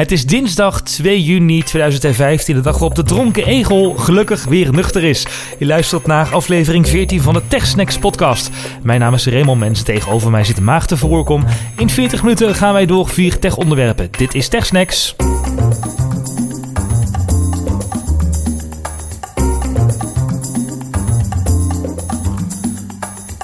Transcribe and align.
Het 0.00 0.12
is 0.12 0.26
dinsdag 0.26 0.82
2 0.82 1.22
juni 1.22 1.62
2015, 1.62 2.54
de 2.54 2.60
dag 2.60 2.72
waarop 2.72 2.94
de 2.94 3.02
dronken 3.02 3.46
egel 3.46 3.94
gelukkig 3.94 4.44
weer 4.44 4.72
nuchter 4.72 5.04
is. 5.04 5.26
Je 5.58 5.66
luistert 5.66 6.06
naar 6.06 6.32
aflevering 6.34 6.88
14 6.88 7.20
van 7.22 7.34
de 7.34 7.42
TechSnacks 7.48 7.98
podcast. 7.98 8.50
Mijn 8.82 9.00
naam 9.00 9.14
is 9.14 9.26
Raymond 9.26 9.60
Mens, 9.60 9.82
tegenover 9.82 10.30
mij 10.30 10.44
zit 10.44 10.60
te 10.86 10.96
voorkom. 10.96 11.44
In 11.76 11.90
40 11.90 12.22
minuten 12.22 12.54
gaan 12.54 12.72
wij 12.72 12.86
door 12.86 13.08
vier 13.08 13.38
tech-onderwerpen. 13.38 14.08
Dit 14.10 14.34
is 14.34 14.48
TechSnacks. 14.48 15.16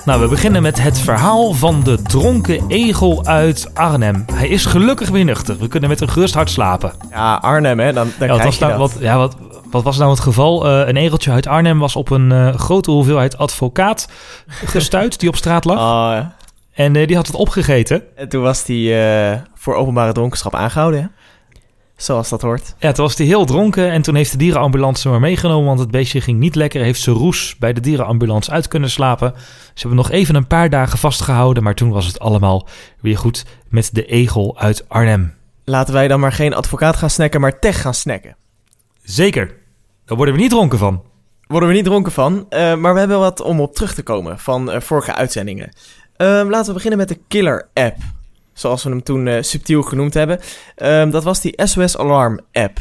Nou, 0.06 0.20
we 0.20 0.28
beginnen 0.28 0.62
met 0.62 0.82
het 0.82 0.98
verhaal 0.98 1.52
van 1.52 1.82
de 1.82 2.02
dronken 2.02 2.64
egel 2.68 3.24
uit 3.24 3.70
Arnhem. 3.74 4.24
Hij 4.32 4.48
is 4.48 4.64
gelukkig 4.64 5.08
weer 5.08 5.24
nuchter. 5.24 5.58
We 5.58 5.68
kunnen 5.68 5.88
met 5.88 6.00
een 6.00 6.08
gerust 6.08 6.34
hart 6.34 6.50
slapen. 6.50 6.92
Ja, 7.10 7.34
Arnhem, 7.34 7.78
hè? 7.78 7.92
Dan, 7.92 8.12
dan 8.18 8.28
Ja, 8.28 8.32
wat, 8.32 8.40
krijg 8.40 8.58
je 8.58 8.64
nou, 8.64 8.78
dat. 8.78 8.92
wat, 8.92 9.02
ja, 9.02 9.16
wat, 9.16 9.36
wat 9.70 9.82
was 9.82 9.98
nou 9.98 10.10
het 10.10 10.20
geval? 10.20 10.66
Eh, 10.66 10.88
een 10.88 10.96
egeltje 10.96 11.30
uit 11.30 11.46
Arnhem 11.46 11.78
was 11.78 11.96
op 11.96 12.10
een 12.10 12.32
eh, 12.32 12.54
grote 12.54 12.90
hoeveelheid 12.90 13.38
advocaat 13.38 14.08
gestuurd 14.46 15.20
die 15.20 15.28
op 15.28 15.36
straat 15.36 15.64
lag. 15.64 15.78
Oh, 15.78 16.16
ja. 16.16 16.34
En 16.72 16.96
eh, 16.96 17.06
die 17.06 17.16
had 17.16 17.26
het 17.26 17.36
opgegeten. 17.36 18.02
En 18.16 18.28
toen 18.28 18.42
was 18.42 18.66
hij 18.66 19.44
voor 19.54 19.74
openbare 19.74 20.12
dronkenschap 20.12 20.54
aangehouden, 20.54 21.00
hè? 21.00 21.06
Zoals 21.96 22.28
dat 22.28 22.42
hoort. 22.42 22.74
Ja, 22.78 22.92
toen 22.92 23.04
was 23.04 23.16
hij 23.16 23.26
heel 23.26 23.44
dronken 23.44 23.90
en 23.90 24.02
toen 24.02 24.14
heeft 24.14 24.30
de 24.30 24.38
dierenambulance 24.38 25.08
maar 25.08 25.20
meegenomen, 25.20 25.66
want 25.66 25.78
het 25.78 25.90
beestje 25.90 26.20
ging 26.20 26.38
niet 26.38 26.54
lekker. 26.54 26.82
Heeft 26.82 27.00
zijn 27.00 27.16
roes 27.16 27.56
bij 27.58 27.72
de 27.72 27.80
dierenambulance 27.80 28.50
uit 28.50 28.68
kunnen 28.68 28.90
slapen. 28.90 29.32
Ze 29.36 29.86
hebben 29.86 29.96
nog 29.96 30.10
even 30.10 30.34
een 30.34 30.46
paar 30.46 30.70
dagen 30.70 30.98
vastgehouden, 30.98 31.62
maar 31.62 31.74
toen 31.74 31.90
was 31.90 32.06
het 32.06 32.18
allemaal 32.18 32.68
weer 33.00 33.18
goed 33.18 33.44
met 33.68 33.90
de 33.92 34.06
egel 34.06 34.58
uit 34.58 34.88
Arnhem. 34.88 35.34
Laten 35.64 35.94
wij 35.94 36.08
dan 36.08 36.20
maar 36.20 36.32
geen 36.32 36.54
advocaat 36.54 36.96
gaan 36.96 37.10
snacken, 37.10 37.40
maar 37.40 37.58
tech 37.58 37.80
gaan 37.80 37.94
snacken. 37.94 38.36
Zeker, 39.02 39.54
daar 40.04 40.16
worden 40.16 40.34
we 40.34 40.40
niet 40.40 40.50
dronken 40.50 40.78
van. 40.78 41.02
Worden 41.46 41.68
we 41.68 41.74
niet 41.74 41.84
dronken 41.84 42.12
van, 42.12 42.46
eh, 42.48 42.74
maar 42.74 42.92
we 42.92 42.98
hebben 42.98 43.18
wat 43.18 43.40
om 43.40 43.60
op 43.60 43.74
terug 43.74 43.94
te 43.94 44.02
komen 44.02 44.38
van 44.38 44.70
eh, 44.70 44.80
vorige 44.80 45.14
uitzendingen. 45.14 45.76
Ehm, 46.16 46.48
laten 46.48 46.66
we 46.66 46.72
beginnen 46.72 46.98
met 46.98 47.08
de 47.08 47.20
Killer 47.28 47.68
App. 47.74 47.96
Zoals 48.56 48.82
we 48.82 48.90
hem 48.90 49.02
toen 49.02 49.26
eh, 49.26 49.42
subtiel 49.42 49.82
genoemd 49.82 50.14
hebben. 50.14 50.40
Ehm, 50.76 51.10
dat 51.10 51.24
was 51.24 51.40
die 51.40 51.62
SOS 51.64 51.98
Alarm 51.98 52.40
App. 52.52 52.78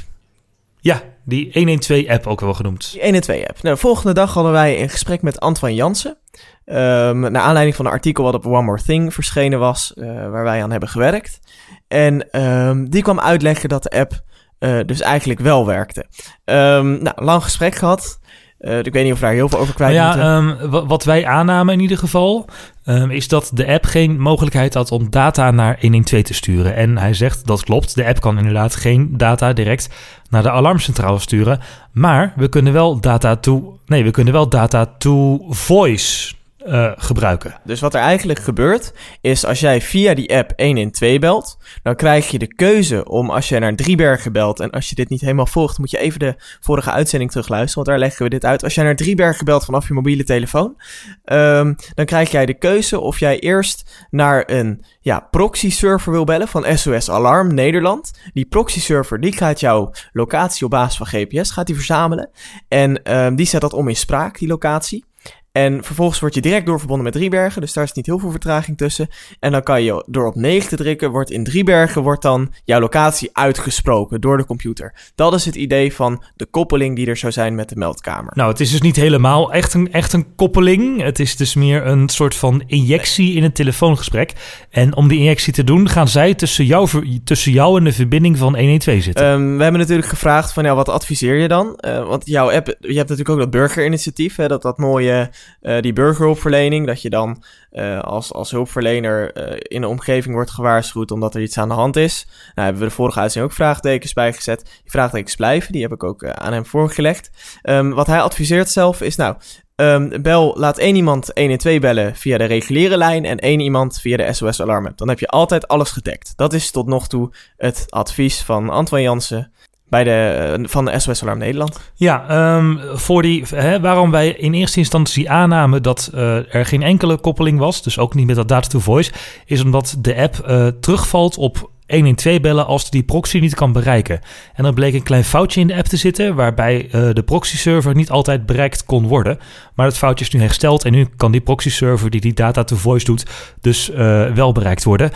Ja, 0.80 1.02
die 1.24 1.52
112-app 1.54 2.28
ook 2.28 2.42
wel 2.42 2.54
genoemd. 2.54 2.92
Die 2.92 3.02
112 3.02 3.48
app. 3.48 3.62
Nou, 3.64 3.78
volgende 3.78 4.14
dag 4.14 4.34
hadden 4.34 4.52
wij 4.52 4.82
een 4.82 4.90
gesprek 4.90 5.22
met 5.22 5.40
Antoine 5.40 5.78
Jansen. 5.78 6.18
Ehm 6.66 7.20
naar 7.20 7.42
aanleiding 7.42 7.76
van 7.76 7.86
een 7.86 7.92
artikel 7.92 8.24
wat 8.24 8.34
op 8.34 8.46
One 8.46 8.62
More 8.62 8.82
Thing 8.82 9.14
verschenen 9.14 9.60
was, 9.60 9.94
eh, 9.94 10.06
waar 10.06 10.44
wij 10.44 10.64
aan 10.64 10.72
hebben 10.72 10.90
gewerkt. 10.90 11.40
En 11.88 12.32
ehm, 12.32 12.86
die 12.86 13.02
kwam 13.02 13.20
uitleggen 13.20 13.70
dat 13.70 13.84
de 13.84 13.90
app 13.90 14.24
eh, 14.60 14.80
dus 14.86 15.02
eigenlijk 15.02 15.40
wel 15.40 15.66
werkte. 15.66 16.06
Nou, 16.46 17.12
lang 17.16 17.44
gesprek 17.44 17.76
gehad. 17.76 18.20
Eh, 18.60 18.78
ik 18.78 18.94
weet 18.94 19.04
niet 19.04 19.14
of 19.14 19.20
we 19.20 19.26
daar 19.26 19.34
heel 19.34 19.50
veel 19.50 19.60
over 19.60 19.74
kwijt 19.74 19.96
Nou 19.96 20.18
ja, 20.18 20.36
ehm, 20.38 20.70
wa- 20.70 20.86
wat 20.86 21.04
wij 21.04 21.26
aannamen 21.26 21.74
in 21.74 21.80
ieder 21.80 21.98
geval, 21.98 22.46
ehm, 22.86 23.10
is 23.10 23.28
dat 23.28 23.52
de 23.54 23.68
app 23.68 23.86
geen 23.86 24.20
mogelijkheid 24.20 24.74
had 24.74 24.92
om 24.92 25.10
data 25.10 25.52
naar 25.52 25.78
112 25.80 26.22
te 26.24 26.34
sturen. 26.34 26.76
En 26.76 26.98
hij 26.98 27.14
zegt 27.14 27.46
dat 27.46 27.64
klopt, 27.64 27.96
de 27.96 28.06
app 28.06 28.20
kan 28.20 28.38
inderdaad 28.38 28.76
geen 28.76 29.10
data 29.18 29.54
direct 29.54 29.90
naar 30.30 30.44
de 30.44 30.52
alarmcentrale 30.52 31.20
sturen. 31.20 31.60
Maar 31.92 32.34
we 32.36 32.48
kunnen 32.50 32.74
wel 32.74 33.00
data 33.00 33.36
to, 33.36 33.80
nee, 33.86 34.04
we 34.04 34.12
kunnen 34.12 34.34
wel 34.34 34.50
data 34.50 34.86
to 34.98 35.38
voice 35.50 36.34
eh, 36.66 36.92
gebruiken. 36.96 37.60
Dus 37.64 37.80
wat 37.80 37.94
er 37.94 38.02
eigenlijk 38.02 38.40
gebeurt, 38.40 38.94
is 39.22 39.46
als 39.46 39.60
jij 39.60 39.82
via 39.82 40.14
die 40.14 40.36
app 40.36 40.54
112 40.56 41.20
belt, 41.20 41.58
dan 41.84 41.96
krijg 41.96 42.28
je 42.32 42.40
de 42.40 42.56
keuze 42.56 43.06
om 43.06 43.30
als 43.30 43.50
je 43.50 43.60
naar 43.60 43.76
Driebergen 43.76 44.32
belt, 44.32 44.60
en 44.60 44.70
als 44.70 44.90
je 44.90 44.96
dit 44.96 45.10
niet 45.10 45.22
helemaal 45.22 45.46
volgt, 45.46 45.78
moet 45.78 45.92
je 45.92 45.98
even 45.98 46.20
de 46.20 46.36
vorige 46.60 46.92
uitzending 46.92 47.32
terugluisteren, 47.32 47.76
want 47.76 47.88
daar 47.88 48.08
leggen 48.08 48.24
we 48.24 48.30
dit 48.30 48.46
uit. 48.46 48.64
Als 48.64 48.76
jij 48.76 48.84
naar 48.84 48.96
Driebergen 48.96 49.46
belt 49.46 49.66
vanaf 49.66 49.88
je 49.88 49.94
mobiele 49.94 50.24
telefoon, 50.24 50.82
ehm, 51.24 51.74
dan 51.94 52.06
krijg 52.06 52.32
jij 52.32 52.46
de 52.46 52.58
keuze 52.58 53.00
of 53.00 53.20
jij 53.20 53.40
eerst 53.40 54.06
naar 54.10 54.44
een 54.46 54.86
ja, 55.00 55.20
proxy-server 55.32 56.12
wil 56.12 56.24
bellen 56.24 56.48
van 56.48 56.78
SOS 56.78 57.10
Alarm 57.10 57.54
Nederland. 57.54 58.12
Die 58.34 58.46
proxy-server 58.46 59.20
die 59.20 59.38
gaat 59.38 59.60
jouw 59.60 59.92
locatie 60.14 60.66
op 60.66 60.72
basis 60.72 60.98
van 60.98 61.08
GPS 61.08 61.52
gaat 61.52 61.68
die 61.68 61.76
verzamelen. 61.76 62.30
En 62.68 63.04
ehm, 63.04 63.36
die 63.36 63.46
zet 63.46 63.62
dat 63.62 63.74
om 63.74 63.88
in 63.88 63.96
spraak, 63.96 64.40
die 64.40 64.48
locatie. 64.48 65.06
En 65.56 65.84
vervolgens 65.84 66.20
word 66.20 66.34
je 66.34 66.42
direct 66.42 66.66
doorverbonden 66.66 67.06
met 67.06 67.14
Driebergen, 67.14 67.62
dus 67.62 67.74
daar 67.74 67.84
is 67.84 67.92
niet 67.92 68.06
heel 68.06 68.20
veel 68.20 68.32
vertraging 68.32 68.78
tussen. 68.78 69.08
En 69.40 69.52
dan 69.52 69.64
kan 69.64 69.84
je 69.84 70.04
door 70.08 70.28
op 70.28 70.36
9 70.36 70.70
te 70.70 70.76
drukken, 70.76 71.12
wordt 71.12 71.32
in 71.32 71.44
Driebergen 71.44 72.02
wordt 72.02 72.22
dan 72.22 72.54
jouw 72.64 72.80
locatie 72.80 73.30
uitgesproken 73.34 74.22
door 74.22 74.38
de 74.38 74.46
computer. 74.46 74.94
Dat 75.16 75.34
is 75.34 75.46
het 75.46 75.56
idee 75.56 75.94
van 75.94 76.24
de 76.36 76.46
koppeling 76.46 76.96
die 76.96 77.08
er 77.08 77.18
zou 77.18 77.32
zijn 77.32 77.56
met 77.56 77.70
de 77.70 77.76
meldkamer. 77.76 78.32
Nou, 78.36 78.52
het 78.52 78.60
is 78.60 78.72
dus 78.72 78.82
niet 78.82 78.96
helemaal 78.96 79.54
echt 79.54 79.74
een, 79.74 79.92
echt 79.92 80.14
een 80.14 80.36
koppeling. 80.36 81.02
Het 81.02 81.20
is 81.20 81.36
dus 81.36 81.56
meer 81.56 81.86
een 81.86 82.10
soort 82.10 82.36
van 82.36 82.64
injectie 82.68 83.34
in 83.34 83.44
een 83.44 83.52
telefoongesprek. 83.52 84.34
En 84.70 84.96
om 84.96 85.08
die 85.08 85.20
injectie 85.20 85.54
te 85.54 85.64
doen, 85.64 85.90
gaan 85.90 86.08
zij 86.08 86.34
tussen 86.34 86.66
jou, 86.66 86.90
tussen 87.24 87.52
jou 87.52 87.78
en 87.78 87.84
de 87.84 87.94
verbinding 87.94 88.38
van 88.38 88.58
112 88.58 89.04
zitten. 89.04 89.26
Ehm, 89.26 89.58
we 89.58 89.64
hebben 89.64 89.82
natuurlijk 89.82 90.08
gevraagd 90.08 90.54
van, 90.54 90.64
ja, 90.64 90.76
wat 90.76 90.90
adviseer 90.90 91.36
je 91.36 91.48
dan? 91.48 91.76
Eh, 91.76 92.08
want 92.08 92.26
jouw 92.26 92.52
app, 92.52 92.68
je 92.68 92.98
hebt 92.98 93.10
natuurlijk 93.10 93.30
ook 93.30 93.40
dat 93.40 93.50
burgerinitiatief, 93.50 94.36
hè, 94.36 94.48
dat, 94.48 94.62
dat 94.62 94.78
mooie, 94.78 95.30
eh, 95.62 95.82
die 95.82 95.94
burgerhulpverlening, 95.94 96.88
dat 96.88 97.02
je 97.02 97.10
dan 97.10 97.44
eh, 97.72 98.00
als, 98.00 98.34
als 98.34 98.52
hulpverlener 98.52 99.34
eh, 99.34 99.58
in 99.58 99.82
de 99.82 99.88
omgeving 99.88 100.36
wordt 100.36 100.52
gewaarschuwd 100.52 101.12
omdat 101.12 101.36
er 101.36 101.42
iets 101.42 101.58
aan 101.58 101.68
de 101.68 101.74
hand 101.74 101.96
is. 101.96 102.26
Nou, 102.28 102.68
hebben 102.68 102.82
we 102.82 102.88
de 102.88 102.96
vorige 102.96 103.20
uitzending 103.20 103.52
ook 103.52 103.58
vraagtekens 103.58 104.14
bijgezet. 104.14 104.64
Die 104.64 104.92
vraagtekens 104.92 105.36
blijven, 105.36 105.72
die 105.72 105.82
heb 105.82 105.92
ik 105.92 106.04
ook 106.04 106.26
aan 106.26 106.54
hem 106.54 106.66
voorgelegd. 106.66 107.32
Ehm, 107.62 107.90
wat 107.90 108.08
hij 108.08 108.22
adviseert 108.22 108.70
zelf 108.70 109.02
is, 109.02 109.16
nou, 109.16 109.36
ehm, 109.76 110.22
bel, 110.22 110.56
laat 110.58 110.78
één 110.78 110.96
iemand 110.96 111.32
112 111.34 111.80
bellen 111.80 112.16
via 112.16 112.38
de 112.38 112.46
reguliere 112.46 112.98
lijn 112.98 113.26
en 113.26 113.38
één 113.38 113.60
iemand 113.60 114.00
via 114.00 114.18
de 114.18 114.34
SOS 114.34 114.62
Alarm. 114.62 114.92
Dan 114.96 115.10
heb 115.10 115.20
je 115.20 115.28
altijd 115.28 115.68
alles 115.68 115.92
gedekt. 115.92 116.34
Dat 116.36 116.54
is 116.54 116.72
tot 116.72 116.88
nog 116.88 117.08
toe 117.08 117.32
het 117.58 117.86
advies 117.90 118.42
van 118.42 118.70
Antoine 118.70 119.08
Jansen 119.08 119.52
bij 119.96 120.04
de, 120.04 120.56
eh, 120.58 120.64
van 120.68 120.86
de 120.86 121.00
SOS 121.00 121.22
Alarm 121.22 121.38
Nederland. 121.40 121.80
Ja, 121.96 122.26
ehm, 122.28 122.76
voor 122.94 123.22
die, 123.22 123.44
hè, 123.56 123.80
waarom 123.80 124.12
wij 124.12 124.30
in 124.30 124.54
eerste 124.54 124.80
instantie 124.80 125.30
aannamen 125.30 125.84
dat 125.84 126.12
eh, 126.14 126.56
er 126.56 126.66
geen 126.66 126.84
enkele 126.84 127.18
koppeling 127.18 127.60
was, 127.60 127.84
dus 127.84 128.00
ook 128.00 128.14
niet 128.14 128.28
met 128.28 128.36
dat 128.36 128.48
data 128.48 128.68
to 128.68 128.80
voice, 128.80 129.12
is 129.46 129.64
omdat 129.64 129.96
de 130.00 130.16
app 130.16 130.40
eh, 130.40 130.68
terugvalt 130.68 131.38
op 131.38 131.74
112 131.88 132.42
bellen 132.42 132.66
als 132.66 132.90
die 132.90 133.04
proxy 133.04 133.40
niet 133.40 133.56
kan 133.56 133.72
bereiken. 133.72 134.20
En 134.54 134.66
er 134.66 134.74
bleek 134.74 134.94
een 134.94 135.04
klein 135.04 135.24
foutje 135.24 135.60
in 135.60 135.68
de 135.68 135.76
app 135.76 135.86
te 135.86 135.98
zitten, 135.98 136.36
waarbij 136.36 136.88
de 136.92 137.24
proxy-server 137.26 137.96
niet 137.96 138.10
altijd 138.10 138.46
bereikt 138.46 138.86
kon 138.86 139.08
worden. 139.08 139.40
Maar 139.76 139.86
dat 139.86 139.98
foutje 139.98 140.26
is 140.26 140.32
nu 140.32 140.40
hersteld 140.40 140.86
en 140.86 140.92
nu 140.92 141.08
kan 141.18 141.32
die 141.32 141.42
proxy-server 141.42 142.10
die 142.10 142.22
die 142.22 142.34
data 142.34 142.64
to 142.64 142.76
voice 142.76 143.06
doet, 143.06 143.26
dus 143.62 143.88
wel 144.34 144.52
bereikt 144.52 144.84
worden. 144.84 145.12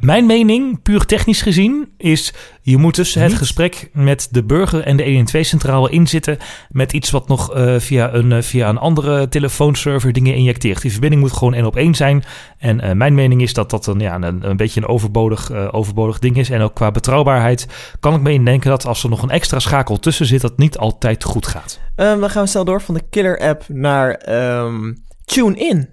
Mijn 0.00 0.26
mening, 0.26 0.82
puur 0.82 1.04
technisch 1.04 1.42
gezien, 1.42 1.88
is 1.98 2.32
je 2.70 2.76
moet 2.76 2.94
dus 2.94 3.14
het 3.14 3.28
Niet. 3.28 3.36
gesprek 3.36 3.90
met 3.92 4.28
de 4.30 4.44
burger 4.44 4.82
en 4.82 4.96
de 4.96 5.24
112-centrale 5.26 5.90
inzitten 5.90 6.38
met 6.70 6.92
iets 6.92 7.10
wat 7.10 7.28
nog 7.28 7.54
eh, 7.54 7.74
via, 7.78 8.14
een, 8.14 8.32
eh, 8.32 8.42
via 8.42 8.68
een 8.68 8.78
andere 8.78 9.28
telefoonserver 9.28 10.12
dingen 10.12 10.34
injecteert. 10.34 10.82
Die 10.82 10.90
verbinding 10.90 11.22
moet 11.22 11.32
gewoon 11.32 11.54
één 11.54 11.66
op 11.66 11.76
één 11.76 11.94
zijn. 11.94 12.24
En 12.58 12.80
eh, 12.80 12.92
mijn 12.92 13.14
mening 13.14 13.42
is 13.42 13.52
dat 13.52 13.70
dat 13.70 13.86
een, 13.86 14.00
ja, 14.00 14.14
een, 14.14 14.48
een 14.48 14.56
beetje 14.56 14.80
een 14.80 14.88
overbodig, 14.88 15.72
overbodig 15.72 16.18
ding 16.18 16.36
is. 16.36 16.50
En 16.50 16.60
ook 16.60 16.74
qua 16.74 16.90
betrouwbaarheid 16.90 17.66
kan 18.00 18.14
ik 18.14 18.20
me 18.20 18.32
indenken 18.32 18.70
dat 18.70 18.86
als 18.86 19.02
er 19.02 19.10
nog 19.10 19.22
een 19.22 19.30
extra 19.30 19.58
schakel 19.58 19.98
tussen 19.98 20.26
zit, 20.26 20.40
dat 20.40 20.58
niet 20.58 20.78
altijd 20.78 21.24
goed 21.24 21.46
gaat. 21.46 21.80
Ehm, 21.96 22.20
dan 22.20 22.30
gaan 22.30 22.42
we 22.42 22.48
snel 22.48 22.64
door 22.64 22.82
van 22.82 22.94
de 22.94 23.02
Killer 23.10 23.38
app 23.38 23.64
naar 23.68 24.10
ehm 24.10 24.92
TuneIn. 25.24 25.88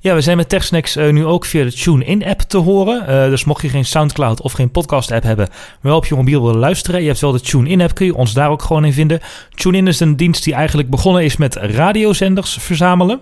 Ja, 0.00 0.14
we 0.14 0.20
zijn 0.20 0.36
met 0.36 0.48
TechSnacks 0.48 0.96
eh, 0.96 1.12
nu 1.12 1.24
ook 1.24 1.44
via 1.44 1.64
de 1.64 1.72
TuneIn-app 1.72 2.40
te 2.40 2.56
horen. 2.56 3.06
Eh, 3.06 3.30
dus 3.30 3.44
mocht 3.44 3.62
je 3.62 3.68
geen 3.68 3.84
Soundcloud 3.84 4.40
of 4.40 4.52
geen 4.52 4.70
podcast-app 4.70 5.22
hebben, 5.22 5.48
maar 5.48 5.92
wel 5.92 5.96
op 5.96 6.06
je 6.06 6.14
mobiel 6.14 6.42
willen 6.42 6.60
luisteren, 6.60 7.00
je 7.00 7.06
hebt 7.06 7.20
wel 7.20 7.32
de 7.32 7.40
TuneIn-app, 7.40 7.94
kun 7.94 8.06
je 8.06 8.14
ons 8.14 8.32
daar 8.32 8.50
ook 8.50 8.62
gewoon 8.62 8.84
in 8.84 8.92
vinden. 8.92 9.20
TuneIn 9.54 9.86
is 9.86 10.00
een 10.00 10.16
dienst 10.16 10.44
die 10.44 10.54
eigenlijk 10.54 10.90
begonnen 10.90 11.24
is 11.24 11.36
met 11.36 11.54
radiozenders 11.54 12.56
verzamelen. 12.60 13.20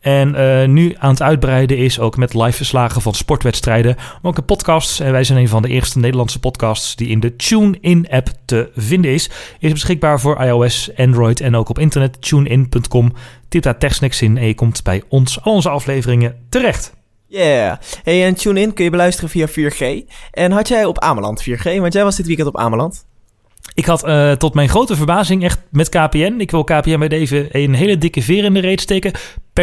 En 0.00 0.34
eh, 0.34 0.68
nu 0.68 0.94
aan 0.98 1.10
het 1.10 1.22
uitbreiden 1.22 1.76
is 1.76 2.00
ook 2.00 2.16
met 2.16 2.34
live 2.34 2.56
verslagen 2.56 3.02
van 3.02 3.14
sportwedstrijden. 3.14 3.94
Maar 3.96 4.18
ook 4.22 4.38
in 4.38 4.44
podcasts. 4.44 5.00
En 5.00 5.12
wij 5.12 5.24
zijn 5.24 5.38
een 5.38 5.48
van 5.48 5.62
de 5.62 5.68
eerste 5.68 5.98
Nederlandse 5.98 6.40
podcasts 6.40 6.96
die 6.96 7.08
in 7.08 7.20
de 7.20 7.36
TuneIn-app 7.36 8.28
te 8.44 8.70
vinden 8.76 9.12
is. 9.12 9.30
Is 9.58 9.72
beschikbaar 9.72 10.20
voor 10.20 10.42
iOS, 10.42 10.90
Android 10.96 11.40
en 11.40 11.56
ook 11.56 11.68
op 11.68 11.78
internet. 11.78 12.22
TuneIn.com. 12.22 13.12
Tip 13.48 13.62
daar 13.62 13.78
TechSnacks 13.78 14.22
in 14.22 14.36
en 14.36 14.46
je 14.46 14.54
komt 14.54 14.82
bij 14.82 15.02
ons, 15.08 15.42
al 15.42 15.52
onze 15.52 15.68
afleveringen 15.68 16.36
terecht. 16.48 16.96
Yeah. 17.26 17.76
Hey, 18.02 18.24
en 18.24 18.34
TuneIn 18.34 18.72
kun 18.72 18.84
je 18.84 18.90
beluisteren 18.90 19.30
via 19.30 19.48
4G. 19.48 20.08
En 20.30 20.52
had 20.52 20.68
jij 20.68 20.84
op 20.84 20.98
Ameland 20.98 21.42
4G? 21.42 21.62
Want 21.62 21.92
jij 21.92 22.04
was 22.04 22.16
dit 22.16 22.26
weekend 22.26 22.48
op 22.48 22.56
Ameland. 22.56 23.06
Ik 23.74 23.84
had 23.84 24.04
eh, 24.04 24.32
tot 24.32 24.54
mijn 24.54 24.68
grote 24.68 24.96
verbazing 24.96 25.44
echt 25.44 25.60
met 25.70 25.88
KPN, 25.88 26.34
ik 26.38 26.50
wil 26.50 26.64
KPN 26.64 26.98
bij 26.98 27.08
deze 27.08 27.48
een 27.50 27.74
hele 27.74 27.98
dikke 27.98 28.22
veer 28.22 28.44
in 28.44 28.54
de 28.54 28.60
reet 28.60 28.80
steken, 28.80 29.12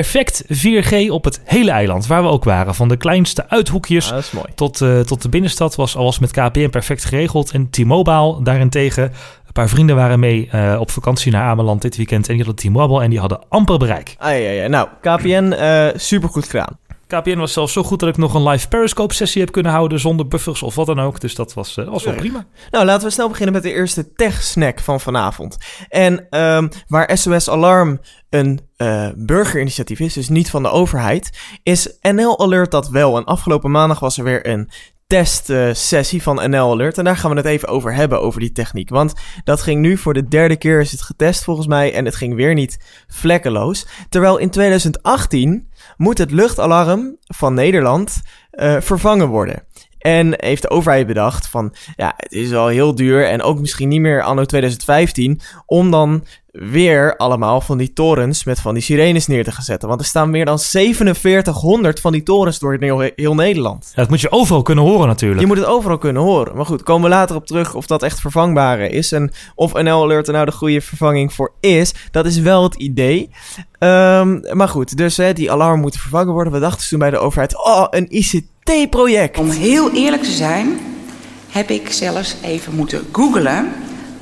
perfect 0.01 0.44
4G 0.47 1.09
op 1.09 1.24
het 1.24 1.42
hele 1.44 1.71
eiland, 1.71 2.07
waar 2.07 2.24
we 2.24 2.30
ook 2.30 2.44
waren. 2.44 2.75
Van 2.75 2.88
de 2.88 2.97
kleinste 2.97 3.50
uithoekjes 3.50 4.09
mooi. 4.31 4.47
tot, 4.56 4.81
eh, 4.81 5.00
tot 5.00 5.21
de 5.21 5.30
binnenstad 5.30 5.75
was 5.75 5.95
alles 5.95 6.19
met 6.19 6.31
KPN 6.31 6.69
perfect 6.69 7.06
geregeld. 7.06 7.51
En 7.51 7.69
T-Mobile 7.69 8.44
daarentegen, 8.44 9.03
een 9.03 9.53
paar 9.53 9.69
vrienden 9.69 9.95
waren 9.95 10.19
mee 10.19 10.47
eh, 10.51 10.77
op 10.80 10.92
vakantie 10.92 11.31
naar 11.31 11.44
Ameland 11.44 11.81
dit 11.81 11.97
weekend. 11.97 12.30
En 12.30 12.36
die 12.36 12.45
hadden 12.45 12.65
T-Mobile 12.71 13.03
en 13.03 13.09
die 13.09 13.19
hadden 13.19 13.39
amper 13.50 13.77
bereik. 13.77 14.15
Ah, 14.18 14.31
ja, 14.31 14.50
ja. 14.50 14.68
Nou, 14.68 14.88
KPN, 15.01 15.51
eh 15.51 15.88
super 15.95 16.30
goed 16.30 16.45
gedaan. 16.45 16.77
KPN 17.19 17.38
was 17.38 17.53
zelfs 17.53 17.73
zo 17.73 17.83
goed 17.83 18.00
dat 18.00 18.09
ik 18.09 18.17
nog 18.17 18.33
een 18.33 18.47
live 18.47 18.67
Periscope-sessie 18.67 19.41
heb 19.41 19.51
kunnen 19.51 19.71
houden 19.71 20.00
zonder 20.00 20.27
buffers 20.27 20.63
of 20.63 20.75
wat 20.75 20.85
dan 20.85 21.00
ook. 21.00 21.19
Dus 21.19 21.35
dat 21.35 21.53
was, 21.53 21.75
was 21.75 22.03
wel 22.03 22.15
prima. 22.15 22.45
Nou, 22.71 22.85
laten 22.85 23.07
we 23.07 23.13
snel 23.13 23.27
beginnen 23.27 23.53
met 23.53 23.63
de 23.63 23.73
eerste 23.73 24.13
tech-snack 24.13 24.79
van 24.79 25.00
vanavond. 25.00 25.57
En 25.89 26.29
ehm, 26.29 26.67
waar 26.88 27.17
SOS 27.17 27.50
Alarm 27.50 28.00
een 28.29 28.59
eh, 28.77 29.09
burgerinitiatief 29.15 30.00
is, 30.00 30.13
dus 30.13 30.29
niet 30.29 30.50
van 30.50 30.63
de 30.63 30.69
overheid, 30.69 31.38
is 31.63 31.97
NL 32.01 32.39
Alert 32.39 32.71
dat 32.71 32.89
wel. 32.89 33.17
En 33.17 33.23
afgelopen 33.23 33.71
maandag 33.71 34.00
was 34.00 34.17
er 34.17 34.23
weer 34.23 34.47
een 34.47 34.69
testsessie 35.07 36.21
van 36.21 36.50
NL 36.50 36.71
Alert. 36.71 36.97
En 36.97 37.03
daar 37.03 37.17
gaan 37.17 37.31
we 37.31 37.38
het 37.38 37.45
even 37.45 37.67
over 37.67 37.94
hebben, 37.94 38.21
over 38.21 38.39
die 38.39 38.51
techniek. 38.51 38.89
Want 38.89 39.13
dat 39.44 39.62
ging 39.62 39.81
nu 39.81 39.97
voor 39.97 40.13
de 40.13 40.27
derde 40.27 40.56
keer 40.56 40.79
is 40.79 40.91
het 40.91 41.01
getest 41.01 41.44
volgens 41.44 41.67
mij. 41.67 41.94
En 41.94 42.06
het 42.06 42.15
ging 42.15 42.35
weer 42.35 42.53
niet 42.53 43.03
vlekkeloos. 43.07 43.88
Terwijl 44.09 44.38
in 44.38 44.50
2018 44.50 45.67
moet 45.97 46.18
het 46.18 46.31
luchtalarm 46.31 47.18
van 47.21 47.53
Nederland 47.53 48.21
eh, 48.50 48.75
vervangen 48.80 49.27
worden. 49.27 49.63
En 49.97 50.33
heeft 50.38 50.62
de 50.62 50.69
overheid 50.69 51.07
bedacht 51.07 51.47
van, 51.47 51.75
ja, 51.95 52.13
het 52.18 52.31
is 52.31 52.50
wel 52.50 52.68
heel 52.68 52.95
duur 52.95 53.27
en 53.27 53.42
ook 53.42 53.59
misschien 53.59 53.88
niet 53.88 54.01
meer 54.01 54.24
anno 54.24 54.45
2015, 54.45 55.42
om 55.65 55.92
dan 55.92 56.25
weer 56.56 57.16
allemaal 57.18 57.62
van 57.62 57.78
die 57.78 57.94
torens 57.94 58.44
met 58.44 58.60
van 58.60 58.74
die 58.74 58.84
sirenes 58.84 59.28
neer 59.28 59.44
te 59.44 59.52
gaan 59.52 59.63
zetten. 59.63 59.88
Want 59.88 60.00
er 60.00 60.06
staan 60.06 60.30
meer 60.30 60.46
dan 60.46 60.60
4700 60.60 62.00
van 62.00 62.12
die 62.12 62.24
torens 62.24 62.60
door 62.60 62.78
heel, 62.80 63.10
heel 63.16 63.36
Nederland. 63.36 63.92
Ja, 63.96 64.02
dat 64.02 64.10
moet 64.10 64.22
je 64.22 64.31
overal 64.31 64.62
kunnen 64.62 64.84
horen 64.84 65.07
natuurlijk. 65.07 65.42
Je 65.42 65.48
moet 65.48 65.57
het 65.57 65.66
overal 65.66 65.98
kunnen 65.98 66.22
horen. 66.22 66.56
Maar 66.56 66.66
goed, 66.66 66.84
komen 66.84 67.10
we 67.10 67.16
later 67.16 67.36
op 67.36 67.46
terug 67.46 67.74
of 67.74 67.86
dat 67.86 68.04
echt 68.04 68.19
vervangbare 68.19 68.90
is. 68.90 69.12
En 69.12 69.31
of 69.56 69.74
NL 69.74 70.04
Alert 70.04 70.28
er 70.28 70.34
nou 70.34 70.46
de 70.46 70.52
goede 70.52 70.81
vervanging 70.81 71.34
voor 71.34 71.52
is. 71.60 71.94
Dat 72.12 72.25
is 72.25 72.40
wel 72.40 72.63
het 72.63 72.75
idee. 72.75 73.30
Ehm, 73.80 74.58
maar 74.58 74.69
goed, 74.69 74.98
dus 74.98 75.18
hè, 75.18 75.34
die 75.34 75.51
alarm 75.51 75.80
moeten 75.80 76.00
vervangen 76.00 76.34
worden. 76.34 76.54
We 76.54 76.60
dachten 76.60 76.88
toen 76.88 77.00
bij 77.00 77.10
de 77.10 77.18
overheid, 77.18 77.66
oh, 77.66 77.86
een 77.90 78.08
ICT-project. 78.10 79.38
Om 79.38 79.50
heel 79.50 79.92
eerlijk 79.92 80.24
te 80.24 80.31
zijn, 80.31 80.80
heb 81.50 81.69
ik 81.69 81.92
zelfs 81.92 82.36
even 82.42 82.75
moeten 82.75 83.06
googlen 83.12 83.72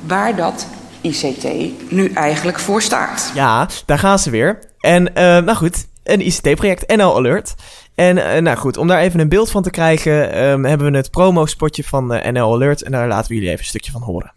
waar 0.06 0.36
dat 0.36 0.66
ICT 1.04 1.46
nu 1.90 2.12
eigenlijk 2.12 2.58
voor 2.58 2.82
staat. 2.82 3.30
Ja, 3.34 3.68
daar 3.86 3.98
gaan 3.98 4.18
ze 4.18 4.30
weer. 4.30 4.58
En 4.78 5.14
eh, 5.14 5.24
nou 5.24 5.54
goed, 5.54 5.86
een 6.02 6.26
ICT-project, 6.26 6.96
NL 6.96 7.16
Alert. 7.16 7.54
En 7.94 8.32
eh, 8.32 8.42
nou 8.42 8.56
goed, 8.56 8.76
om 8.76 8.86
daar 8.86 9.00
even 9.00 9.20
een 9.20 9.28
beeld 9.28 9.50
van 9.50 9.62
te 9.62 9.70
krijgen, 9.70 10.32
ehm, 10.32 10.64
hebben 10.64 10.90
we 10.90 10.96
het 10.96 11.10
promo-spotje 11.10 11.84
van 11.84 12.12
eh, 12.12 12.32
NL 12.32 12.54
Alert. 12.54 12.82
En 12.82 12.92
daar 12.92 13.08
laten 13.08 13.28
we 13.28 13.34
jullie 13.34 13.48
even 13.48 13.60
een 13.60 13.68
stukje 13.68 13.90
van 13.90 14.02
horen. 14.02 14.34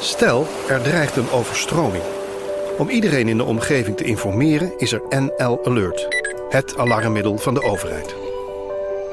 Stel, 0.00 0.46
er 0.68 0.82
dreigt 0.82 1.16
een 1.16 1.30
overstroming. 1.30 2.02
Om 2.78 2.88
iedereen 2.88 3.28
in 3.28 3.36
de 3.36 3.44
omgeving 3.44 3.96
te 3.96 4.04
informeren 4.04 4.72
is 4.76 4.92
er 4.92 5.02
NL 5.08 5.60
Alert, 5.64 6.08
het 6.48 6.78
alarmmiddel 6.78 7.38
van 7.38 7.54
de 7.54 7.62
overheid. 7.62 8.14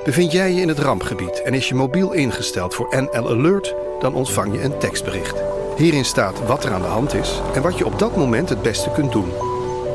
Bevind 0.04 0.32
jij 0.32 0.54
je 0.54 0.62
in 0.62 0.68
het 0.68 0.80
rampgebied 0.80 1.42
en 1.42 1.54
is 1.54 1.68
je 1.68 1.76
mobiel 1.76 2.12
ingesteld 2.12 2.76
voor 2.76 2.96
NL 3.12 3.30
Alert, 3.30 3.76
dan 4.00 4.14
ontvang 4.14 4.54
je 4.54 4.64
een 4.64 4.78
tekstbericht. 4.78 5.63
Hierin 5.78 6.06
staat 6.06 6.46
wat 6.46 6.66
er 6.66 6.72
aan 6.72 6.82
de 6.82 6.88
hand 6.88 7.14
is 7.14 7.42
en 7.54 7.62
wat 7.62 7.78
je 7.78 7.86
op 7.86 8.00
dat 8.00 8.16
moment 8.16 8.50
het 8.50 8.62
beste 8.62 8.92
kunt 8.92 9.12
doen. 9.12 9.32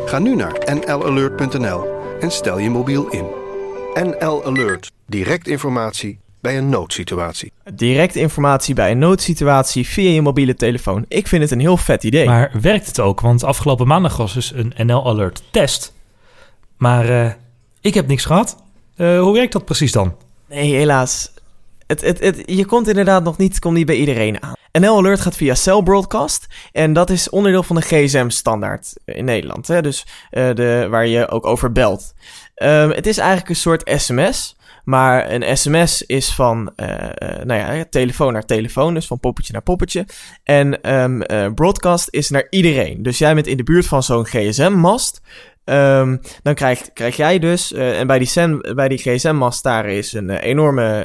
Ga 0.06 0.19
nu 0.19 0.36
naar 0.36 0.75
nlalert.nl 0.75 1.86
en 2.20 2.30
stel 2.30 2.58
je 2.58 2.70
mobiel 2.70 3.08
in. 3.08 3.26
NL 3.94 4.44
Alert, 4.44 4.92
direct 5.06 5.46
informatie 5.46 6.19
bij 6.40 6.58
een 6.58 6.69
noodsituatie. 6.69 7.52
Direct 7.75 8.16
informatie 8.16 8.75
bij 8.75 8.90
een 8.90 8.98
noodsituatie 8.98 9.86
via 9.86 10.10
je 10.10 10.22
mobiele 10.22 10.54
telefoon. 10.54 11.04
Ik 11.08 11.26
vind 11.26 11.42
het 11.42 11.50
een 11.50 11.60
heel 11.60 11.76
vet 11.76 12.04
idee. 12.04 12.26
Maar 12.26 12.50
werkt 12.60 12.86
het 12.86 13.00
ook? 13.00 13.20
Want 13.20 13.44
afgelopen 13.44 13.86
maandag 13.86 14.16
was 14.16 14.34
dus 14.34 14.52
een 14.54 14.72
NL 14.86 15.06
Alert 15.06 15.42
test. 15.50 15.94
Maar 16.76 17.08
eh, 17.08 17.32
ik 17.81 17.94
heb 17.94 18.06
niks 18.06 18.24
gehad. 18.24 18.56
Eh, 18.96 19.20
hoe 19.20 19.32
werkt 19.32 19.52
dat 19.52 19.64
precies 19.64 19.92
dan? 19.92 20.14
Nee, 20.48 20.74
helaas. 20.74 21.31
Het, 21.86 22.00
het, 22.00 22.20
het, 22.20 22.42
je 22.46 22.64
komt 22.64 22.88
inderdaad 22.88 23.24
nog 23.24 23.36
niet, 23.36 23.58
komt 23.58 23.74
niet 23.74 23.86
bij 23.86 23.96
iedereen 23.96 24.42
aan. 24.42 24.57
NL 24.73 24.97
Alert 24.97 25.20
gaat 25.20 25.37
via 25.37 25.55
Cell 25.55 25.82
Broadcast. 25.82 26.47
En 26.73 26.93
dat 26.93 27.11
is 27.11 27.31
onderdeel 27.31 27.62
van 27.62 27.76
de 27.76 27.82
GSM-standaard 27.82 28.93
in 29.05 29.25
Nederland. 29.25 29.69
Hè? 29.69 29.82
Dus 29.82 30.06
eh, 30.31 30.55
de, 30.55 30.87
waar 30.91 31.06
je 31.06 31.29
ook 31.29 31.47
over 31.47 31.73
belt. 31.73 32.15
Ehm, 32.55 32.91
het 32.91 33.06
is 33.06 33.19
eigenlijk 33.19 33.49
een 33.49 33.56
soort 33.56 33.91
sms. 33.97 34.56
Maar 34.88 35.31
een 35.31 35.56
sms 35.56 36.03
is 36.03 36.35
van 36.35 36.73
eh, 36.76 37.05
eh, 37.15 37.44
nou 37.44 37.76
ja, 37.76 37.85
telefoon 37.91 38.32
naar 38.32 38.44
telefoon. 38.44 38.94
Dus 38.94 39.06
van 39.06 39.20
poppetje 39.20 39.53
naar 39.53 39.62
poppetje. 39.62 40.06
En 40.44 40.82
ehm, 40.82 41.20
eh, 41.20 41.53
broadcast 41.55 42.09
is 42.11 42.31
naar 42.31 42.47
iedereen. 42.50 43.03
Dus 43.03 43.19
jij 43.19 43.35
bent 43.35 43.47
in 43.47 43.56
de 43.56 43.62
buurt 43.62 43.87
van 43.87 44.03
zo'n 44.03 44.26
GSM-mast. 44.26 45.20
Ehm, 45.69 46.17
dan 46.43 46.55
krijg, 46.55 46.93
krijg 46.93 47.17
jij 47.17 47.38
dus, 47.38 47.73
eh, 47.73 47.99
en 48.00 48.06
bij 48.06 48.19
die, 48.19 48.26
sem- 48.26 48.61
bij 48.75 48.88
die 48.88 48.99
GSM-mast 48.99 49.62
daar 49.62 49.87
is 49.87 50.12
een 50.12 50.31
eh, 50.31 50.49
enorme 50.50 51.03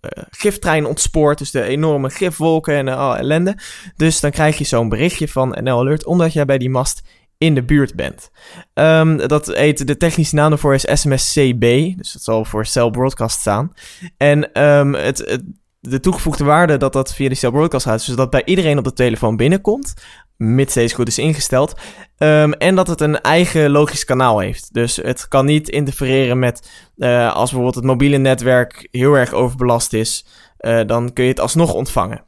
eh, 0.00 0.22
giftrein 0.30 0.86
ontspoord. 0.86 1.38
Dus 1.38 1.50
de 1.50 1.62
enorme 1.62 2.10
gifwolken 2.10 2.74
en 2.74 2.88
al 2.88 3.16
ellende. 3.16 3.58
Dus 3.96 4.20
dan 4.20 4.30
krijg 4.30 4.58
je 4.58 4.64
zo'n 4.64 4.88
berichtje 4.88 5.28
van 5.28 5.58
NL 5.62 5.78
Alert, 5.78 6.04
omdat 6.04 6.32
jij 6.32 6.44
bij 6.44 6.58
die 6.58 6.70
mast 6.70 7.02
in 7.38 7.54
de 7.54 7.64
buurt 7.64 7.94
bent. 7.94 8.30
Ehm, 8.74 9.16
dat 9.16 9.46
heet, 9.46 9.86
de 9.86 9.96
technische 9.96 10.34
naam 10.34 10.50
daarvoor 10.50 10.74
is 10.74 10.88
SMSCB. 11.00 11.60
Dus 11.96 12.12
dat 12.12 12.22
zal 12.22 12.44
voor 12.44 12.66
Cell 12.66 12.90
Broadcast 12.90 13.40
staan. 13.40 13.72
En 14.16 14.52
ehm, 14.52 14.92
het, 14.92 15.40
de 15.80 16.00
toegevoegde 16.00 16.44
waarde 16.44 16.76
dat 16.76 16.92
dat 16.92 17.14
via 17.14 17.28
die 17.28 17.36
Cell 17.36 17.50
Broadcast 17.50 17.86
gaat, 17.86 18.06
dus 18.06 18.16
dat 18.16 18.30
bij 18.30 18.42
iedereen 18.44 18.78
op 18.78 18.84
de 18.84 18.92
telefoon 18.92 19.36
binnenkomt, 19.36 19.94
mits 20.36 20.74
deze 20.74 20.94
goed 20.94 21.08
is 21.08 21.18
ingesteld. 21.18 21.74
Ehm, 22.18 22.50
en 22.50 22.74
dat 22.74 22.86
het 22.86 23.00
een 23.00 23.20
eigen 23.20 23.70
logisch 23.70 24.04
kanaal 24.04 24.38
heeft. 24.38 24.74
Dus 24.74 24.96
het 24.96 25.28
kan 25.28 25.46
niet 25.46 25.68
interfereren 25.68 26.38
met 26.38 26.70
eh, 26.96 27.26
als 27.34 27.50
bijvoorbeeld 27.50 27.74
het 27.74 27.84
mobiele 27.84 28.16
netwerk 28.16 28.88
heel 28.90 29.14
erg 29.14 29.32
overbelast 29.32 29.92
is, 29.92 30.26
eh, 30.56 30.80
dan 30.86 31.12
kun 31.12 31.24
je 31.24 31.30
het 31.30 31.40
alsnog 31.40 31.74
ontvangen. 31.74 32.24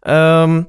Ehm, 0.00 0.62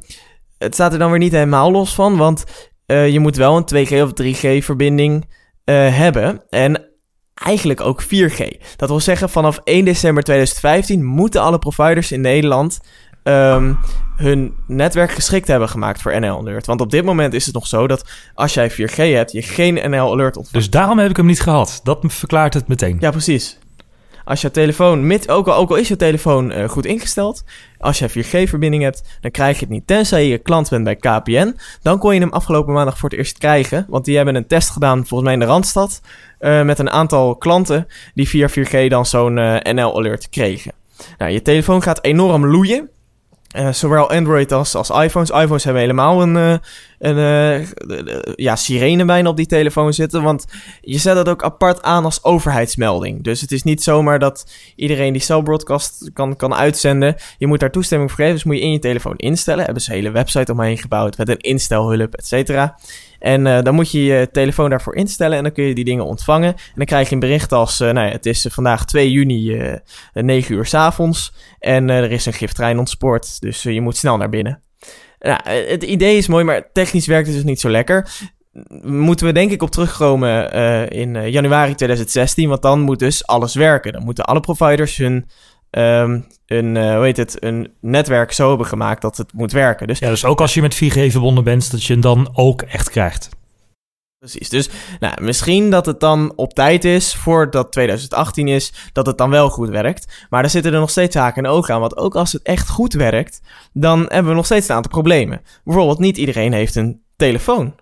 het 0.57 0.73
staat 0.73 0.93
er 0.93 0.99
dan 0.99 1.09
weer 1.09 1.19
niet 1.19 1.31
helemaal 1.31 1.71
los 1.71 1.95
van, 1.95 2.17
want 2.17 2.43
eh, 2.85 3.09
je 3.09 3.19
moet 3.19 3.35
wel 3.35 3.57
een 3.57 3.65
2G 3.65 4.01
of 4.01 4.13
3G 4.13 4.63
verbinding 4.63 5.33
hebben. 5.65 6.43
En 6.49 6.85
eigenlijk 7.33 7.81
ook 7.81 8.01
4G. 8.01 8.57
Dat 8.75 8.89
wil 8.89 8.99
zeggen, 8.99 9.29
vanaf 9.29 9.59
1 9.63 9.85
december 9.85 10.23
2015 10.23 11.03
moeten 11.03 11.41
alle 11.41 11.59
providers 11.59 12.11
in 12.11 12.21
Nederland 12.21 12.79
ehm, 13.25 13.73
hun 14.15 14.55
netwerk 14.67 15.11
geschikt 15.11 15.47
hebben 15.47 15.69
gemaakt 15.69 16.01
voor 16.01 16.19
NL 16.19 16.37
Alert. 16.37 16.65
Want 16.65 16.81
op 16.81 16.91
dit 16.91 17.03
moment 17.03 17.33
is 17.33 17.45
het 17.45 17.53
nog 17.53 17.67
zo 17.67 17.87
dat 17.87 18.09
als 18.33 18.53
jij 18.53 18.71
4G 18.71 18.95
hebt, 18.95 19.31
je 19.31 19.41
geen 19.41 19.73
NL 19.73 20.11
Alert 20.11 20.37
ontvangt. 20.37 20.53
Dus 20.53 20.69
daarom 20.69 20.99
heb 20.99 21.09
ik 21.09 21.17
hem 21.17 21.25
niet 21.25 21.41
gehad. 21.41 21.79
Dat 21.83 21.99
verklaart 22.07 22.53
het 22.53 22.67
meteen. 22.67 22.97
Ja, 22.99 23.11
precies. 23.11 23.59
Als 24.25 24.41
je 24.41 24.51
telefoon, 24.51 25.07
met, 25.07 25.29
ook, 25.29 25.47
al, 25.47 25.55
ook 25.55 25.69
al 25.69 25.75
is 25.75 25.87
je 25.87 25.95
telefoon 25.95 26.51
eh, 26.51 26.69
goed 26.69 26.85
ingesteld, 26.85 27.43
als 27.77 27.99
je 27.99 28.09
4G-verbinding 28.09 28.83
hebt, 28.83 29.03
dan 29.21 29.31
krijg 29.31 29.59
je 29.59 29.65
het 29.65 29.73
niet. 29.73 29.87
Tenzij 29.87 30.27
je 30.27 30.37
klant 30.37 30.69
bent 30.69 30.83
bij 30.83 30.95
KPN, 30.95 31.55
dan 31.81 31.99
kon 31.99 32.13
je 32.13 32.19
hem 32.19 32.31
afgelopen 32.31 32.73
maandag 32.73 32.97
voor 32.97 33.09
het 33.09 33.17
eerst 33.17 33.37
krijgen. 33.37 33.85
Want 33.89 34.05
die 34.05 34.15
hebben 34.15 34.35
een 34.35 34.47
test 34.47 34.69
gedaan, 34.69 34.97
volgens 34.97 35.21
mij 35.21 35.33
in 35.33 35.39
de 35.39 35.45
Randstad, 35.45 36.01
eh, 36.39 36.61
met 36.61 36.79
een 36.79 36.89
aantal 36.89 37.35
klanten 37.35 37.87
die 38.13 38.29
via 38.29 38.49
4G 38.49 38.89
dan 38.89 39.05
zo'n 39.05 39.37
eh, 39.37 39.73
NL-alert 39.73 40.29
kregen. 40.29 40.71
Nou, 41.17 41.31
je 41.31 41.41
telefoon 41.41 41.81
gaat 41.81 42.03
enorm 42.03 42.45
loeien. 42.45 42.89
Eh, 43.55 43.71
zowel 43.71 44.09
Android 44.09 44.51
als, 44.51 44.75
als 44.75 44.89
iPhones. 44.89 45.29
iPhones 45.29 45.63
hebben 45.63 45.81
helemaal 45.81 46.21
een, 46.21 46.37
eh, 46.37 46.53
een 46.99 47.17
eh, 47.17 47.67
ja, 48.35 48.55
sirene 48.55 49.05
bijna 49.05 49.29
op 49.29 49.37
die 49.37 49.45
telefoon 49.45 49.93
zitten. 49.93 50.23
Want 50.23 50.45
je 50.81 50.97
zet 50.97 51.15
dat 51.15 51.29
ook 51.29 51.43
apart 51.43 51.81
aan 51.81 52.05
als 52.05 52.23
overheidsmelding. 52.23 53.23
Dus 53.23 53.41
het 53.41 53.51
is 53.51 53.63
niet 53.63 53.83
zomaar 53.83 54.19
dat 54.19 54.51
iedereen 54.75 55.13
die 55.13 55.21
cell 55.21 55.41
broadcast 55.41 56.09
kan, 56.13 56.35
kan 56.35 56.53
uitzenden. 56.53 57.15
Je 57.37 57.47
moet 57.47 57.59
daar 57.59 57.71
toestemming 57.71 58.09
voor 58.11 58.19
geven. 58.19 58.33
Dus 58.35 58.43
moet 58.43 58.55
je 58.55 58.61
in 58.61 58.71
je 58.71 58.79
telefoon 58.79 59.17
instellen. 59.17 59.63
Hebben 59.63 59.83
ze 59.83 59.89
een 59.89 59.95
hele 59.95 60.11
website 60.11 60.51
omheen 60.51 60.77
gebouwd 60.77 61.17
met 61.17 61.29
een 61.29 61.39
instelhulp, 61.39 62.13
et 62.13 62.27
cetera. 62.27 62.77
En 63.19 63.47
eh, 63.47 63.63
dan 63.63 63.75
moet 63.75 63.91
je 63.91 64.03
je 64.03 64.29
telefoon 64.31 64.69
daarvoor 64.69 64.95
instellen 64.95 65.37
en 65.37 65.43
dan 65.43 65.51
kun 65.51 65.63
je 65.63 65.75
die 65.75 65.83
dingen 65.83 66.05
ontvangen. 66.05 66.53
En 66.53 66.73
dan 66.75 66.85
krijg 66.85 67.07
je 67.07 67.13
een 67.13 67.19
bericht 67.19 67.51
als, 67.51 67.79
eh, 67.79 67.91
nou 67.91 68.07
ja, 68.07 68.11
het 68.11 68.25
is 68.25 68.47
vandaag 68.49 68.85
2 68.85 69.11
juni, 69.11 69.57
eh 69.57 69.73
9 70.13 70.55
uur 70.55 70.65
's 70.65 70.73
avonds. 70.73 71.33
En 71.59 71.89
er 71.89 72.11
is 72.11 72.25
een 72.25 72.33
gifttrein 72.33 72.79
ontspoord, 72.79 73.41
dus 73.41 73.63
je 73.63 73.81
moet 73.81 73.97
snel 73.97 74.17
naar 74.17 74.29
binnen. 74.29 74.64
Nou, 75.25 75.39
eh, 75.43 75.69
het 75.69 75.83
idee 75.83 76.17
is 76.17 76.27
mooi, 76.27 76.43
maar 76.43 76.71
technisch 76.71 77.07
werkt 77.07 77.27
het 77.27 77.35
dus 77.35 77.45
niet 77.45 77.59
zo 77.59 77.69
lekker. 77.69 78.09
Moeten 78.83 79.25
we 79.25 79.31
denk 79.31 79.51
ik 79.51 79.61
op 79.61 79.69
terugkomen 79.71 80.51
eh, 80.51 81.01
in 81.01 81.15
eh, 81.15 81.27
januari 81.27 81.75
2016, 81.75 82.49
want 82.49 82.61
dan 82.61 82.79
moet 82.79 82.99
dus 82.99 83.27
alles 83.27 83.55
werken. 83.55 83.93
Dan 83.93 84.03
moeten 84.03 84.25
alle 84.25 84.39
providers 84.39 84.97
hun, 84.97 85.29
eh, 85.69 86.03
hoe 86.45 86.99
heet 87.01 87.17
het, 87.17 87.43
een 87.43 87.71
netwerk 87.81 88.31
zo 88.31 88.49
hebben 88.49 88.67
gemaakt 88.67 89.01
dat 89.01 89.17
het 89.17 89.33
moet 89.33 89.51
werken. 89.51 89.87
Dus 89.87 89.99
Ja, 89.99 90.09
dus 90.09 90.25
ook 90.25 90.41
als 90.41 90.53
je 90.53 90.61
met 90.61 90.75
4G 90.75 91.11
verbonden 91.11 91.43
bent, 91.43 91.71
dat 91.71 91.83
je 91.83 91.93
hem 91.93 92.01
dan 92.01 92.29
ook 92.33 92.61
echt 92.61 92.89
krijgt. 92.89 93.29
Precies. 94.31 94.49
Dus 94.49 94.69
nou, 94.99 95.23
misschien 95.23 95.69
dat 95.69 95.85
het 95.85 95.99
dan 95.99 96.33
op 96.35 96.53
tijd 96.53 96.85
is, 96.85 97.15
voordat 97.15 97.71
2018 97.71 98.47
is, 98.47 98.73
dat 98.93 99.05
het 99.05 99.17
dan 99.17 99.29
wel 99.29 99.49
goed 99.49 99.69
werkt. 99.69 100.25
Maar 100.29 100.43
er 100.43 100.49
zitten 100.49 100.73
er 100.73 100.79
nog 100.79 100.89
steeds 100.89 101.15
haken 101.15 101.43
en 101.43 101.49
ogen 101.49 101.73
aan. 101.73 101.79
Want 101.79 101.97
ook 101.97 102.15
als 102.15 102.31
het 102.31 102.41
echt 102.41 102.69
goed 102.69 102.93
werkt, 102.93 103.41
dan 103.73 103.99
hebben 103.99 104.27
we 104.31 104.37
nog 104.37 104.45
steeds 104.45 104.67
een 104.67 104.75
aantal 104.75 104.91
problemen. 104.91 105.41
Bijvoorbeeld, 105.63 105.99
niet 105.99 106.17
iedereen 106.17 106.53
heeft 106.53 106.75
een 106.75 107.01
telefoon. 107.15 107.75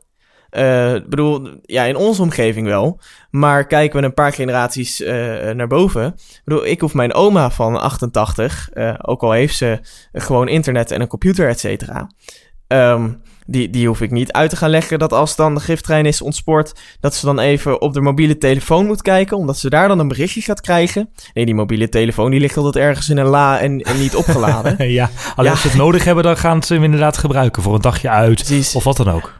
Uh, 0.52 0.94
bedoel, 1.10 1.48
ja, 1.62 1.84
in 1.84 1.96
onze 1.96 2.22
omgeving 2.22 2.68
wel. 2.68 3.00
Maar 3.30 3.68
kijken 3.68 4.00
we 4.00 4.06
een 4.06 4.14
paar 4.14 4.34
generaties 4.34 5.02
uh, 5.02 5.08
naar 5.50 5.68
boven. 5.68 6.06
Ik 6.06 6.42
bedoel, 6.44 6.66
ik 6.66 6.80
hoef 6.82 6.94
mijn 6.94 7.14
oma 7.14 7.52
van 7.52 7.82
88, 7.82 8.70
uh, 8.74 8.90
eh, 8.90 8.96
ook 9.02 9.22
al 9.22 9.32
heeft 9.32 9.56
ze 9.56 9.80
gewoon 10.14 10.48
internet 10.48 10.92
en 10.92 11.02
een 11.02 11.08
computer, 11.08 11.50
et 11.50 11.60
cetera. 11.60 12.10
Um, 12.68 13.22
die, 13.46 13.70
die 13.70 13.88
hoef 13.88 14.02
ik 14.02 14.12
niet 14.12 14.32
uit 14.32 14.50
te 14.50 14.56
gaan 14.56 14.70
leggen 14.70 15.00
dat 15.00 15.14
als 15.14 15.36
dan 15.36 15.54
de 15.54 15.60
gifttrein 15.60 16.06
is 16.06 16.22
ontspoord, 16.22 16.74
dat 17.00 17.16
ze 17.16 17.26
dan 17.26 17.40
even 17.40 17.82
op 17.82 17.94
de 17.94 18.02
mobiele 18.02 18.38
telefoon 18.38 18.86
moet 18.86 19.02
kijken, 19.02 19.38
omdat 19.38 19.58
ze 19.58 19.70
daar 19.70 19.88
dan 19.88 20.00
een 20.00 20.08
berichtje 20.08 20.42
gaat 20.42 20.62
krijgen. 20.62 21.10
Nee, 21.34 21.46
die 21.46 21.56
mobiele 21.56 21.90
telefoon 21.90 22.32
die 22.32 22.40
ligt 22.40 22.58
altijd 22.58 22.76
ergens 22.76 23.10
in 23.10 23.18
een 23.18 23.26
la 23.26 23.60
en, 23.60 23.82
en 23.82 24.00
niet 24.00 24.16
opgeladen. 24.16 24.90
ja, 24.92 25.10
alleen 25.36 25.52
als 25.52 25.62
ze 25.62 25.68
het 25.68 25.78
nodig 25.78 26.04
hebben, 26.04 26.24
dan 26.24 26.38
gaan 26.38 26.64
ze 26.64 26.74
hem 26.74 26.84
inderdaad 26.84 27.18
gebruiken 27.18 27.64
voor 27.64 27.76
een 27.76 27.82
dagje 27.82 28.10
uit 28.10 28.36
Precies. 28.36 28.76
of 28.76 28.84
wat 28.84 28.98
dan 28.98 29.10
ook. 29.10 29.34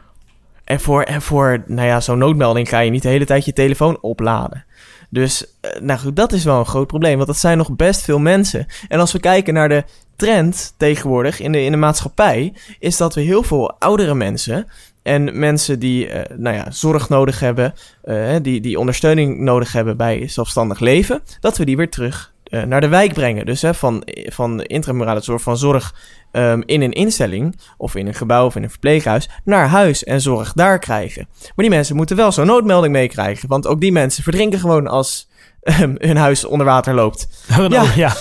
En 0.64 0.80
voor, 0.80 1.02
en 1.02 1.22
voor 1.22 1.62
nou 1.66 1.88
ja, 1.88 2.00
zo'n 2.00 2.18
noodmelding 2.18 2.68
ga 2.68 2.78
je 2.78 2.90
niet 2.90 3.02
de 3.02 3.08
hele 3.08 3.26
tijd 3.26 3.44
je 3.44 3.52
telefoon 3.52 3.98
opladen. 4.00 4.64
Dus, 5.10 5.46
eh, 5.60 5.80
nou 5.80 6.00
goed, 6.00 6.16
dat 6.16 6.32
is 6.32 6.44
wel 6.44 6.58
een 6.58 6.66
groot 6.66 6.86
probleem, 6.86 7.16
want 7.16 7.26
dat 7.26 7.36
zijn 7.36 7.58
nog 7.58 7.76
best 7.76 8.02
veel 8.02 8.18
mensen. 8.18 8.66
En 8.88 9.00
als 9.00 9.12
we 9.12 9.20
kijken 9.20 9.54
naar 9.54 9.68
de 9.68 9.84
trend 10.16 10.74
tegenwoordig 10.76 11.40
in 11.40 11.52
de, 11.52 11.62
in 11.62 11.70
de 11.70 11.76
maatschappij, 11.76 12.52
is 12.78 12.96
dat 12.96 13.14
we 13.14 13.20
heel 13.20 13.42
veel 13.42 13.72
oudere 13.78 14.14
mensen 14.14 14.66
en 15.02 15.38
mensen 15.38 15.78
die 15.78 16.08
uh, 16.08 16.20
nou 16.36 16.56
ja, 16.56 16.70
zorg 16.70 17.08
nodig 17.08 17.40
hebben, 17.40 17.74
uh, 18.04 18.34
die, 18.42 18.60
die 18.60 18.78
ondersteuning 18.78 19.38
nodig 19.38 19.72
hebben 19.72 19.96
bij 19.96 20.28
zelfstandig 20.28 20.80
leven, 20.80 21.22
dat 21.40 21.56
we 21.56 21.64
die 21.64 21.76
weer 21.76 21.90
terug 21.90 22.32
uh, 22.48 22.62
naar 22.62 22.80
de 22.80 22.88
wijk 22.88 23.12
brengen. 23.12 23.46
Dus 23.46 23.62
hè, 23.62 23.74
van, 23.74 24.02
van 24.26 24.62
intramurale 24.62 25.20
zorg, 25.20 25.42
van 25.42 25.56
zorg 25.56 25.94
um, 26.32 26.62
in 26.66 26.82
een 26.82 26.92
instelling 26.92 27.60
of 27.76 27.94
in 27.94 28.06
een 28.06 28.14
gebouw 28.14 28.46
of 28.46 28.56
in 28.56 28.62
een 28.62 28.70
verpleeghuis 28.70 29.28
naar 29.44 29.68
huis 29.68 30.04
en 30.04 30.20
zorg 30.20 30.52
daar 30.52 30.78
krijgen. 30.78 31.28
Maar 31.40 31.52
die 31.66 31.74
mensen 31.74 31.96
moeten 31.96 32.16
wel 32.16 32.32
zo'n 32.32 32.46
noodmelding 32.46 32.92
meekrijgen, 32.92 33.48
want 33.48 33.66
ook 33.66 33.80
die 33.80 33.92
mensen 33.92 34.22
verdrinken 34.22 34.58
gewoon 34.58 34.86
als 34.86 35.28
um, 35.62 35.94
hun 35.98 36.16
huis 36.16 36.44
onder 36.44 36.66
water 36.66 36.94
loopt. 36.94 37.28
Ja. 37.68 37.84
Ja. 37.96 38.12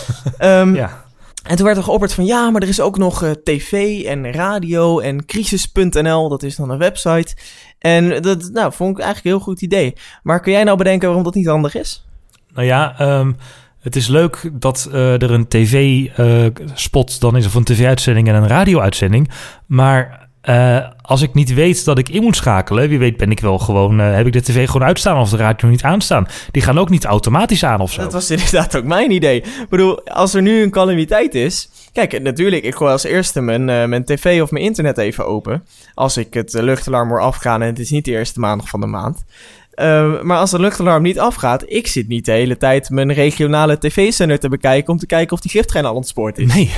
Um, 0.61 0.75
ja. 0.75 1.02
En 1.43 1.55
toen 1.55 1.65
werd 1.65 1.77
er 1.77 1.83
geopperd 1.83 2.13
van 2.13 2.25
ja, 2.25 2.49
maar 2.49 2.61
er 2.61 2.67
is 2.67 2.81
ook 2.81 2.97
nog 2.97 3.23
uh, 3.23 3.31
tv 3.31 4.03
en 4.05 4.31
radio 4.31 4.99
en 4.99 5.25
crisis.nl, 5.25 6.29
dat 6.29 6.43
is 6.43 6.55
dan 6.55 6.69
een 6.69 6.77
website. 6.77 7.35
En 7.79 8.21
dat 8.21 8.49
nou, 8.53 8.73
vond 8.73 8.97
ik 8.97 9.03
eigenlijk 9.03 9.25
een 9.25 9.31
heel 9.31 9.53
goed 9.53 9.61
idee. 9.61 9.93
Maar 10.23 10.39
kun 10.39 10.51
jij 10.51 10.63
nou 10.63 10.77
bedenken 10.77 11.07
waarom 11.07 11.23
dat 11.23 11.35
niet 11.35 11.47
handig 11.47 11.75
is? 11.75 12.05
Nou 12.53 12.67
ja, 12.67 13.01
um, 13.19 13.37
het 13.79 13.95
is 13.95 14.07
leuk 14.07 14.51
dat 14.53 14.89
uh, 14.91 15.21
er 15.21 15.31
een 15.31 15.47
tv-spot 15.47 17.11
uh, 17.11 17.19
dan 17.19 17.37
is, 17.37 17.45
of 17.45 17.53
een 17.53 17.63
tv-uitzending 17.63 18.27
en 18.27 18.35
een 18.35 18.47
radio-uitzending. 18.47 19.29
Maar 19.65 20.22
uh, 20.49 20.77
als 21.01 21.21
ik 21.21 21.33
niet 21.33 21.53
weet 21.53 21.85
dat 21.85 21.97
ik 21.97 22.09
in 22.09 22.23
moet 22.23 22.35
schakelen, 22.35 22.89
wie 22.89 22.99
weet 22.99 23.17
ben 23.17 23.31
ik 23.31 23.39
wel 23.39 23.59
gewoon, 23.59 23.99
uh, 23.99 24.15
heb 24.15 24.25
ik 24.25 24.33
de 24.33 24.41
tv 24.41 24.69
gewoon 24.69 24.87
uitstaan 24.87 25.19
of 25.19 25.29
de 25.29 25.37
radio 25.37 25.69
niet 25.69 25.83
aanstaan. 25.83 26.27
Die 26.51 26.61
gaan 26.61 26.79
ook 26.79 26.89
niet 26.89 27.05
automatisch 27.05 27.65
aan 27.65 27.79
of 27.79 27.91
zo. 27.91 28.01
Dat 28.01 28.13
was 28.13 28.29
inderdaad 28.37 28.75
ook 28.75 28.83
mijn 28.83 29.11
idee. 29.11 29.37
Ik 29.37 29.69
bedoel, 29.69 30.07
als 30.07 30.33
er 30.33 30.41
nu 30.41 30.61
een 30.61 30.69
calamiteit 30.69 31.35
is, 31.35 31.69
kijk, 31.91 32.21
natuurlijk, 32.21 32.63
ik 32.63 32.75
gooi 32.75 32.91
als 32.91 33.03
eerste 33.03 33.41
mijn, 33.41 33.67
uh, 33.67 33.85
mijn 33.85 34.03
tv 34.03 34.41
of 34.41 34.51
mijn 34.51 34.65
internet 34.65 34.97
even 34.97 35.25
open. 35.25 35.63
Als 35.93 36.17
ik 36.17 36.33
het 36.33 36.53
luchtalarm 36.53 37.09
hoor 37.09 37.21
afgaan 37.21 37.61
en 37.61 37.67
het 37.67 37.79
is 37.79 37.89
niet 37.89 38.05
de 38.05 38.11
eerste 38.11 38.39
maandag 38.39 38.69
van 38.69 38.79
de 38.79 38.87
maand. 38.87 39.23
Uh, 39.75 40.21
maar 40.21 40.37
als 40.37 40.51
de 40.51 40.59
luchtalarm 40.59 41.03
niet 41.03 41.19
afgaat, 41.19 41.63
ik 41.67 41.87
zit 41.87 42.07
niet 42.07 42.25
de 42.25 42.31
hele 42.31 42.57
tijd 42.57 42.89
mijn 42.89 43.13
regionale 43.13 43.77
tv-zender 43.77 44.39
te 44.39 44.49
bekijken 44.49 44.93
om 44.93 44.99
te 44.99 45.05
kijken 45.05 45.33
of 45.33 45.41
die 45.41 45.51
gifttrein 45.51 45.85
al 45.85 45.95
ontspoord 45.95 46.37
is. 46.37 46.53
Nee. 46.53 46.71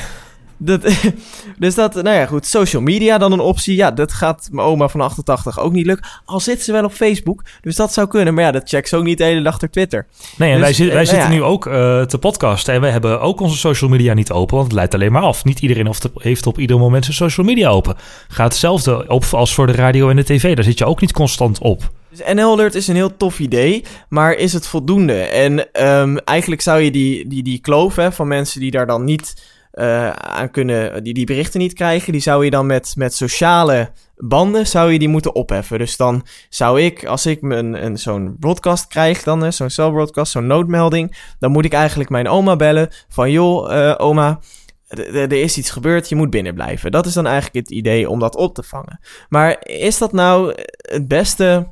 Dat, 0.57 0.81
dus 1.59 1.75
dat, 1.75 1.93
nou 1.93 2.15
ja, 2.15 2.25
goed. 2.25 2.45
Social 2.45 2.81
media 2.81 3.17
dan 3.17 3.31
een 3.31 3.39
optie. 3.39 3.75
Ja, 3.75 3.91
dat 3.91 4.13
gaat 4.13 4.47
mijn 4.51 4.67
oma 4.67 4.87
van 4.87 5.01
88 5.01 5.59
ook 5.59 5.71
niet 5.71 5.85
lukken. 5.85 6.07
Al 6.25 6.39
zit 6.39 6.61
ze 6.61 6.71
wel 6.71 6.83
op 6.83 6.91
Facebook. 6.91 7.43
Dus 7.61 7.75
dat 7.75 7.93
zou 7.93 8.07
kunnen. 8.07 8.33
Maar 8.33 8.43
ja, 8.43 8.51
dat 8.51 8.69
checkt 8.69 8.89
ze 8.89 8.95
ook 8.95 9.03
niet 9.03 9.17
de 9.17 9.23
hele 9.23 9.41
dag 9.41 9.57
door 9.57 9.69
Twitter. 9.69 10.05
Nee, 10.37 10.51
en 10.51 10.61
dus, 10.61 10.77
wij, 10.77 10.87
wij 10.87 11.01
eh, 11.01 11.07
zitten 11.07 11.29
nu 11.29 11.43
ook 11.43 11.65
uh, 11.65 12.01
te 12.01 12.17
podcasten. 12.17 12.73
En 12.73 12.81
wij 12.81 12.91
hebben 12.91 13.21
ook 13.21 13.39
onze 13.39 13.57
social 13.57 13.89
media 13.89 14.13
niet 14.13 14.31
open. 14.31 14.55
Want 14.55 14.67
het 14.67 14.75
leidt 14.75 14.93
alleen 14.93 15.11
maar 15.11 15.21
af. 15.21 15.43
Niet 15.43 15.59
iedereen 15.59 15.93
heeft 16.15 16.47
op 16.47 16.59
ieder 16.59 16.79
moment 16.79 17.03
zijn 17.03 17.17
social 17.17 17.45
media 17.45 17.69
open. 17.69 17.95
Gaat 18.27 18.51
hetzelfde 18.51 19.07
op 19.07 19.25
als 19.31 19.53
voor 19.53 19.67
de 19.67 19.73
radio 19.73 20.09
en 20.09 20.15
de 20.15 20.23
tv. 20.23 20.55
Daar 20.55 20.63
zit 20.63 20.77
je 20.77 20.85
ook 20.85 21.01
niet 21.01 21.11
constant 21.11 21.59
op. 21.59 21.91
Dus 22.09 22.33
NL 22.33 22.51
Alert 22.51 22.75
is 22.75 22.87
een 22.87 22.95
heel 22.95 23.17
tof 23.17 23.39
idee, 23.39 23.83
maar 24.09 24.33
is 24.33 24.53
het 24.53 24.67
voldoende? 24.67 25.13
En 25.13 25.83
um, 25.85 26.17
eigenlijk 26.17 26.61
zou 26.61 26.81
je 26.81 26.91
die, 26.91 27.27
die, 27.27 27.43
die 27.43 27.59
kloof 27.59 27.95
hè, 27.95 28.11
van 28.11 28.27
mensen 28.27 28.59
die 28.59 28.71
daar 28.71 28.87
dan 28.87 29.03
niet 29.03 29.33
uh, 29.75 30.09
aan 30.09 30.51
kunnen, 30.51 31.03
die 31.03 31.13
die 31.13 31.25
berichten 31.25 31.59
niet 31.59 31.73
krijgen, 31.73 32.11
die 32.11 32.21
zou 32.21 32.43
je 32.43 32.49
dan 32.49 32.65
met, 32.65 32.93
met 32.97 33.13
sociale 33.13 33.91
banden 34.15 34.67
zou 34.67 34.91
je 34.91 34.99
die 34.99 35.07
moeten 35.07 35.35
opheffen. 35.35 35.77
Dus 35.77 35.97
dan 35.97 36.25
zou 36.49 36.81
ik, 36.81 37.05
als 37.05 37.25
ik 37.25 37.41
een, 37.41 37.85
een, 37.85 37.97
zo'n 37.97 38.35
broadcast 38.39 38.87
krijg, 38.87 39.23
dan 39.23 39.53
zo'n 39.53 39.69
cell 39.69 39.89
broadcast, 39.89 40.31
zo'n 40.31 40.47
noodmelding, 40.47 41.17
dan 41.39 41.51
moet 41.51 41.65
ik 41.65 41.73
eigenlijk 41.73 42.09
mijn 42.09 42.27
oma 42.27 42.55
bellen 42.55 42.89
van 43.09 43.31
joh, 43.31 43.71
uh, 43.71 43.93
oma, 43.97 44.39
er 44.87 45.31
is 45.31 45.57
iets 45.57 45.69
gebeurd, 45.69 46.09
je 46.09 46.15
moet 46.15 46.29
binnen 46.29 46.53
blijven. 46.53 46.91
Dat 46.91 47.05
is 47.05 47.13
dan 47.13 47.25
eigenlijk 47.25 47.67
het 47.67 47.77
idee 47.77 48.09
om 48.09 48.19
dat 48.19 48.35
op 48.35 48.55
te 48.55 48.63
vangen. 48.63 48.99
Maar 49.29 49.67
is 49.67 49.97
dat 49.97 50.11
nou 50.11 50.53
het 50.77 51.07
beste 51.07 51.67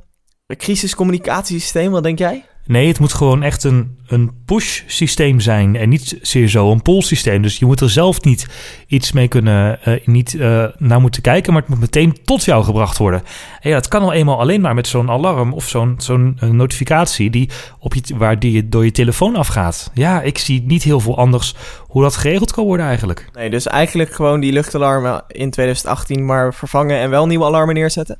crisiscommunicatiesysteem, 0.57 1.91
wat 1.91 2.03
denk 2.03 2.19
jij? 2.19 2.45
Nee, 2.65 2.87
het 2.87 2.99
moet 2.99 3.13
gewoon 3.13 3.43
echt 3.43 3.63
een, 3.63 3.97
een 4.07 4.31
push-systeem 4.45 5.39
zijn 5.39 5.75
en 5.75 5.89
niet 5.89 6.17
zeer 6.21 6.47
zo 6.47 6.71
een 6.71 6.81
pull-systeem. 6.81 7.41
Dus 7.41 7.59
je 7.59 7.65
moet 7.65 7.79
er 7.79 7.89
zelf 7.89 8.21
niet 8.21 8.47
iets 8.87 9.11
mee 9.11 9.27
kunnen, 9.27 9.79
uh, 9.85 9.95
niet 10.05 10.33
uh, 10.33 10.65
naar 10.77 11.01
moeten 11.01 11.21
kijken, 11.21 11.53
maar 11.53 11.61
het 11.61 11.71
moet 11.71 11.79
meteen 11.79 12.17
tot 12.23 12.43
jou 12.43 12.63
gebracht 12.63 12.97
worden. 12.97 13.23
En 13.59 13.69
ja, 13.69 13.75
dat 13.75 13.87
kan 13.87 14.01
al 14.01 14.13
eenmaal 14.13 14.39
alleen 14.39 14.61
maar 14.61 14.73
met 14.73 14.87
zo'n 14.87 15.09
alarm 15.09 15.53
of 15.53 15.67
zo'n 15.67 15.95
zo'n 15.97 16.37
uh, 16.43 16.49
notificatie 16.49 17.29
die 17.29 17.49
op 17.79 17.93
je, 17.93 18.17
waar 18.17 18.39
die 18.39 18.69
door 18.69 18.85
je 18.85 18.91
telefoon 18.91 19.35
afgaat. 19.35 19.91
Ja, 19.93 20.21
ik 20.21 20.37
zie 20.37 20.63
niet 20.65 20.83
heel 20.83 20.99
veel 20.99 21.17
anders 21.17 21.55
hoe 21.79 22.01
dat 22.01 22.15
geregeld 22.15 22.51
kan 22.51 22.65
worden 22.65 22.85
eigenlijk. 22.85 23.29
Nee, 23.33 23.49
dus 23.49 23.67
eigenlijk 23.67 24.13
gewoon 24.13 24.39
die 24.39 24.51
luchtalarmen 24.51 25.23
in 25.27 25.51
2018 25.51 26.25
maar 26.25 26.53
vervangen 26.53 26.99
en 26.99 27.09
wel 27.09 27.27
nieuwe 27.27 27.45
alarmen 27.45 27.75
neerzetten? 27.75 28.17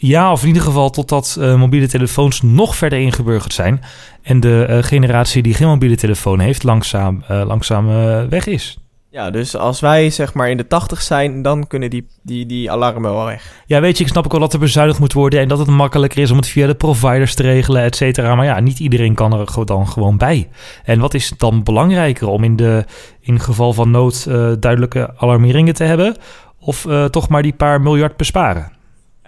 Ja, 0.00 0.32
of 0.32 0.40
in 0.42 0.46
ieder 0.46 0.62
geval 0.62 0.90
totdat 0.90 1.36
uh, 1.38 1.54
mobiele 1.54 1.88
telefoons 1.88 2.42
nog 2.42 2.76
verder 2.76 2.98
ingeburgerd 2.98 3.52
zijn. 3.52 3.80
En 4.22 4.40
de 4.40 4.66
uh, 4.70 4.82
generatie 4.82 5.42
die 5.42 5.54
geen 5.54 5.66
mobiele 5.66 5.96
telefoon 5.96 6.38
heeft, 6.38 6.62
langzaam, 6.62 7.22
uh, 7.30 7.46
langzaam 7.46 7.86
weg 8.28 8.46
is. 8.46 8.78
Ja, 9.10 9.30
dus 9.30 9.56
als 9.56 9.80
wij 9.80 10.10
zeg 10.10 10.34
maar 10.34 10.50
in 10.50 10.56
de 10.56 10.66
80 10.66 11.02
zijn, 11.02 11.42
dan 11.42 11.66
kunnen 11.66 11.90
die, 11.90 12.06
die, 12.22 12.46
die 12.46 12.70
alarmen 12.70 13.12
wel 13.12 13.24
weg. 13.24 13.62
Ja, 13.66 13.80
weet 13.80 13.98
je, 13.98 14.04
ik 14.04 14.10
snap 14.10 14.24
ook 14.24 14.30
wel 14.30 14.40
dat 14.40 14.52
er 14.52 14.58
bezuinigd 14.58 14.98
moet 14.98 15.12
worden 15.12 15.40
en 15.40 15.48
dat 15.48 15.58
het 15.58 15.68
makkelijker 15.68 16.22
is 16.22 16.30
om 16.30 16.36
het 16.36 16.48
via 16.48 16.66
de 16.66 16.74
providers 16.74 17.34
te 17.34 17.42
regelen, 17.42 17.82
et 17.82 17.96
cetera. 17.96 18.34
Maar 18.34 18.44
ja, 18.44 18.60
niet 18.60 18.78
iedereen 18.78 19.14
kan 19.14 19.32
er 19.32 19.64
dan 19.64 19.88
gewoon 19.88 20.16
bij. 20.16 20.48
En 20.84 21.00
wat 21.00 21.14
is 21.14 21.32
dan 21.36 21.62
belangrijker 21.62 22.28
om 22.28 22.44
in, 22.44 22.56
de, 22.56 22.84
in 23.20 23.40
geval 23.40 23.72
van 23.72 23.90
nood 23.90 24.24
duidelijke 24.60 25.14
alarmeringen 25.16 25.74
te 25.74 25.84
hebben? 25.84 26.16
Of 26.60 26.86
toch 27.10 27.28
maar 27.28 27.42
die 27.42 27.52
paar 27.52 27.80
miljard 27.80 28.16
besparen? 28.16 28.77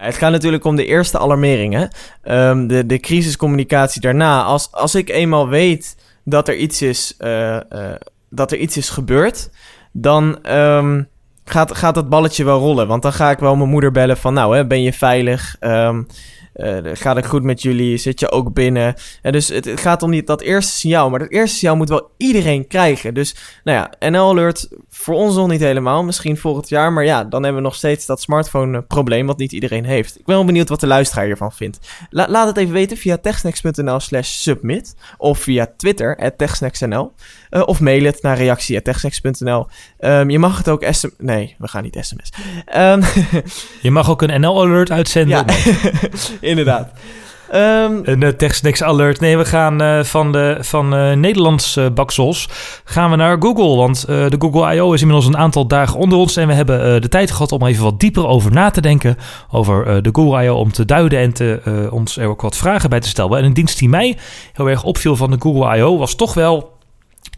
Het 0.01 0.15
gaat 0.17 0.31
natuurlijk 0.31 0.63
om 0.65 0.75
de 0.75 0.85
eerste 0.85 1.19
alarmeringen. 1.19 1.89
Um, 2.23 2.67
de, 2.67 2.85
de 2.85 2.99
crisiscommunicatie 2.99 4.01
daarna. 4.01 4.43
Als, 4.43 4.71
als 4.71 4.95
ik 4.95 5.09
eenmaal 5.09 5.47
weet 5.47 5.95
dat 6.23 6.47
er 6.47 6.55
iets 6.55 6.81
is, 6.81 7.15
uh, 7.19 7.51
uh, 7.53 7.59
dat 8.29 8.51
er 8.51 8.57
iets 8.57 8.77
is 8.77 8.89
gebeurd, 8.89 9.49
dan 9.91 10.51
um, 10.51 11.07
gaat, 11.45 11.75
gaat 11.75 11.95
dat 11.95 12.09
balletje 12.09 12.43
wel 12.43 12.59
rollen. 12.59 12.87
Want 12.87 13.01
dan 13.01 13.13
ga 13.13 13.31
ik 13.31 13.39
wel 13.39 13.55
mijn 13.55 13.69
moeder 13.69 13.91
bellen 13.91 14.17
van, 14.17 14.33
nou, 14.33 14.55
hè, 14.55 14.67
ben 14.67 14.81
je 14.81 14.93
veilig? 14.93 15.55
Um, 15.59 16.07
uh, 16.55 16.77
gaat 16.93 17.15
het 17.15 17.25
goed 17.25 17.43
met 17.43 17.61
jullie? 17.61 17.97
Zit 17.97 18.19
je 18.19 18.31
ook 18.31 18.53
binnen? 18.53 18.95
En 19.21 19.31
dus 19.31 19.47
het, 19.47 19.65
het, 19.65 19.79
gaat 19.79 20.03
om 20.03 20.11
die, 20.11 20.23
dat 20.23 20.41
eerste 20.41 20.71
signaal. 20.71 21.09
Maar 21.09 21.19
dat 21.19 21.31
eerste 21.31 21.57
signaal 21.57 21.75
moet 21.75 21.89
wel 21.89 22.11
iedereen 22.17 22.67
krijgen. 22.67 23.13
Dus 23.13 23.35
nou 23.63 23.77
ja, 23.77 24.09
NL 24.09 24.29
Alert 24.29 24.67
voor 24.89 25.15
ons 25.15 25.35
nog 25.35 25.47
niet 25.47 25.59
helemaal. 25.59 26.03
Misschien 26.03 26.37
volgend 26.37 26.69
jaar. 26.69 26.93
Maar 26.93 27.05
ja, 27.05 27.23
dan 27.23 27.43
hebben 27.43 27.61
we 27.61 27.67
nog 27.67 27.75
steeds 27.75 28.05
dat 28.05 28.21
smartphone-probleem. 28.21 29.25
Wat 29.25 29.37
niet 29.37 29.51
iedereen 29.51 29.85
heeft. 29.85 30.19
Ik 30.19 30.25
ben 30.25 30.35
wel 30.35 30.45
benieuwd 30.45 30.69
wat 30.69 30.79
de 30.79 30.87
luisteraar 30.87 31.25
hiervan 31.25 31.51
vindt. 31.51 31.79
laat 32.09 32.47
het 32.47 32.57
even 32.57 32.73
weten 32.73 32.97
via 32.97 33.17
techsnacks.nl 33.17 33.99
slash 33.99 34.29
submit. 34.29 34.95
Of 35.17 35.39
via 35.39 35.73
Twitter, 35.77 36.17
at 36.17 36.37
techsnacksnl. 36.37 37.11
Uh, 37.51 37.61
of 37.65 37.79
mail 37.79 38.03
het 38.03 38.21
naar. 38.21 38.39
Um, 38.41 39.65
ehm, 39.97 40.29
je 40.29 40.39
mag 40.39 40.57
het 40.57 40.69
ook 40.69 40.85
sms... 40.89 41.11
Nee, 41.17 41.55
we 41.57 41.67
gaan 41.67 41.83
niet 41.83 41.97
sms. 41.99 42.29
Um, 42.75 43.01
je 43.81 43.91
mag 43.91 44.09
ook 44.09 44.21
een 44.21 44.41
NL-alert 44.41 44.91
uitzenden. 44.91 45.45
Ja, 45.45 45.55
inderdaad. 46.51 46.91
Ehm, 47.49 47.99
Een 48.03 48.21
uh, 48.21 48.29
TechSnacks 48.29 48.83
alert. 48.83 49.19
Nee, 49.19 49.37
we 49.37 49.45
gaan 49.45 49.81
uh, 49.81 50.03
van, 50.03 50.31
de, 50.31 50.57
van 50.59 50.93
uh, 50.95 51.13
Nederlands 51.13 51.79
baksels 51.93 52.49
gaan 52.83 53.09
we 53.09 53.15
naar 53.15 53.37
Google. 53.39 53.75
Want 53.75 54.05
de 54.05 54.35
Google 54.39 54.75
I.O. 54.75 54.93
is 54.93 55.01
inmiddels 55.01 55.27
een 55.27 55.37
aantal 55.37 55.67
dagen 55.67 55.99
onder 55.99 56.17
ons. 56.17 56.35
En 56.35 56.47
we 56.47 56.53
hebben 56.53 57.01
de 57.01 57.09
tijd 57.09 57.31
gehad 57.31 57.51
om 57.51 57.65
even 57.65 57.83
wat 57.83 57.99
dieper 57.99 58.27
over 58.27 58.51
na 58.51 58.69
te 58.69 58.81
denken. 58.81 59.17
Over 59.51 60.03
de 60.03 60.09
Google 60.11 60.43
I.O. 60.43 60.55
om 60.55 60.71
te 60.71 60.85
duiden 60.85 61.19
en 61.19 61.33
te, 61.33 61.87
ons 61.91 62.17
er 62.17 62.27
ook 62.27 62.41
wat 62.41 62.57
vragen 62.57 62.89
bij 62.89 62.99
te 62.99 63.07
stellen. 63.07 63.37
En 63.37 63.45
een 63.45 63.53
dienst 63.53 63.79
die 63.79 63.89
mij 63.89 64.17
heel 64.53 64.69
erg 64.69 64.83
opviel 64.83 65.15
van 65.15 65.31
de 65.31 65.37
Google 65.39 65.77
I.O. 65.77 65.97
was 65.97 66.15
toch 66.15 66.33
wel 66.33 66.79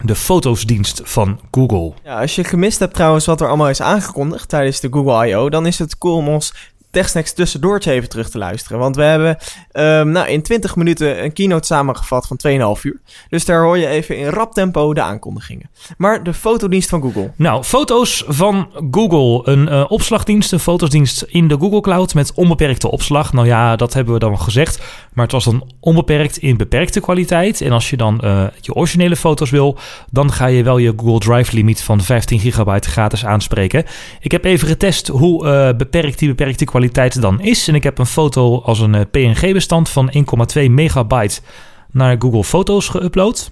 de 0.04 0.16
fotosdienst 0.16 1.02
van 1.04 1.40
Google. 1.52 1.94
Ja, 2.04 2.20
als 2.20 2.36
je 2.36 2.44
gemist 2.44 2.80
hebt 2.80 2.94
trouwens 2.94 3.26
wat 3.26 3.42
er 3.42 3.48
allemaal 3.48 3.70
is 3.70 3.82
aangekondigd 3.82 4.50
tijdens 4.50 4.80
de 4.80 4.88
Google 4.92 5.28
I.O., 5.28 5.50
dan 5.50 5.66
is 5.66 5.80
het 5.80 5.98
cool 5.98 6.16
om 6.16 6.28
ons 6.28 6.54
TechSnacks 6.94 7.34
tussendoortje 7.34 7.92
even 7.92 8.10
terug 8.10 8.30
te 8.30 8.38
luisteren. 8.38 8.80
Want 8.80 8.96
we 8.96 9.04
hebben 9.04 9.38
um, 9.74 10.12
nou, 10.12 10.28
in 10.28 10.42
20 10.42 10.76
minuten 10.76 11.24
een 11.24 11.34
keynote 11.34 11.66
samengevat 11.66 12.28
van 12.28 12.40
2,5 12.78 12.82
uur. 12.82 13.02
Dus 13.30 13.46
daar 13.46 13.64
hoor 13.64 13.78
je 13.78 13.88
even 13.88 14.18
in 14.18 14.28
rap 14.28 14.54
tempo 14.54 14.94
de 14.94 15.02
aankondigingen. 15.02 15.70
Maar 15.98 16.24
de 16.24 16.34
fotodienst 16.34 16.90
van 16.90 17.02
Google. 17.02 17.32
Nou, 17.36 17.64
foto's 17.64 18.24
van 18.28 18.70
Google. 18.92 19.52
Een 19.52 19.68
uh, 19.68 19.86
opslagdienst, 19.88 20.52
een 20.52 20.60
fotosdienst 20.60 21.22
in 21.22 21.48
de 21.48 21.58
Google 21.60 21.82
Cloud 21.82 22.14
met 22.14 22.34
onbeperkte 22.34 22.92
opslag. 22.92 23.34
Nou 23.34 23.48
ja, 23.48 23.76
dat 23.76 23.94
hebben 23.94 24.14
we 24.14 24.20
dan 24.20 24.40
gezegd. 24.40 24.82
Maar 25.14 25.24
het 25.24 25.34
was 25.34 25.44
dan 25.44 25.72
onbeperkt 25.80 26.38
in 26.38 26.58
beperkte 26.58 27.00
kwaliteit. 27.00 27.62
En 27.62 27.72
als 27.72 27.90
je 27.90 27.98
dan 27.98 28.22
uh, 28.24 28.46
je 28.62 28.74
originele 28.74 29.16
foto's 29.16 29.50
wil, 29.50 29.78
dan 30.12 30.32
ga 30.32 30.46
je 30.46 30.64
wel 30.64 30.78
je 30.78 30.94
Google 30.98 31.20
Drive 31.20 31.56
limiet 31.56 31.82
van 31.82 32.02
15 32.02 32.40
gigabyte 32.40 32.90
gratis 32.90 33.26
aanspreken. 33.26 33.86
Ik 34.20 34.32
heb 34.32 34.46
even 34.46 34.68
getest 34.68 35.08
hoe 35.08 35.46
uh, 35.46 35.78
beperkt 35.78 36.20
die 36.20 36.28
beperkte 36.28 36.66
kwaliteit 36.66 36.82
dan 37.20 37.42
is. 37.42 37.68
En 37.68 37.76
ik 37.76 37.84
heb 37.84 37.98
een 37.98 38.06
foto 38.06 38.62
als 38.62 38.80
een 38.80 38.94
uh, 38.94 39.02
PNG-bestand 39.12 39.90
van 39.90 40.12
1,2 40.56 40.70
megabyte 40.70 41.42
naar 41.92 42.16
Google 42.20 42.44
Foto's 42.44 42.92
geüpload. 42.98 43.50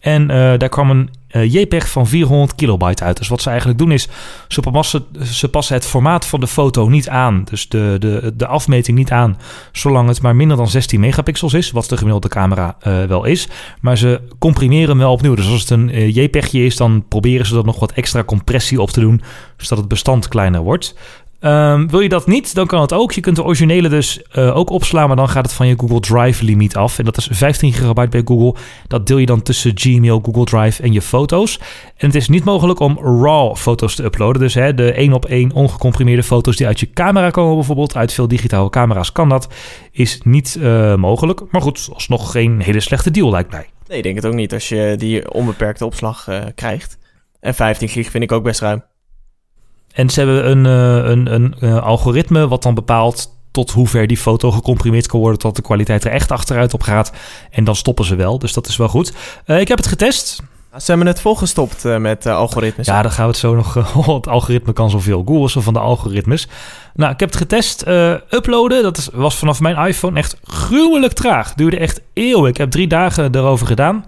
En 0.00 0.26
daar 0.58 0.68
kwam 0.68 0.90
een 0.90 1.10
uh, 1.36 1.52
JPEG 1.52 1.88
van 1.88 2.06
400 2.06 2.54
kilobyte 2.54 3.04
uit. 3.04 3.16
Dus 3.16 3.28
wat 3.28 3.42
ze 3.42 3.48
eigenlijk 3.48 3.78
doen 3.78 3.92
is, 3.92 4.08
ze 4.48 5.48
passen, 5.48 5.76
het 5.76 5.86
formaat 5.86 6.26
van 6.26 6.40
de 6.40 6.46
foto 6.46 6.88
niet 6.88 7.08
aan. 7.08 7.44
Dus 7.50 7.68
de, 7.68 7.96
de, 7.98 8.32
de 8.36 8.46
afmeting 8.46 8.98
niet 8.98 9.10
aan, 9.10 9.38
zolang 9.72 10.08
het 10.08 10.22
maar 10.22 10.36
minder 10.36 10.56
dan 10.56 10.68
16 10.68 11.00
megapixels 11.00 11.54
is. 11.54 11.70
Wat 11.70 11.88
de 11.88 11.96
gemiddelde 11.96 12.28
camera 12.28 12.76
wel 13.08 13.24
is. 13.24 13.48
Maar 13.80 13.98
ze 13.98 14.20
comprimeren 14.38 14.98
wel 14.98 15.12
opnieuw. 15.12 15.34
Dus 15.34 15.48
als 15.48 15.60
het 15.60 15.70
een 15.70 15.88
uh, 15.88 16.14
JPEGje 16.14 16.64
is, 16.64 16.76
dan 16.76 17.04
proberen 17.08 17.46
ze 17.46 17.56
er 17.56 17.64
nog 17.64 17.80
wat 17.80 17.92
extra 17.92 18.24
compressie 18.24 18.80
op 18.80 18.90
te 18.90 19.00
doen. 19.00 19.22
Zodat 19.56 19.78
het 19.78 19.88
bestand 19.88 20.28
kleiner 20.28 20.60
wordt. 20.60 20.94
Um, 21.44 21.90
wil 21.90 22.00
je 22.00 22.08
dat 22.08 22.26
niet, 22.26 22.54
dan 22.54 22.66
kan 22.66 22.80
het 22.80 22.92
ook. 22.92 23.12
Je 23.12 23.20
kunt 23.20 23.36
de 23.36 23.44
originele 23.44 23.88
dus 23.88 24.22
uh, 24.32 24.56
ook 24.56 24.70
opslaan, 24.70 25.06
maar 25.06 25.16
dan 25.16 25.28
gaat 25.28 25.44
het 25.44 25.52
van 25.52 25.66
je 25.66 25.74
Google 25.78 26.00
Drive 26.00 26.44
limiet 26.44 26.76
af. 26.76 26.98
En 26.98 27.04
dat 27.04 27.16
is 27.16 27.28
15 27.30 27.72
gigabyte 27.72 28.08
bij 28.08 28.22
Google. 28.24 28.60
Dat 28.86 29.06
deel 29.06 29.18
je 29.18 29.26
dan 29.26 29.42
tussen 29.42 29.72
Gmail, 29.74 30.20
Google 30.22 30.44
Drive 30.44 30.82
en 30.82 30.92
je 30.92 31.02
foto's. 31.02 31.58
En 31.96 32.06
het 32.06 32.14
is 32.14 32.28
niet 32.28 32.44
mogelijk 32.44 32.80
om 32.80 32.98
RAW 32.98 33.56
foto's 33.56 33.94
te 33.94 34.04
uploaden. 34.04 34.40
Dus 34.40 34.54
hè, 34.54 34.74
de 34.74 34.92
één 34.92 35.12
op 35.12 35.24
één 35.24 35.52
ongecomprimeerde 35.52 36.22
foto's 36.22 36.56
die 36.56 36.66
uit 36.66 36.80
je 36.80 36.90
camera 36.90 37.30
komen 37.30 37.54
bijvoorbeeld. 37.54 37.96
Uit 37.96 38.12
veel 38.12 38.28
digitale 38.28 38.70
camera's 38.70 39.12
kan 39.12 39.28
dat. 39.28 39.48
Is 39.90 40.20
niet 40.22 40.56
uh, 40.60 40.94
mogelijk. 40.94 41.42
Maar 41.50 41.62
goed, 41.62 41.88
alsnog 41.92 42.30
geen 42.30 42.60
hele 42.60 42.80
slechte 42.80 43.10
deal 43.10 43.30
lijkt 43.30 43.50
mij. 43.50 43.66
Nee, 43.88 43.96
ik 43.96 44.02
denk 44.02 44.16
het 44.16 44.26
ook 44.26 44.34
niet 44.34 44.52
als 44.52 44.68
je 44.68 44.94
die 44.98 45.32
onbeperkte 45.32 45.86
opslag 45.86 46.28
uh, 46.28 46.42
krijgt. 46.54 46.98
En 47.40 47.54
15 47.54 47.88
gig 47.88 48.10
vind 48.10 48.24
ik 48.24 48.32
ook 48.32 48.42
best 48.42 48.60
ruim. 48.60 48.82
En 49.94 50.10
ze 50.10 50.20
hebben 50.20 50.50
een, 50.50 50.64
uh, 50.64 51.10
een, 51.10 51.34
een 51.34 51.54
uh, 51.60 51.82
algoritme 51.82 52.48
wat 52.48 52.62
dan 52.62 52.74
bepaalt 52.74 53.32
tot 53.50 53.70
hoe 53.70 53.88
ver 53.88 54.06
die 54.06 54.16
foto 54.16 54.50
gecomprimeerd 54.50 55.06
kan 55.06 55.20
worden, 55.20 55.38
tot 55.38 55.56
de 55.56 55.62
kwaliteit 55.62 56.04
er 56.04 56.10
echt 56.10 56.30
achteruit 56.30 56.74
op 56.74 56.82
gaat. 56.82 57.12
En 57.50 57.64
dan 57.64 57.76
stoppen 57.76 58.04
ze 58.04 58.14
wel, 58.14 58.38
dus 58.38 58.52
dat 58.52 58.66
is 58.66 58.76
wel 58.76 58.88
goed. 58.88 59.12
Uh, 59.46 59.60
ik 59.60 59.68
heb 59.68 59.78
het 59.78 59.86
getest. 59.86 60.42
Ze 60.76 60.84
hebben 60.86 61.06
het 61.06 61.20
volgestopt 61.20 61.84
met 61.98 62.26
algoritmes. 62.26 62.86
Ja, 62.86 63.02
dan 63.02 63.10
gaan 63.10 63.24
we 63.24 63.30
het 63.30 63.40
zo 63.40 63.54
nog... 63.54 63.74
het 64.14 64.28
algoritme 64.28 64.72
kan 64.72 64.90
zoveel. 64.90 65.22
Google 65.26 65.44
is 65.44 65.56
van 65.58 65.72
de 65.72 65.78
algoritmes. 65.78 66.48
Nou, 66.94 67.12
ik 67.12 67.20
heb 67.20 67.28
het 67.28 67.38
getest. 67.38 67.84
uploaden, 68.30 68.82
dat 68.82 68.96
is, 68.96 69.08
was 69.12 69.36
vanaf 69.36 69.60
mijn 69.60 69.86
iPhone 69.86 70.18
echt 70.18 70.36
gruwelijk 70.44 71.12
traag. 71.12 71.54
Duurde 71.54 71.78
echt 71.78 72.00
eeuwen. 72.12 72.50
Ik 72.50 72.56
heb 72.56 72.70
drie 72.70 72.86
dagen 72.86 73.34
erover 73.34 73.66
gedaan 73.66 74.04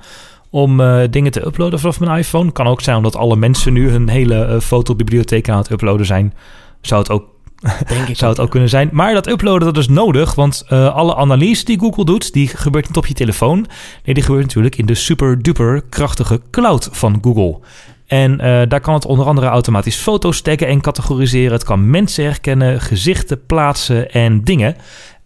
om 0.50 0.80
uh, 0.80 1.02
dingen 1.10 1.32
te 1.32 1.46
uploaden 1.46 1.78
vanaf 1.78 2.00
mijn 2.00 2.18
iPhone. 2.18 2.52
Kan 2.52 2.66
ook 2.66 2.80
zijn 2.80 2.96
omdat 2.96 3.16
alle 3.16 3.36
mensen 3.36 3.72
nu 3.72 3.90
hun 3.90 4.08
hele 4.08 4.48
uh, 4.48 4.60
fotobibliotheek 4.60 5.48
aan 5.48 5.58
het 5.58 5.70
uploaden 5.70 6.06
zijn. 6.06 6.34
Zou 6.80 7.00
het 7.00 7.10
ook, 7.10 7.24
Denk 7.88 8.08
ik 8.08 8.16
zou 8.16 8.30
het 8.30 8.40
ook 8.40 8.50
kunnen 8.50 8.68
zijn. 8.68 8.88
Maar 8.92 9.14
dat 9.14 9.28
uploaden 9.28 9.66
dat 9.66 9.76
is 9.76 9.88
nodig, 9.88 10.34
want 10.34 10.64
uh, 10.68 10.94
alle 10.94 11.16
analyse 11.16 11.64
die 11.64 11.78
Google 11.78 12.04
doet, 12.04 12.32
die 12.32 12.49
gebeurt 12.49 12.86
niet 12.86 12.97
op 12.97 13.06
je 13.06 13.14
telefoon. 13.14 13.66
Nee, 14.04 14.14
die 14.14 14.23
gebeurt 14.23 14.44
natuurlijk 14.44 14.76
in 14.76 14.86
de 14.86 14.94
super 14.94 15.42
duper 15.42 15.82
krachtige 15.88 16.40
cloud 16.50 16.88
van 16.92 17.18
Google. 17.23 17.58
En 18.06 18.36
daar 18.68 18.80
kan 18.80 18.94
het 18.94 19.04
onder 19.04 19.26
andere 19.26 19.47
automatisch 19.47 19.97
foto's 19.97 20.40
taggen 20.40 20.66
en 20.66 20.80
categoriseren. 20.80 21.52
Het 21.52 21.64
kan 21.64 21.90
mensen 21.90 22.25
herkennen, 22.25 22.80
gezichten 22.80 23.47
plaatsen 23.47 24.10
en 24.10 24.44
dingen. 24.44 24.76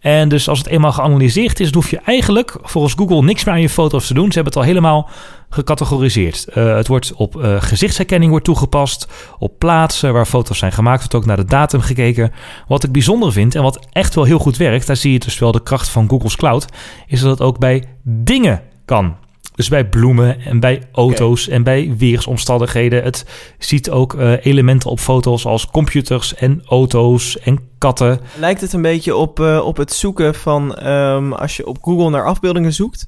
En 0.01 0.29
dus 0.29 0.49
als 0.49 0.57
het 0.57 0.67
eenmaal 0.67 0.91
geanalyseerd 0.91 1.59
is, 1.59 1.73
hoef 1.73 1.89
je 1.89 1.99
eigenlijk 2.05 2.57
volgens 2.61 2.93
Google 2.93 3.21
niks 3.21 3.43
meer 3.43 3.53
aan 3.53 3.61
je 3.61 3.69
foto's 3.69 4.07
te 4.07 4.13
doen. 4.13 4.27
Ze 4.27 4.33
hebben 4.33 4.53
het 4.53 4.61
al 4.61 4.67
helemaal 4.67 5.09
gecategoriseerd. 5.49 6.45
Uh, 6.49 6.75
het 6.75 6.87
wordt 6.87 7.13
op 7.13 7.35
uh, 7.35 7.61
gezichtsherkenning 7.61 8.31
wordt 8.31 8.45
toegepast, 8.45 9.07
op 9.39 9.59
plaatsen 9.59 10.13
waar 10.13 10.25
foto's 10.25 10.57
zijn 10.57 10.71
gemaakt, 10.71 10.99
wordt 10.99 11.15
ook 11.15 11.25
naar 11.25 11.37
de 11.37 11.45
datum 11.45 11.81
gekeken. 11.81 12.31
Wat 12.67 12.83
ik 12.83 12.91
bijzonder 12.91 13.31
vind 13.31 13.55
en 13.55 13.63
wat 13.63 13.87
echt 13.91 14.15
wel 14.15 14.23
heel 14.23 14.39
goed 14.39 14.57
werkt, 14.57 14.87
daar 14.87 14.95
zie 14.95 15.11
je 15.11 15.19
dus 15.19 15.39
wel 15.39 15.51
de 15.51 15.63
kracht 15.63 15.89
van 15.89 16.09
Google's 16.09 16.35
Cloud, 16.35 16.65
is 17.07 17.19
dat 17.19 17.29
het 17.29 17.41
ook 17.41 17.59
bij 17.59 17.83
dingen 18.03 18.61
kan. 18.85 19.15
Dus 19.61 19.69
bij 19.69 19.89
bloemen 19.89 20.41
en 20.41 20.59
bij 20.59 20.81
auto's 20.91 21.45
okay. 21.45 21.55
en 21.55 21.63
bij 21.63 21.93
weersomstandigheden. 21.97 23.03
Het 23.03 23.25
ziet 23.57 23.89
ook 23.89 24.13
uh, 24.13 24.45
elementen 24.45 24.89
op 24.89 24.99
foto's 24.99 25.45
als 25.45 25.67
computers 25.67 26.35
en 26.35 26.61
auto's 26.65 27.39
en 27.39 27.59
katten. 27.77 28.19
Lijkt 28.39 28.61
het 28.61 28.73
een 28.73 28.81
beetje 28.81 29.15
op, 29.15 29.39
uh, 29.39 29.65
op 29.65 29.77
het 29.77 29.93
zoeken 29.93 30.35
van 30.35 30.87
um, 30.87 31.33
als 31.33 31.57
je 31.57 31.65
op 31.65 31.77
Google 31.81 32.09
naar 32.09 32.25
afbeeldingen 32.25 32.73
zoekt. 32.73 33.07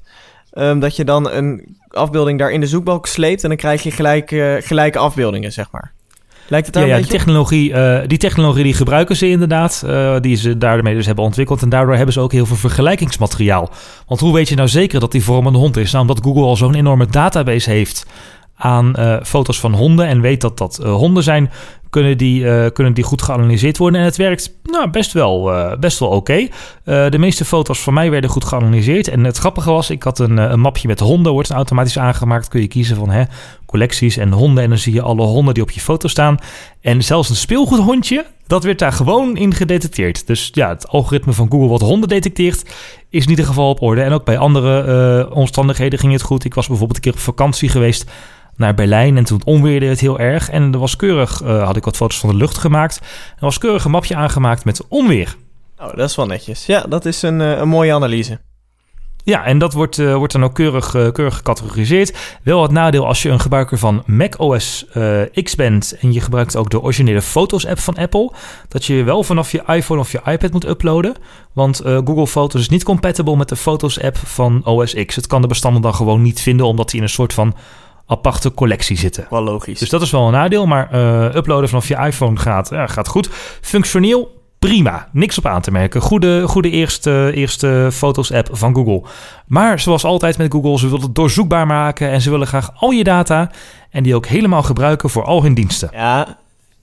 Um, 0.52 0.80
dat 0.80 0.96
je 0.96 1.04
dan 1.04 1.30
een 1.30 1.76
afbeelding 1.88 2.38
daar 2.38 2.50
in 2.50 2.60
de 2.60 2.66
zoekbalk 2.66 3.06
sleept 3.06 3.42
en 3.42 3.48
dan 3.48 3.58
krijg 3.58 3.82
je 3.82 3.90
gelijk, 3.90 4.30
uh, 4.30 4.54
gelijke 4.58 4.98
afbeeldingen, 4.98 5.52
zeg 5.52 5.70
maar. 5.70 5.92
Lijkt 6.48 6.66
het 6.66 6.74
daar 6.74 6.86
ja, 6.86 6.94
ja, 6.94 7.00
die 7.00 7.10
technologie, 7.10 7.70
uh, 7.70 7.98
die 8.06 8.18
technologie 8.18 8.62
die 8.64 8.74
gebruiken 8.74 9.16
ze 9.16 9.28
inderdaad. 9.28 9.82
Uh, 9.86 10.16
die 10.20 10.36
ze 10.36 10.58
daarmee 10.58 10.94
dus 10.94 11.06
hebben 11.06 11.24
ontwikkeld. 11.24 11.62
En 11.62 11.68
daardoor 11.68 11.94
hebben 11.94 12.14
ze 12.14 12.20
ook 12.20 12.32
heel 12.32 12.46
veel 12.46 12.56
vergelijkingsmateriaal. 12.56 13.70
Want 14.06 14.20
hoe 14.20 14.32
weet 14.32 14.48
je 14.48 14.54
nou 14.54 14.68
zeker 14.68 15.00
dat 15.00 15.12
die 15.12 15.24
vorm 15.24 15.46
een 15.46 15.54
hond 15.54 15.76
is? 15.76 15.92
Nou, 15.92 16.06
omdat 16.06 16.24
Google 16.24 16.42
al 16.42 16.56
zo'n 16.56 16.74
enorme 16.74 17.06
database 17.06 17.70
heeft 17.70 18.06
aan 18.56 18.94
uh, 18.98 19.16
foto's 19.22 19.60
van 19.60 19.74
honden 19.74 20.06
en 20.06 20.20
weet 20.20 20.40
dat 20.40 20.58
dat 20.58 20.76
honden 20.76 21.22
zijn, 21.22 21.50
kunnen 21.90 22.18
die, 22.18 22.42
uh, 22.42 22.66
kunnen 22.72 22.94
die 22.94 23.04
goed 23.04 23.22
geanalyseerd 23.22 23.78
worden. 23.78 24.00
En 24.00 24.06
het 24.06 24.16
werkt 24.16 24.54
nou, 24.62 24.90
best 24.90 25.12
wel, 25.12 25.50
best 25.80 25.98
wel 25.98 26.08
oké. 26.08 26.48
De 26.84 27.18
meeste 27.18 27.44
foto's 27.44 27.80
van 27.80 27.94
mij 27.94 28.10
werden 28.10 28.30
goed 28.30 28.44
geanalyseerd. 28.44 29.08
En 29.08 29.24
het 29.24 29.36
grappige 29.36 29.70
was, 29.70 29.90
ik 29.90 30.02
had 30.02 30.18
een, 30.18 30.36
een 30.36 30.60
mapje 30.60 30.88
met 30.88 31.00
honden, 31.00 31.32
wordt 31.32 31.50
automatisch 31.50 31.98
aangemaakt. 31.98 32.48
Kun 32.48 32.60
je 32.60 32.66
kiezen 32.66 32.96
van 32.96 33.10
hè, 33.10 33.22
collecties 33.66 34.16
en 34.16 34.32
honden. 34.32 34.62
En 34.62 34.68
dan 34.68 34.78
zie 34.78 34.94
je 34.94 35.02
alle 35.02 35.22
honden 35.22 35.54
die 35.54 35.62
op 35.62 35.70
je 35.70 35.80
foto 35.80 36.08
staan. 36.08 36.38
En 36.80 37.02
zelfs 37.02 37.30
een 37.30 37.36
speelgoedhondje, 37.36 38.24
dat 38.46 38.64
werd 38.64 38.78
daar 38.78 38.92
gewoon 38.92 39.36
in 39.36 39.54
gedetecteerd. 39.54 40.26
Dus 40.26 40.50
ja, 40.52 40.68
het 40.68 40.88
algoritme 40.88 41.32
van 41.32 41.50
Google 41.50 41.68
wat 41.68 41.80
honden 41.80 42.08
detecteert, 42.08 42.74
is 43.10 43.24
in 43.24 43.30
ieder 43.30 43.44
geval 43.44 43.68
op 43.68 43.82
orde. 43.82 44.02
En 44.02 44.12
ook 44.12 44.24
bij 44.24 44.38
andere 44.38 45.30
omstandigheden 45.34 45.98
ging 45.98 46.12
het 46.12 46.22
goed. 46.22 46.44
Ik 46.44 46.54
was 46.54 46.66
bijvoorbeeld 46.66 46.96
een 46.96 47.02
keer 47.04 47.20
op 47.20 47.24
vakantie 47.24 47.68
geweest 47.68 48.10
naar 48.56 48.74
Berlijn. 48.74 49.16
En 49.16 49.24
toen 49.24 49.40
onweerde 49.44 49.86
het 49.86 50.00
heel 50.00 50.18
erg. 50.18 50.50
En 50.50 50.72
er 50.72 50.78
was 50.78 50.96
keurig, 50.96 51.42
uh, 51.42 51.64
had 51.64 51.76
ik 51.76 51.84
wat 51.84 51.96
foto's 51.96 52.18
van 52.18 52.28
de 52.28 52.36
lucht 52.36 52.58
gemaakt. 52.58 52.96
Er 53.34 53.44
was 53.44 53.58
keurig 53.58 53.84
een 53.84 53.90
mapje 53.90 54.14
aangemaakt 54.14 54.64
met 54.64 54.88
onweer. 54.88 55.36
Oh, 55.78 55.96
dat 55.96 56.10
is 56.10 56.16
wel 56.16 56.26
netjes. 56.26 56.66
Ja, 56.66 56.80
dat 56.88 57.04
is 57.04 57.22
een, 57.22 57.40
uh, 57.40 57.58
een 57.58 57.68
mooie 57.68 57.92
analyse. 57.94 58.40
Ja, 59.24 59.44
en 59.44 59.58
dat 59.58 59.72
wordt, 59.72 59.98
uh, 59.98 60.14
wordt 60.14 60.32
dan 60.32 60.44
ook 60.44 60.54
keurig, 60.54 60.94
uh, 60.94 61.10
keurig 61.10 61.36
gecategoriseerd. 61.36 62.38
Wel 62.42 62.62
het 62.62 62.70
nadeel 62.70 63.06
als 63.06 63.22
je 63.22 63.28
een 63.28 63.40
gebruiker 63.40 63.78
van 63.78 64.02
macOS 64.06 64.86
uh, 64.94 65.20
X 65.42 65.54
bent 65.54 65.96
en 66.00 66.12
je 66.12 66.20
gebruikt 66.20 66.56
ook 66.56 66.70
de 66.70 66.82
originele 66.82 67.22
Foto's-app 67.22 67.78
van 67.78 67.96
Apple, 67.96 68.32
dat 68.68 68.84
je 68.84 69.02
wel 69.02 69.22
vanaf 69.22 69.52
je 69.52 69.62
iPhone 69.66 70.00
of 70.00 70.12
je 70.12 70.20
iPad 70.24 70.52
moet 70.52 70.68
uploaden. 70.68 71.14
Want 71.52 71.80
Google 71.84 72.26
Foto's 72.26 72.60
is 72.60 72.68
niet 72.68 72.84
compatible 72.84 73.36
met 73.36 73.48
de 73.48 73.56
Foto's-app 73.56 74.16
van 74.16 74.64
OS 74.64 74.94
X. 75.06 75.14
Het 75.16 75.26
kan 75.26 75.40
de 75.40 75.48
bestanden 75.48 75.82
dan 75.82 75.94
gewoon 75.94 76.22
niet 76.22 76.40
vinden, 76.40 76.66
omdat 76.66 76.88
die 76.88 76.96
in 76.96 77.02
een 77.02 77.08
soort 77.08 77.32
van 77.32 77.54
aparte 78.06 78.54
collectie 78.54 78.98
zitten. 78.98 79.26
Wel 79.30 79.42
logisch. 79.42 79.78
Dus 79.78 79.88
dat 79.88 80.02
is 80.02 80.10
wel 80.10 80.26
een 80.26 80.32
nadeel, 80.32 80.66
maar 80.66 80.88
uh, 80.94 81.34
uploaden 81.34 81.68
vanaf 81.68 81.88
je 81.88 81.96
iPhone 81.96 82.36
gaat, 82.36 82.68
ja, 82.70 82.86
gaat 82.86 83.08
goed. 83.08 83.28
Functioneel 83.60 84.42
prima, 84.58 85.08
niks 85.12 85.38
op 85.38 85.46
aan 85.46 85.60
te 85.60 85.70
merken. 85.70 86.00
Goede, 86.00 86.48
goede 86.48 86.70
eerste, 86.70 87.30
eerste 87.34 87.88
foto's-app 87.92 88.48
van 88.52 88.74
Google. 88.74 89.02
Maar 89.46 89.80
zoals 89.80 90.04
altijd 90.04 90.38
met 90.38 90.52
Google, 90.52 90.78
ze 90.78 90.86
willen 90.86 91.04
het 91.04 91.14
doorzoekbaar 91.14 91.66
maken 91.66 92.10
en 92.10 92.20
ze 92.20 92.30
willen 92.30 92.46
graag 92.46 92.70
al 92.76 92.90
je 92.90 93.04
data 93.04 93.50
en 93.90 94.02
die 94.02 94.14
ook 94.14 94.26
helemaal 94.26 94.62
gebruiken 94.62 95.10
voor 95.10 95.24
al 95.24 95.42
hun 95.42 95.54
diensten. 95.54 95.88
Ja, 95.92 96.38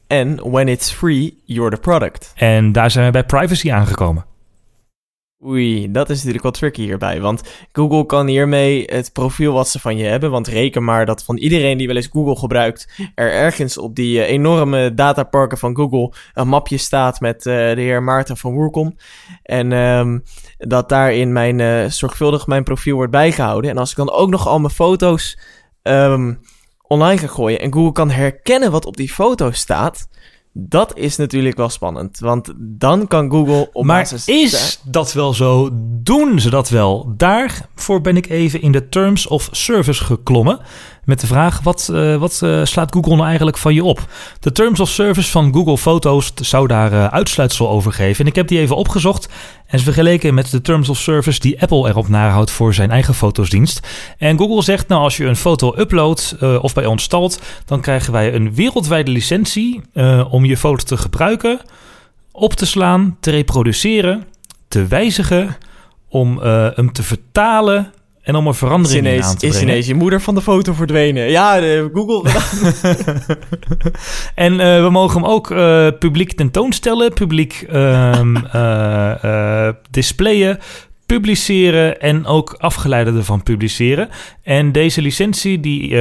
en 0.07 0.51
when 0.51 0.67
it's 0.67 0.91
free, 0.91 1.38
you're 1.45 1.71
the 1.75 1.81
product. 1.81 2.34
En 2.36 2.71
daar 2.71 2.91
zijn 2.91 3.05
we 3.05 3.12
bij 3.12 3.23
privacy 3.23 3.71
aangekomen. 3.71 4.25
Oei, 5.45 5.91
dat 5.91 6.10
is 6.10 6.17
natuurlijk 6.17 6.43
wat 6.43 6.54
tricky 6.54 6.82
hierbij. 6.82 7.21
Want 7.21 7.41
Google 7.71 8.06
kan 8.06 8.27
hiermee 8.27 8.84
het 8.86 9.13
profiel 9.13 9.54
wat 9.54 9.69
ze 9.69 9.80
van 9.80 9.97
je 9.97 10.04
hebben. 10.04 10.32
Want 10.32 10.47
reken 10.47 10.84
maar 10.84 11.06
dat 11.06 11.23
van 11.23 11.38
iedereen 11.38 11.77
die 11.77 11.88
wel 11.88 11.95
eens 11.95 12.10
Google 12.12 12.36
gebruikt, 12.36 12.88
er 13.15 13.32
ergens 13.32 13.77
op 13.77 13.95
die 13.95 14.21
eh, 14.21 14.30
enorme 14.30 14.93
dataparken 14.93 15.58
van 15.58 15.75
Google 15.75 16.13
een 16.34 16.47
mapje 16.47 16.77
staat 16.77 17.19
met 17.19 17.45
uh, 17.45 17.54
de 17.54 17.82
heer 17.82 18.04
Maarten 18.04 18.38
van 18.38 18.54
Woerkom. 18.54 18.95
En 19.43 19.71
um, 19.71 20.23
dat 20.58 20.89
daarin 20.89 21.32
mijn, 21.32 21.60
uh, 21.60 21.86
zorgvuldig 21.86 22.47
mijn 22.47 22.63
profiel 22.63 22.95
wordt 22.95 23.12
bijgehouden. 23.12 23.71
En 23.71 23.77
als 23.77 23.91
ik 23.91 23.97
dan 23.97 24.12
ook 24.12 24.30
nog 24.30 24.47
al 24.47 24.60
mijn 24.60 24.73
foto's 24.73 25.39
um, 25.84 26.39
online 26.82 27.17
ga 27.17 27.27
gooien 27.27 27.60
en 27.60 27.73
Google 27.73 27.91
kan 27.91 28.10
herkennen 28.10 28.71
wat 28.71 28.86
op 28.86 28.97
die 28.97 29.12
foto 29.12 29.51
staat 29.51 30.08
dat 30.53 30.97
is 30.97 31.17
natuurlijk 31.17 31.57
wel 31.57 31.69
spannend, 31.69 32.19
want 32.19 32.53
dan 32.57 33.07
kan 33.07 33.31
Google 33.31 33.69
op 33.73 33.85
maar 33.85 33.99
basis... 33.99 34.27
is 34.27 34.81
dat 34.83 35.13
wel 35.13 35.33
zo? 35.33 35.69
Doen 36.03 36.39
ze 36.39 36.49
dat 36.49 36.69
wel? 36.69 37.13
Daarvoor 37.17 38.01
ben 38.01 38.17
ik 38.17 38.29
even 38.29 38.61
in 38.61 38.71
de 38.71 38.89
Terms 38.89 39.27
of 39.27 39.49
Service 39.51 40.03
geklommen 40.03 40.59
met 41.03 41.19
de 41.19 41.27
vraag: 41.27 41.61
wat, 41.61 41.89
uh, 41.91 42.15
wat 42.15 42.41
uh, 42.43 42.65
slaat 42.65 42.93
Google 42.93 43.15
nou 43.15 43.27
eigenlijk 43.27 43.57
van 43.57 43.73
je 43.73 43.83
op? 43.83 44.07
De 44.39 44.51
Terms 44.51 44.79
of 44.79 44.89
Service 44.89 45.31
van 45.31 45.53
Google 45.53 45.77
Foto's 45.77 46.33
zou 46.35 46.67
daar 46.67 46.93
uh, 46.93 47.05
uitsluitsel 47.05 47.69
over 47.69 47.93
geven. 47.93 48.23
En 48.23 48.29
ik 48.29 48.35
heb 48.35 48.47
die 48.47 48.59
even 48.59 48.75
opgezocht 48.75 49.29
en 49.67 49.79
vergeleken 49.79 50.33
met 50.33 50.51
de 50.51 50.61
Terms 50.61 50.89
of 50.89 50.97
Service 50.97 51.39
die 51.39 51.61
Apple 51.61 51.89
erop 51.89 52.07
nahoudt 52.07 52.51
voor 52.51 52.73
zijn 52.73 52.91
eigen 52.91 53.13
fotosdienst. 53.13 53.87
En 54.17 54.37
Google 54.37 54.63
zegt: 54.63 54.87
Nou, 54.87 55.01
als 55.01 55.17
je 55.17 55.25
een 55.25 55.35
foto 55.35 55.73
uploadt 55.77 56.35
of 56.61 56.73
bij 56.73 56.85
ons 56.85 57.03
stalt, 57.03 57.41
dan 57.65 57.81
krijgen 57.81 58.11
wij 58.11 58.33
een 58.33 58.53
wereldwijde 58.53 59.11
licentie 59.11 59.81
om 60.29 60.45
je 60.45 60.57
foto 60.57 60.83
te 60.83 60.97
gebruiken, 60.97 61.59
op 62.31 62.53
te 62.53 62.65
slaan, 62.65 63.17
te 63.19 63.31
reproduceren, 63.31 64.25
te 64.67 64.87
wijzigen, 64.87 65.57
om 66.07 66.39
hem 66.75 66.91
te 66.91 67.03
vertalen 67.03 67.93
en 68.21 68.36
om 68.36 68.47
een 68.47 68.53
verandering 68.53 68.99
ineens, 68.99 69.25
aan 69.25 69.36
te 69.36 69.45
is 69.45 69.51
brengen. 69.51 69.69
ineens 69.69 69.88
je 69.88 69.93
moeder 69.93 70.21
van 70.21 70.36
de 70.36 70.41
foto 70.41 70.73
verdwenen. 70.73 71.29
Ja, 71.29 71.60
de 71.60 71.89
Google. 71.93 72.31
en 74.36 74.53
uh, 74.53 74.84
we 74.84 74.89
mogen 74.89 75.21
hem 75.21 75.29
ook 75.29 75.51
uh, 75.51 75.88
publiek 75.99 76.34
tentoonstellen, 76.34 77.13
publiek 77.13 77.65
um, 77.73 78.36
uh, 78.55 79.69
displayen, 79.91 80.60
publiceren 81.05 81.99
en 81.99 82.25
ook 82.25 82.55
afgeleiden 82.57 83.15
ervan 83.15 83.43
publiceren. 83.43 84.10
En 84.43 84.71
deze 84.71 85.01
licentie 85.01 85.60
die 85.60 85.95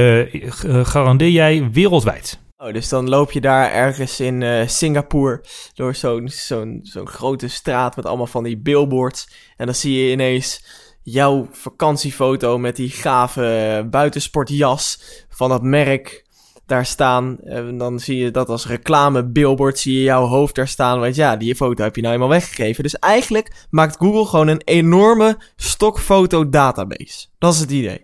garandeer 0.83 1.29
jij 1.29 1.69
wereldwijd. 1.71 2.39
Oh, 2.61 2.73
dus 2.73 2.89
dan 2.89 3.09
loop 3.09 3.31
je 3.31 3.41
daar 3.41 3.71
ergens 3.71 4.19
in 4.19 4.41
uh, 4.41 4.67
Singapore 4.67 5.43
door 5.73 5.95
zo'n 5.95 6.29
zo'n 6.29 6.79
zo'n 6.83 7.07
grote 7.07 7.47
straat 7.47 7.95
met 7.95 8.05
allemaal 8.05 8.27
van 8.27 8.43
die 8.43 8.57
billboards. 8.57 9.29
En 9.57 9.65
dan 9.65 9.75
zie 9.75 10.03
je 10.03 10.11
ineens 10.11 10.65
jouw 11.03 11.47
vakantiefoto 11.51 12.57
met 12.57 12.75
die 12.75 12.89
gave 12.89 13.87
buitensportjas 13.89 15.01
van 15.29 15.49
dat 15.49 15.63
merk 15.63 16.25
daar 16.65 16.85
staan. 16.85 17.37
En 17.43 17.77
dan 17.77 17.99
zie 17.99 18.17
je 18.17 18.31
dat 18.31 18.49
als 18.49 18.67
reclame 18.67 19.25
billboard, 19.25 19.79
zie 19.79 19.93
je 19.93 20.03
jouw 20.03 20.25
hoofd 20.25 20.55
daar 20.55 20.67
staan. 20.67 20.99
Want 20.99 21.15
ja, 21.15 21.35
die 21.35 21.55
foto 21.55 21.83
heb 21.83 21.95
je 21.95 22.01
nou 22.01 22.13
eenmaal 22.13 22.29
weggegeven. 22.29 22.83
Dus 22.83 22.99
eigenlijk 22.99 23.65
maakt 23.69 23.97
Google 23.97 24.25
gewoon 24.25 24.47
een 24.47 24.61
enorme 24.65 25.37
stokfoto 25.55 26.49
database. 26.49 27.25
Dat 27.37 27.53
is 27.53 27.59
het 27.59 27.71
idee. 27.71 28.01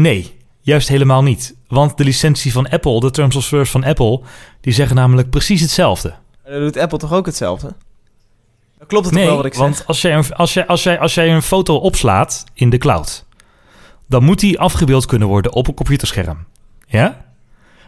Nee, 0.00 0.36
juist 0.60 0.88
helemaal 0.88 1.22
niet. 1.22 1.56
Want 1.68 1.96
de 1.96 2.04
licentie 2.04 2.52
van 2.52 2.68
Apple, 2.68 3.00
de 3.00 3.10
Terms 3.10 3.36
of 3.36 3.42
Service 3.42 3.70
van 3.70 3.84
Apple, 3.84 4.20
die 4.60 4.72
zeggen 4.72 4.96
namelijk 4.96 5.30
precies 5.30 5.60
hetzelfde. 5.60 6.14
Dan 6.44 6.60
doet 6.60 6.76
Apple 6.76 6.98
toch 6.98 7.12
ook 7.12 7.26
hetzelfde? 7.26 7.74
Klopt 8.86 9.04
het 9.04 9.14
nee, 9.14 9.26
wel 9.26 9.36
wat 9.36 9.44
ik 9.44 9.54
zeg? 9.54 9.62
want 9.62 9.82
als 9.86 10.02
jij, 10.02 10.14
een, 10.14 10.34
als, 10.34 10.54
jij, 10.54 10.66
als, 10.66 10.82
jij, 10.82 10.98
als 10.98 11.14
jij 11.14 11.34
een 11.34 11.42
foto 11.42 11.76
opslaat 11.76 12.44
in 12.54 12.70
de 12.70 12.78
cloud, 12.78 13.24
dan 14.08 14.24
moet 14.24 14.40
die 14.40 14.58
afgebeeld 14.58 15.06
kunnen 15.06 15.28
worden 15.28 15.52
op 15.52 15.68
een 15.68 15.74
computerscherm. 15.74 16.44
Ja? 16.86 17.24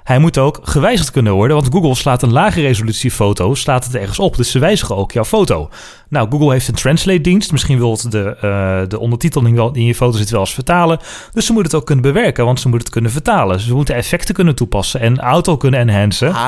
Hij 0.09 0.18
moet 0.18 0.38
ook 0.38 0.61
gewijzigd 0.62 1.11
kunnen 1.11 1.33
worden, 1.33 1.57
want 1.57 1.68
Google 1.72 1.94
slaat 1.94 2.22
een 2.22 2.33
lage 2.33 2.61
resolutie 2.61 3.11
foto, 3.11 3.55
slaat 3.55 3.85
het 3.85 3.94
ergens 3.94 4.18
op. 4.18 4.37
Dus 4.37 4.51
ze 4.51 4.59
wijzigen 4.59 4.96
ook 4.96 5.12
jouw 5.12 5.24
foto. 5.24 5.70
Nou, 6.09 6.31
Google 6.31 6.53
heeft 6.53 6.68
een 6.68 6.74
translate-dienst. 6.74 7.53
Misschien 7.53 7.79
wil 7.79 7.90
het 7.90 8.11
de, 8.11 8.37
uh, 8.44 8.88
de 8.88 8.98
ondertiteling 8.98 9.57
wel 9.57 9.74
in 9.74 9.85
je 9.85 9.94
foto 9.94 10.16
zit 10.16 10.31
wel 10.31 10.40
eens 10.40 10.55
vertalen. 10.55 10.98
Dus 11.33 11.46
ze 11.46 11.53
moeten 11.53 11.70
het 11.70 11.81
ook 11.81 11.87
kunnen 11.87 12.05
bewerken, 12.12 12.44
want 12.44 12.61
ze 12.61 12.68
moeten 12.68 12.85
het 12.85 12.94
kunnen 12.94 13.12
vertalen. 13.12 13.61
Ze 13.61 13.74
moeten 13.74 13.94
effecten 13.94 14.35
kunnen 14.35 14.55
toepassen 14.55 15.01
en 15.01 15.18
auto 15.18 15.57
kunnen 15.57 15.81
enhancen. 15.81 16.33
Ah, 16.33 16.46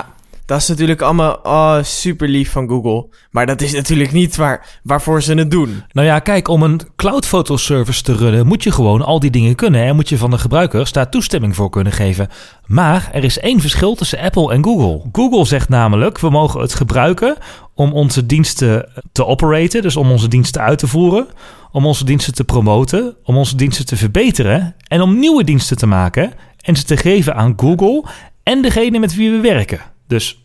dat 0.51 0.61
is 0.61 0.69
natuurlijk 0.69 1.01
allemaal 1.01 1.39
oh, 1.43 1.79
super 1.83 2.29
lief 2.29 2.51
van 2.51 2.69
Google. 2.69 3.09
Maar 3.31 3.47
dat 3.47 3.61
is 3.61 3.73
natuurlijk 3.73 4.13
niet 4.13 4.37
waar, 4.37 4.81
waarvoor 4.83 5.23
ze 5.23 5.35
het 5.35 5.51
doen. 5.51 5.83
Nou 5.93 6.07
ja, 6.07 6.19
kijk, 6.19 6.49
om 6.49 6.63
een 6.63 6.81
cloud 6.97 7.27
fotoservice 7.27 8.03
te 8.03 8.15
runnen 8.15 8.47
moet 8.47 8.63
je 8.63 8.73
gewoon 8.73 9.03
al 9.03 9.21
die 9.21 9.31
dingen 9.31 9.55
kunnen. 9.55 9.85
En 9.85 9.95
moet 9.95 10.09
je 10.09 10.19
van 10.19 10.31
de 10.31 10.39
gebruikers 10.39 10.93
daar 10.93 11.11
toestemming 11.11 11.57
voor 11.57 11.71
kunnen 11.71 11.93
geven. 11.93 12.29
Maar 12.67 13.09
er 13.13 13.25
is 13.25 13.39
één 13.39 13.61
verschil 13.61 13.95
tussen 13.95 14.19
Apple 14.19 14.53
en 14.53 14.65
Google. 14.65 15.09
Google 15.13 15.45
zegt 15.45 15.69
namelijk, 15.69 16.19
we 16.19 16.31
mogen 16.31 16.61
het 16.61 16.75
gebruiken 16.75 17.37
om 17.75 17.93
onze 17.93 18.27
diensten 18.27 18.89
te 19.13 19.27
operaten. 19.27 19.83
Dus 19.83 19.97
om 19.97 20.11
onze 20.11 20.29
diensten 20.29 20.63
uit 20.63 20.79
te 20.79 20.87
voeren. 20.87 21.27
Om 21.73 21.87
onze 21.87 22.05
diensten 22.05 22.35
te 22.35 22.45
promoten. 22.45 23.17
Om 23.25 23.37
onze 23.37 23.57
diensten 23.57 23.87
te 23.87 23.97
verbeteren. 23.97 24.75
En 24.89 25.01
om 25.01 25.19
nieuwe 25.19 25.45
diensten 25.45 25.77
te 25.77 25.87
maken. 25.87 26.33
En 26.61 26.77
ze 26.77 26.85
te 26.85 26.97
geven 26.97 27.35
aan 27.35 27.53
Google 27.57 28.05
en 28.43 28.63
degene 28.63 28.99
met 28.99 29.15
wie 29.15 29.31
we 29.31 29.41
werken. 29.41 29.81
Dus 30.11 30.43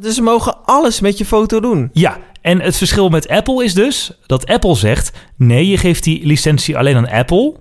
dus 0.00 0.14
ze 0.14 0.22
mogen 0.22 0.64
alles 0.64 1.00
met 1.00 1.18
je 1.18 1.24
foto 1.24 1.60
doen. 1.60 1.90
Ja, 1.92 2.18
en 2.40 2.60
het 2.60 2.76
verschil 2.76 3.08
met 3.08 3.28
Apple 3.28 3.64
is 3.64 3.74
dus 3.74 4.12
dat 4.26 4.46
Apple 4.46 4.74
zegt: 4.74 5.12
nee, 5.36 5.68
je 5.68 5.76
geeft 5.76 6.04
die 6.04 6.26
licentie 6.26 6.78
alleen 6.78 6.96
aan 6.96 7.08
Apple 7.08 7.54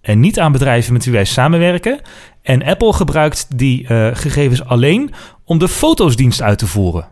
en 0.00 0.20
niet 0.20 0.38
aan 0.40 0.52
bedrijven 0.52 0.92
met 0.92 1.04
wie 1.04 1.12
wij 1.12 1.24
samenwerken. 1.24 2.00
En 2.42 2.62
Apple 2.62 2.92
gebruikt 2.92 3.58
die 3.58 3.82
uh, 3.82 4.08
gegevens 4.12 4.64
alleen 4.64 5.14
om 5.44 5.58
de 5.58 5.68
fotosdienst 5.68 6.42
uit 6.42 6.58
te 6.58 6.66
voeren. 6.66 7.08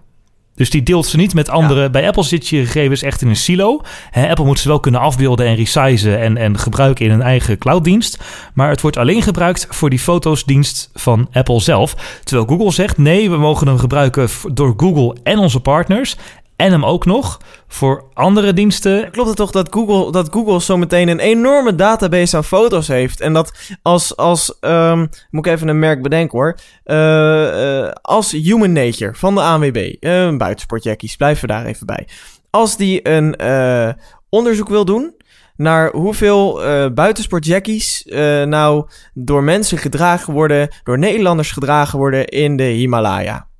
Dus 0.54 0.70
die 0.70 0.82
deelt 0.82 1.06
ze 1.06 1.16
niet 1.16 1.34
met 1.34 1.48
anderen. 1.48 1.82
Ja. 1.82 1.90
Bij 1.90 2.06
Apple 2.06 2.22
zit 2.22 2.48
je 2.48 2.66
gegevens 2.66 3.02
echt 3.02 3.22
in 3.22 3.28
een 3.28 3.36
silo. 3.36 3.80
He, 4.10 4.28
Apple 4.28 4.44
moet 4.44 4.58
ze 4.58 4.68
wel 4.68 4.80
kunnen 4.80 5.00
afbeelden 5.00 5.46
en 5.46 5.54
resizen 5.54 6.18
en, 6.18 6.36
en 6.36 6.58
gebruiken 6.58 7.04
in 7.04 7.10
een 7.10 7.22
eigen 7.22 7.58
clouddienst. 7.58 8.18
Maar 8.54 8.68
het 8.68 8.80
wordt 8.80 8.96
alleen 8.96 9.22
gebruikt 9.22 9.66
voor 9.70 9.90
die 9.90 9.98
fotosdienst 9.98 10.90
van 10.94 11.28
Apple 11.32 11.60
zelf. 11.60 12.20
Terwijl 12.24 12.48
Google 12.48 12.72
zegt: 12.72 12.98
nee, 12.98 13.30
we 13.30 13.36
mogen 13.36 13.66
hem 13.66 13.78
gebruiken 13.78 14.28
door 14.52 14.74
Google 14.76 15.16
en 15.22 15.38
onze 15.38 15.60
partners. 15.60 16.16
En 16.56 16.72
hem 16.72 16.84
ook 16.84 17.06
nog 17.06 17.40
voor 17.68 18.04
andere 18.14 18.52
diensten. 18.52 19.10
Klopt 19.10 19.28
het 19.28 19.36
toch 19.36 19.50
dat 19.50 19.68
Google, 19.70 20.12
dat 20.12 20.28
Google 20.32 20.60
zometeen 20.60 21.08
een 21.08 21.18
enorme 21.18 21.74
database 21.74 22.36
aan 22.36 22.44
foto's 22.44 22.88
heeft? 22.88 23.20
En 23.20 23.32
dat 23.32 23.76
als, 23.82 24.16
als 24.16 24.56
um, 24.60 25.08
moet 25.30 25.46
ik 25.46 25.52
even 25.52 25.68
een 25.68 25.78
merk 25.78 26.02
bedenken 26.02 26.38
hoor. 26.38 26.58
Uh, 26.84 27.76
uh, 27.80 27.90
als 28.02 28.32
Human 28.32 28.72
Nature 28.72 29.14
van 29.14 29.34
de 29.34 29.40
ANWB, 29.40 29.94
een 30.00 30.38
buitensportjackies, 30.38 31.16
blijven 31.16 31.46
we 31.46 31.54
daar 31.54 31.64
even 31.64 31.86
bij. 31.86 32.08
Als 32.50 32.76
die 32.76 33.08
een 33.08 33.36
onderzoek 34.28 34.68
wil 34.68 34.84
doen 34.84 35.14
naar 35.56 35.90
hoeveel 35.92 36.60
buitensportjackies 36.94 38.04
nou 38.44 38.88
door 39.14 39.42
mensen 39.42 39.78
gedragen 39.78 40.32
worden, 40.32 40.74
door 40.82 40.98
Nederlanders 40.98 41.50
gedragen 41.50 41.98
worden 41.98 42.26
in 42.26 42.56
de 42.56 42.62
Himalaya 42.62 43.50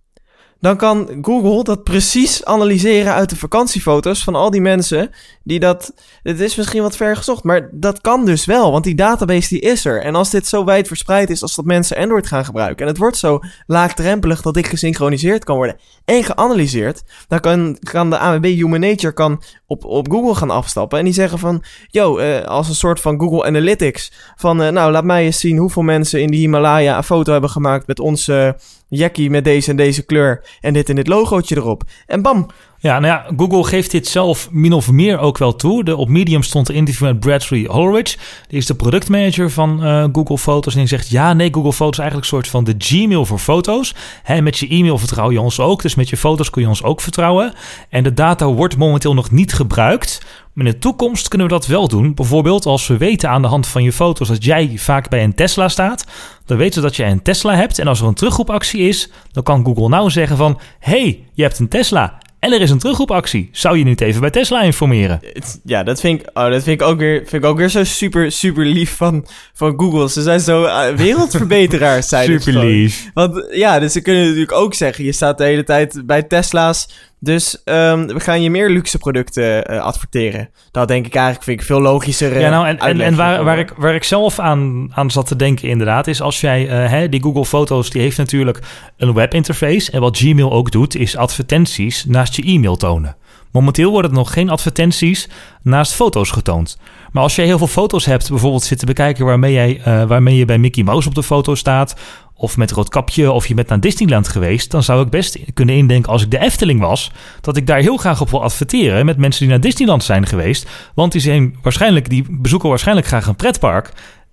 dan 0.62 0.77
kan 0.77 1.09
Google 1.22 1.64
dat 1.64 1.83
precies 1.85 2.44
analyseren 2.44 3.12
uit 3.12 3.31
de 3.31 3.37
vakantiefoto's 3.37 4.25
van 4.25 4.35
al 4.35 4.51
die 4.51 4.61
mensen 4.61 5.11
die 5.44 5.61
dat. 5.61 5.94
Het 6.22 6.40
is 6.40 6.57
misschien 6.57 6.83
wat 6.83 6.96
ver 6.96 7.16
gezocht, 7.16 7.44
maar 7.44 7.68
dat 7.72 8.01
kan 8.01 8.25
dus 8.25 8.44
wel, 8.44 8.72
want 8.72 8.85
die 8.85 8.94
database 8.94 9.48
die 9.48 9.61
is 9.61 9.85
er. 9.85 10.03
En 10.03 10.14
als 10.14 10.31
dit 10.31 10.46
zo 10.46 10.64
wijd 10.64 10.87
verspreid 10.87 11.31
is 11.31 11.42
als 11.42 11.55
dat 11.55 11.64
mensen 11.64 11.96
Android 11.96 12.27
gaan 12.27 12.44
gebruiken 12.44 12.83
en 12.83 12.90
het 12.90 13.01
wordt 13.01 13.16
zo 13.16 13.40
laagdrempelig 13.66 14.42
dat 14.42 14.55
dit 14.55 14.66
gesynchroniseerd 14.66 15.44
kan 15.44 15.57
worden 15.57 15.77
en 16.05 16.25
geanalyseerd, 16.25 17.03
dan 17.29 17.40
kan, 17.40 17.77
kan 17.81 18.11
de 18.11 18.18
AWB 18.18 18.44
Human 18.44 18.81
Nature 18.81 19.12
kan 19.12 19.42
op, 19.66 19.85
op 19.85 20.11
Google 20.11 20.35
gaan 20.35 20.51
afstappen 20.51 20.98
en 20.98 21.05
die 21.05 21.14
zeggen 21.14 21.38
van, 21.38 21.62
yo, 21.88 22.18
uh, 22.18 22.40
als 22.40 22.68
een 22.68 22.75
soort 22.75 23.01
van 23.01 23.20
Google 23.20 23.44
Analytics, 23.44 24.12
van 24.37 24.62
uh, 24.62 24.68
nou 24.68 24.92
laat 24.92 25.05
mij 25.05 25.25
eens 25.25 25.40
zien 25.40 25.57
hoeveel 25.57 25.83
mensen 25.83 26.20
in 26.20 26.31
die 26.31 26.40
Himalaya 26.40 26.96
een 26.96 27.05
foto 27.05 27.33
hebben 27.33 27.51
gemaakt 27.51 27.87
met 27.87 28.01
onze 28.01 28.57
Jackie 28.94 29.31
met 29.31 29.44
deze 29.44 29.70
en 29.70 29.76
deze 29.76 30.05
kleur 30.05 30.59
en 30.61 30.72
dit 30.72 30.88
en 30.88 30.94
dit 30.96 31.07
logootje 31.07 31.57
erop. 31.57 31.83
En 32.07 32.22
bam. 32.22 32.50
Ja, 32.83 32.99
nou 32.99 33.12
ja, 33.12 33.27
Google 33.37 33.64
geeft 33.64 33.90
dit 33.90 34.09
zelf 34.09 34.49
min 34.51 34.73
of 34.73 34.90
meer 34.90 35.18
ook 35.18 35.38
wel 35.38 35.57
toe. 35.57 35.85
De, 35.85 35.97
op 35.97 36.09
Medium 36.09 36.42
stond 36.42 36.68
een 36.68 36.75
interview 36.75 37.07
met 37.07 37.21
Bradley 37.21 37.64
Holrich. 37.68 38.16
Die 38.49 38.59
is 38.59 38.66
de 38.66 38.75
productmanager 38.75 39.51
van 39.51 39.87
uh, 39.87 40.05
Google 40.12 40.38
Foto's. 40.38 40.73
En 40.73 40.79
die 40.79 40.88
zegt, 40.88 41.11
ja, 41.11 41.33
nee, 41.33 41.53
Google 41.53 41.73
Foto's 41.73 41.92
is 41.92 41.99
eigenlijk 41.99 42.31
een 42.31 42.37
soort 42.37 42.49
van 42.49 42.64
de 42.64 42.75
Gmail 42.79 43.27
voor 43.27 43.38
foto's. 43.38 43.95
Hè, 44.23 44.40
met 44.40 44.59
je 44.59 44.68
e-mail 44.68 44.99
vertrouw 44.99 45.31
je 45.31 45.40
ons 45.40 45.61
ook. 45.61 45.83
Dus 45.83 45.95
met 45.95 46.09
je 46.09 46.16
foto's 46.16 46.51
kun 46.51 46.62
je 46.62 46.68
ons 46.68 46.83
ook 46.83 47.01
vertrouwen. 47.01 47.53
En 47.88 48.03
de 48.03 48.14
data 48.14 48.47
wordt 48.47 48.77
momenteel 48.77 49.14
nog 49.14 49.31
niet 49.31 49.53
gebruikt. 49.53 50.23
Maar 50.53 50.66
in 50.66 50.73
de 50.73 50.79
toekomst 50.79 51.29
kunnen 51.29 51.47
we 51.47 51.53
dat 51.53 51.66
wel 51.66 51.88
doen. 51.88 52.14
Bijvoorbeeld 52.14 52.66
als 52.66 52.87
we 52.87 52.97
weten 52.97 53.31
aan 53.31 53.42
de 53.42 53.49
hand 53.49 53.66
van 53.66 53.83
je 53.83 53.92
foto's 53.92 54.29
dat 54.29 54.45
jij 54.45 54.73
vaak 54.77 55.09
bij 55.09 55.25
een 55.25 55.35
Tesla 55.35 55.68
staat. 55.68 56.07
Dan 56.47 56.57
weten 56.57 56.83
we 56.83 56.87
dat 56.87 56.97
jij 56.97 57.11
een 57.11 57.23
Tesla 57.23 57.55
hebt. 57.55 57.79
En 57.79 57.87
als 57.87 58.01
er 58.01 58.07
een 58.07 58.14
terugroepactie 58.14 58.88
is, 58.88 59.11
dan 59.33 59.42
kan 59.42 59.64
Google 59.64 59.88
nou 59.88 60.11
zeggen 60.11 60.37
van... 60.37 60.59
hey, 60.79 61.25
je 61.33 61.42
hebt 61.42 61.59
een 61.59 61.68
Tesla. 61.68 62.21
En 62.42 62.52
er 62.52 62.61
is 62.61 62.70
een 62.70 62.78
terugroepactie. 62.78 63.48
Zou 63.52 63.78
je 63.78 63.85
niet 63.85 64.00
even 64.00 64.20
bij 64.20 64.31
Tesla 64.31 64.62
informeren? 64.62 65.20
Ja, 65.64 65.83
dat 65.83 66.00
vind 66.00 66.20
ik, 66.20 66.31
oh, 66.35 66.50
dat 66.50 66.62
vind 66.62 66.81
ik, 66.81 66.87
ook, 66.87 66.98
weer, 66.98 67.18
vind 67.18 67.44
ik 67.44 67.50
ook 67.50 67.57
weer 67.57 67.68
zo 67.68 67.85
super, 67.85 68.33
super 68.33 68.64
lief 68.64 68.96
van, 68.96 69.26
van 69.52 69.74
Google. 69.76 70.11
Ze 70.11 70.22
zijn 70.22 70.40
zo 70.40 70.64
eh, 70.64 70.94
wereldverbeteraars, 70.94 72.09
zijn 72.14 72.40
Super 72.40 72.64
lief. 72.64 73.11
Want 73.14 73.46
ja, 73.50 73.78
dus 73.78 73.92
ze 73.92 74.00
kunnen 74.00 74.22
natuurlijk 74.22 74.52
ook 74.52 74.74
zeggen, 74.74 75.05
je 75.05 75.12
staat 75.12 75.38
de 75.38 75.44
hele 75.44 75.64
tijd 75.64 76.02
bij 76.07 76.22
Tesla's. 76.22 76.88
Dus 77.25 77.63
ehm, 77.65 78.07
we 78.07 78.21
gaan 78.21 78.43
je 78.43 78.51
meer 78.51 78.71
luxe 78.71 78.99
producten 78.99 79.67
eh, 79.67 79.81
adverteren. 79.81 80.49
Dat 80.71 80.89
denk 80.89 81.07
ik 81.07 81.15
eigenlijk, 81.15 81.45
vind 81.45 81.61
ik 81.61 81.67
veel 81.67 81.81
logischer. 81.81 82.33
eh, 82.33 82.41
Ja, 82.41 82.51
nou, 82.51 82.67
en, 82.67 83.01
en, 83.01 83.17
waar, 83.17 83.45
waar, 83.45 83.59
ik, 83.59 83.73
waar 83.77 83.95
ik 83.95 84.05
zelf 84.05 84.39
aan, 84.39 84.91
aan 84.95 85.11
zat 85.11 85.27
te 85.27 85.37
denken 85.37 85.69
inderdaad... 85.69 86.07
is 86.07 86.21
als 86.21 86.41
jij, 86.41 86.69
eh, 86.69 86.91
hè, 86.91 87.09
die 87.09 87.23
Google 87.23 87.45
Foto's... 87.45 87.91
die 87.91 88.03
heeft 88.03 88.17
natuurlijk 88.19 88.59
een 88.97 89.15
webinterface... 89.15 89.91
en 89.91 90.01
wat 90.01 90.17
Gmail 90.17 90.53
ook 90.53 90.71
doet, 90.71 90.97
is 90.97 91.17
advertenties 91.17 92.05
naast 92.05 92.37
je 92.37 92.43
e-mail 92.43 92.77
tonen. 92.77 93.17
Momenteel 93.53 93.91
worden 93.91 94.11
er 94.11 94.17
nog 94.17 94.33
geen 94.33 94.51
advertenties 94.51 95.29
naast 95.63 95.93
foto's 95.95 96.31
getoond. 96.31 96.79
Maar 97.13 97.23
als 97.23 97.37
jij 97.37 97.45
heel 97.45 97.59
veel 97.59 97.67
foto's 97.67 98.05
hebt, 98.05 98.29
bijvoorbeeld 98.31 98.63
zitten 98.63 98.87
bekijken... 98.87 99.25
waarmee, 99.25 99.53
jij, 99.53 99.81
eh, 99.85 100.05
waarmee 100.05 100.37
je 100.37 100.45
bij 100.45 100.59
Mickey 100.59 100.83
Mouse 100.83 101.09
op 101.09 101.15
de 101.15 101.23
foto 101.23 101.55
staat... 101.55 101.95
of 102.42 102.57
met 102.57 102.70
rood 102.70 102.88
kapje, 102.88 103.33
of 103.33 103.46
je 103.46 103.55
bent 103.55 103.68
naar 103.68 103.81
Disneyland 103.81 104.28
geweest... 104.28 104.70
dan 104.70 104.83
zou 104.83 105.02
ik 105.05 105.11
best 105.11 105.38
kunnen 105.55 105.74
indenken 105.74 106.12
als 106.12 106.22
ik 106.22 106.31
de 106.31 106.38
Efteling 106.38 106.81
was... 106.81 107.11
dat 107.40 107.57
ik 107.57 107.66
daar 107.66 107.78
heel 107.78 107.96
graag 107.96 108.20
op 108.20 108.31
wil 108.31 108.42
adverteren... 108.42 109.07
met 109.07 109.16
mensen 109.16 109.40
die 109.40 109.50
naar 109.50 109.61
Disneyland 109.61 110.05
zijn 110.05 110.26
geweest... 110.26 110.68
want 110.94 111.12
die, 111.12 111.20
zijn 111.20 111.57
waarschijnlijk, 111.62 112.09
die 112.09 112.24
bezoeken 112.31 112.68
waarschijnlijk 112.68 113.07
graag 113.07 113.26
een 113.26 113.37
pretpark... 113.37 113.92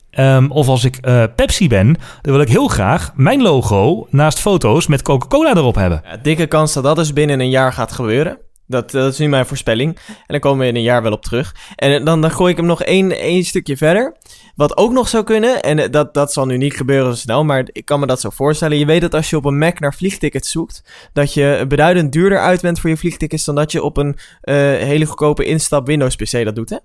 Ehm, 0.09 0.47
of 0.49 0.67
als 0.67 0.83
ik 0.83 0.97
eh, 0.97 1.23
Pepsi 1.35 1.67
ben, 1.67 1.97
dan 2.21 2.33
wil 2.33 2.41
ik 2.41 2.49
heel 2.49 2.67
graag 2.67 3.11
mijn 3.15 3.41
logo 3.41 4.07
naast 4.09 4.39
foto's 4.39 4.87
met 4.87 5.01
Coca-Cola 5.01 5.55
erop 5.55 5.75
hebben. 5.75 6.01
Ja, 6.03 6.17
dikke 6.17 6.47
kans 6.47 6.73
dat 6.73 6.83
dat 6.83 6.95
dus 6.95 7.13
binnen 7.13 7.39
een 7.39 7.49
jaar 7.49 7.73
gaat 7.73 7.91
gebeuren. 7.91 8.37
Dat, 8.69 8.91
dat 8.91 9.13
is 9.13 9.19
nu 9.19 9.27
mijn 9.27 9.45
voorspelling. 9.45 9.97
En 10.07 10.25
dan 10.27 10.39
komen 10.39 10.59
we 10.59 10.67
in 10.67 10.75
een 10.75 10.81
jaar 10.81 11.01
wel 11.01 11.11
op 11.11 11.23
terug. 11.23 11.55
En 11.75 12.05
dan, 12.05 12.21
dan 12.21 12.31
gooi 12.31 12.51
ik 12.51 12.57
hem 12.57 12.65
nog 12.65 12.83
één, 12.83 13.19
één 13.19 13.43
stukje 13.43 13.77
verder. 13.77 14.15
Wat 14.55 14.77
ook 14.77 14.91
nog 14.91 15.07
zou 15.07 15.23
kunnen, 15.23 15.61
en 15.61 15.79
eh, 15.79 15.91
dat, 15.91 16.13
dat 16.13 16.33
zal 16.33 16.45
nu 16.45 16.57
niet 16.57 16.73
gebeuren 16.73 17.15
zo 17.15 17.19
snel, 17.19 17.43
maar 17.43 17.69
ik 17.71 17.85
kan 17.85 17.99
me 17.99 18.05
dat 18.05 18.21
zo 18.21 18.29
voorstellen. 18.29 18.77
Je 18.77 18.85
weet 18.85 19.01
dat 19.01 19.13
als 19.13 19.29
je 19.29 19.35
op 19.35 19.45
een 19.45 19.57
Mac 19.57 19.79
naar 19.79 19.93
vliegtickets 19.93 20.51
zoekt, 20.51 20.83
dat 21.13 21.33
je 21.33 21.65
beduidend 21.67 22.11
duurder 22.11 22.39
uit 22.39 22.61
bent 22.61 22.79
voor 22.79 22.89
je 22.89 22.97
vliegtickets 22.97 23.45
dan 23.45 23.55
dat 23.55 23.71
je 23.71 23.83
op 23.83 23.97
een 23.97 24.17
eh, 24.41 24.55
hele 24.55 25.05
goedkope 25.05 25.45
instap 25.45 25.87
Windows 25.87 26.15
PC 26.15 26.43
dat 26.43 26.55
doet, 26.55 26.69
hè? 26.69 26.77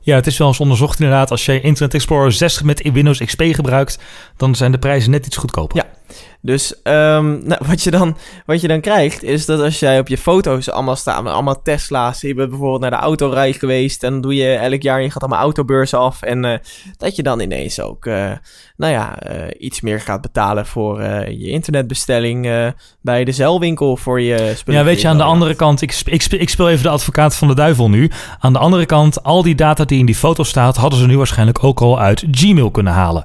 Ja, 0.00 0.14
het 0.14 0.26
is 0.26 0.38
wel 0.38 0.48
eens 0.48 0.60
onderzocht 0.60 1.00
inderdaad. 1.00 1.30
Als 1.30 1.46
je 1.46 1.60
Internet 1.60 1.94
Explorer 1.94 2.32
6 2.32 2.62
met 2.62 2.92
Windows 2.92 3.24
XP 3.24 3.42
gebruikt, 3.42 3.98
dan 4.36 4.54
zijn 4.54 4.72
de 4.72 4.78
prijzen 4.78 5.10
net 5.10 5.26
iets 5.26 5.36
goedkoper. 5.36 5.76
Ja. 5.76 5.97
Dus 6.40 6.82
ehm, 6.82 7.46
nou, 7.46 7.60
wat, 7.66 7.82
je 7.82 7.90
dan, 7.90 8.16
wat 8.46 8.60
je 8.60 8.68
dan 8.68 8.80
krijgt, 8.80 9.22
is 9.22 9.46
dat 9.46 9.60
als 9.60 9.78
jij 9.78 9.98
op 9.98 10.08
je 10.08 10.18
foto's 10.18 10.70
allemaal 10.70 10.96
staan, 10.96 11.26
allemaal 11.26 11.62
Tesla's, 11.62 12.20
je 12.20 12.34
bent 12.34 12.48
bijvoorbeeld 12.48 12.80
naar 12.80 12.90
de 12.90 12.96
autorij 12.96 13.52
geweest 13.52 14.02
en 14.02 14.12
dan 14.12 14.20
doe 14.20 14.34
je 14.34 14.54
elk 14.54 14.82
jaar, 14.82 15.02
je 15.02 15.10
gaat 15.10 15.22
allemaal 15.22 15.40
autobeurzen 15.40 15.98
af 15.98 16.22
en 16.22 16.44
eh, 16.44 16.58
dat 16.96 17.16
je 17.16 17.22
dan 17.22 17.40
ineens 17.40 17.80
ook, 17.80 18.06
eh, 18.06 18.30
nou 18.76 18.92
ja, 18.92 19.18
eh, 19.18 19.46
iets 19.58 19.80
meer 19.80 20.00
gaat 20.00 20.20
betalen 20.20 20.66
voor 20.66 21.02
je 21.02 21.48
internetbestelling 21.48 22.72
bij 23.00 23.24
de 23.24 23.32
zeilwinkel 23.32 23.96
voor 23.96 24.20
je 24.20 24.52
spullen. 24.56 24.80
Ja, 24.80 24.86
weet 24.86 25.00
je, 25.00 25.08
aan 25.08 25.16
de 25.16 25.22
andere 25.22 25.54
kant, 25.54 25.82
ik, 25.82 26.02
ik, 26.04 26.24
ik 26.24 26.48
speel 26.48 26.68
even 26.68 26.82
de 26.82 26.88
advocaat 26.88 27.36
van 27.36 27.48
de 27.48 27.54
duivel 27.54 27.90
nu. 27.90 28.10
Aan 28.38 28.52
de 28.52 28.58
andere 28.58 28.86
kant, 28.86 29.22
al 29.22 29.42
die 29.42 29.54
data 29.54 29.84
die 29.84 29.98
in 29.98 30.06
die 30.06 30.14
foto 30.14 30.42
staat, 30.42 30.76
hadden 30.76 30.98
ze 30.98 31.06
nu 31.06 31.16
waarschijnlijk 31.16 31.64
ook 31.64 31.80
al 31.80 32.00
uit 32.00 32.24
Gmail 32.30 32.70
kunnen 32.70 32.92
halen. 32.92 33.24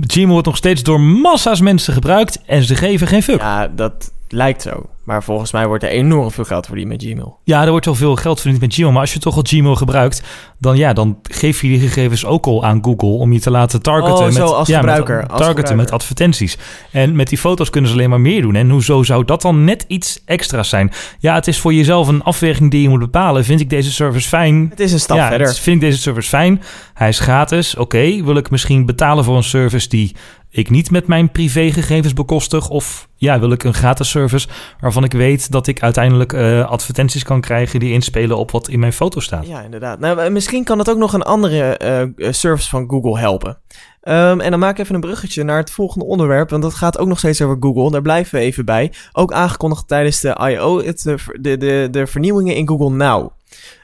Gmail 0.00 0.28
wordt 0.28 0.46
nog 0.46 0.56
steeds 0.56 0.82
door 0.82 1.00
massa's 1.00 1.60
mensen 1.60 1.92
gebruikt 1.92 2.42
en 2.46 2.62
ze 2.62 2.74
geven 2.74 3.06
geen 3.06 3.22
fuck. 3.22 3.40
Ja, 3.40 3.68
dat 3.68 4.12
lijkt 4.28 4.62
zo. 4.62 4.88
Maar 5.04 5.22
volgens 5.22 5.52
mij 5.52 5.66
wordt 5.66 5.84
er 5.84 5.90
enorm 5.90 6.30
veel 6.30 6.44
geld 6.44 6.66
verdiend 6.66 6.88
met 6.88 7.02
Gmail. 7.02 7.38
Ja, 7.44 7.64
er 7.64 7.70
wordt 7.70 7.84
wel 7.86 7.94
veel 7.94 8.16
geld 8.16 8.40
verdiend 8.40 8.60
met 8.60 8.74
Gmail. 8.74 8.90
Maar 8.92 9.00
als 9.00 9.12
je 9.12 9.18
toch 9.18 9.36
al 9.36 9.42
Gmail 9.46 9.74
gebruikt, 9.74 10.22
dan, 10.58 10.76
ja, 10.76 10.92
dan 10.92 11.18
geef 11.22 11.60
je 11.62 11.68
die 11.68 11.80
gegevens 11.80 12.24
ook 12.24 12.46
al 12.46 12.64
aan 12.64 12.84
Google 12.84 13.08
om 13.08 13.32
je 13.32 13.40
te 13.40 13.50
laten 13.50 13.82
targeten. 13.82 14.14
Oh, 14.14 14.30
zo, 14.30 14.40
met, 14.44 14.52
als 14.52 14.68
ja, 14.68 14.80
met- 14.80 14.94
gebruiker, 14.94 15.16
als 15.16 15.26
targeten 15.26 15.46
gebruiker. 15.46 15.76
met 15.76 15.90
advertenties. 15.90 16.58
En 16.90 17.16
met 17.16 17.28
die 17.28 17.38
foto's 17.38 17.70
kunnen 17.70 17.90
ze 17.90 17.96
alleen 17.96 18.10
maar 18.10 18.20
meer 18.20 18.42
doen. 18.42 18.54
En 18.54 18.70
hoezo 18.70 19.02
zou 19.02 19.24
dat 19.24 19.42
dan 19.42 19.64
net 19.64 19.84
iets 19.88 20.22
extra's 20.24 20.68
zijn? 20.68 20.92
Ja, 21.18 21.34
het 21.34 21.46
is 21.46 21.58
voor 21.58 21.74
jezelf 21.74 22.08
een 22.08 22.22
afweging 22.22 22.70
die 22.70 22.82
je 22.82 22.88
moet 22.88 22.98
bepalen. 22.98 23.44
Vind 23.44 23.60
ik 23.60 23.70
deze 23.70 23.92
service 23.92 24.28
fijn? 24.28 24.66
Het 24.70 24.80
is 24.80 24.92
een 24.92 25.00
stap 25.00 25.16
ja, 25.16 25.28
verder. 25.28 25.54
vind 25.54 25.76
ik 25.76 25.88
deze 25.88 25.98
service 25.98 26.28
fijn? 26.28 26.62
Hij 26.94 27.08
is 27.08 27.18
gratis. 27.18 27.76
Oké, 27.76 28.24
wil 28.24 28.36
ik 28.36 28.50
misschien 28.50 28.86
betalen 28.86 29.24
voor 29.24 29.36
een 29.36 29.42
service 29.42 29.88
die 29.88 30.16
ik 30.54 30.70
niet 30.70 30.90
met 30.90 31.06
mijn 31.06 31.30
privégegevens 31.30 32.12
bekostig? 32.12 32.68
Of 32.68 33.08
ja, 33.16 33.40
wil 33.40 33.52
ik 33.52 33.64
een 33.64 33.74
gratis 33.74 34.10
service 34.10 34.48
waarvan 34.80 35.04
ik 35.04 35.12
weet 35.12 35.50
dat 35.50 35.66
ik 35.66 35.82
uiteindelijk 35.82 36.32
eh, 36.32 36.68
advertenties 36.68 37.22
kan 37.22 37.40
krijgen 37.40 37.80
die 37.80 37.92
inspelen 37.92 38.36
op 38.36 38.50
wat 38.50 38.68
in 38.68 38.78
mijn 38.78 38.92
foto 38.92 39.20
staat? 39.20 39.46
Ja, 39.46 39.60
inderdaad. 39.60 39.98
Nou, 39.98 40.20
eh, 40.20 40.30
misschien 40.30 40.64
kan 40.64 40.78
het 40.78 40.90
ook 40.90 40.98
nog 40.98 41.12
een 41.12 41.22
andere 41.22 41.76
eh, 41.76 42.32
service 42.32 42.68
van 42.68 42.90
Google 42.90 43.18
helpen. 43.18 43.58
Ehm, 44.00 44.40
en 44.40 44.50
dan 44.50 44.60
maak 44.60 44.70
ik 44.70 44.78
even 44.78 44.94
een 44.94 45.00
bruggetje 45.00 45.42
naar 45.42 45.58
het 45.58 45.70
volgende 45.70 46.04
onderwerp, 46.04 46.50
want 46.50 46.62
dat 46.62 46.74
gaat 46.74 46.98
ook 46.98 47.08
nog 47.08 47.18
steeds 47.18 47.42
over 47.42 47.56
Google. 47.60 47.90
Daar 47.90 48.02
blijven 48.02 48.38
we 48.38 48.44
even 48.44 48.64
bij. 48.64 48.92
Ook 49.12 49.32
aangekondigd 49.32 49.88
tijdens 49.88 50.20
de 50.20 50.38
I.O. 50.50 50.82
Ver- 50.94 51.38
de, 51.40 51.56
de, 51.56 51.88
de 51.90 52.06
vernieuwingen 52.06 52.56
in 52.56 52.68
Google 52.68 52.90
Now. 52.90 53.30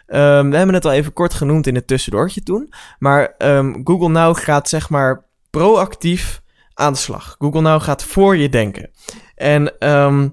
Ehm, 0.06 0.50
we 0.50 0.56
hebben 0.56 0.74
het 0.74 0.84
al 0.84 0.92
even 0.92 1.12
kort 1.12 1.34
genoemd 1.34 1.66
in 1.66 1.74
het 1.74 1.86
tussendoortje 1.86 2.42
toen. 2.42 2.72
Maar 2.98 3.34
ehm, 3.38 3.74
Google 3.84 4.08
Now 4.08 4.36
gaat 4.36 4.68
zeg 4.68 4.88
maar 4.88 5.24
proactief 5.50 6.40
aan 6.78 6.92
de 6.92 6.98
slag. 6.98 7.36
Google 7.38 7.60
Now 7.60 7.82
gaat 7.82 8.04
voor 8.04 8.36
je 8.36 8.48
denken. 8.48 8.90
En 9.34 9.78
ehm, 9.78 10.28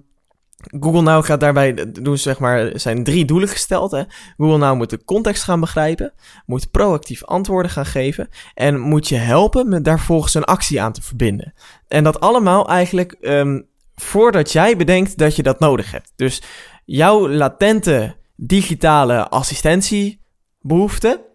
Google 0.79 1.01
Now 1.01 1.25
gaat 1.25 1.39
daarbij 1.39 1.91
doen, 1.91 2.17
zeg 2.17 2.39
maar, 2.39 2.71
zijn 2.73 3.03
drie 3.03 3.25
doelen 3.25 3.49
gesteld. 3.49 3.91
Hè? 3.91 4.03
Google 4.37 4.57
Now 4.57 4.75
moet 4.75 4.89
de 4.89 5.03
context 5.05 5.43
gaan 5.43 5.59
begrijpen, 5.59 6.13
moet 6.45 6.71
proactief 6.71 7.23
antwoorden 7.23 7.71
gaan 7.71 7.85
geven 7.85 8.29
en 8.53 8.79
moet 8.79 9.07
je 9.07 9.15
helpen 9.15 9.69
met 9.69 9.85
daar 9.85 9.99
volgens 9.99 10.33
een 10.33 10.43
actie 10.43 10.81
aan 10.81 10.91
te 10.91 11.01
verbinden. 11.01 11.53
En 11.87 12.03
dat 12.03 12.19
allemaal 12.19 12.67
eigenlijk 12.69 13.11
ehm, 13.11 13.61
voordat 13.95 14.51
jij 14.51 14.77
bedenkt 14.77 15.17
dat 15.17 15.35
je 15.35 15.43
dat 15.43 15.59
nodig 15.59 15.91
hebt. 15.91 16.13
Dus 16.15 16.41
jouw 16.85 17.29
latente 17.29 18.15
digitale 18.35 19.29
assistentiebehoefte, 19.29 21.25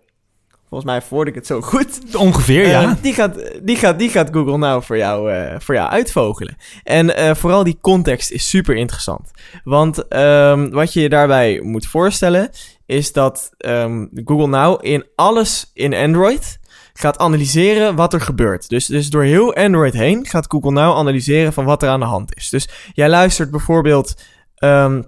volgens 0.70 0.90
mij 0.90 1.02
voerde 1.02 1.30
ik 1.30 1.36
het 1.36 1.46
zo 1.46 1.60
goed, 1.60 2.16
Ongeveer, 2.16 2.68
ja. 2.68 2.82
eh, 2.82 2.92
die, 3.00 3.14
gaat, 3.14 3.34
die, 3.62 3.76
gaat, 3.76 3.98
die 3.98 4.08
gaat 4.08 4.28
Google 4.32 4.58
nou 4.58 4.82
voor 4.82 4.96
jou, 4.96 5.32
eh, 5.32 5.54
voor 5.58 5.74
jou 5.74 5.90
uitvogelen. 5.90 6.56
En 6.84 7.16
eh, 7.16 7.34
vooral 7.34 7.64
die 7.64 7.78
context 7.80 8.30
is 8.30 8.48
super 8.48 8.76
interessant. 8.76 9.30
Want 9.64 10.08
ehm, 10.08 10.70
wat 10.70 10.92
je 10.92 11.00
je 11.00 11.08
daarbij 11.08 11.60
moet 11.62 11.86
voorstellen, 11.86 12.50
is 12.86 13.12
dat 13.12 13.50
ehm, 13.58 14.06
Google 14.24 14.46
Now 14.46 14.78
in 14.84 15.04
alles 15.14 15.70
in 15.74 15.94
Android 15.94 16.58
gaat 16.92 17.18
analyseren 17.18 17.94
wat 17.94 18.12
er 18.12 18.20
gebeurt. 18.20 18.68
Dus, 18.68 18.86
dus 18.86 19.10
door 19.10 19.22
heel 19.22 19.54
Android 19.54 19.92
heen 19.92 20.26
gaat 20.26 20.46
Google 20.48 20.72
Now 20.72 20.96
analyseren 20.96 21.52
van 21.52 21.64
wat 21.64 21.82
er 21.82 21.88
aan 21.88 22.00
de 22.00 22.06
hand 22.06 22.36
is. 22.36 22.48
Dus 22.48 22.68
jij 22.92 23.08
luistert 23.08 23.50
bijvoorbeeld 23.50 24.14
ehm, 24.54 25.02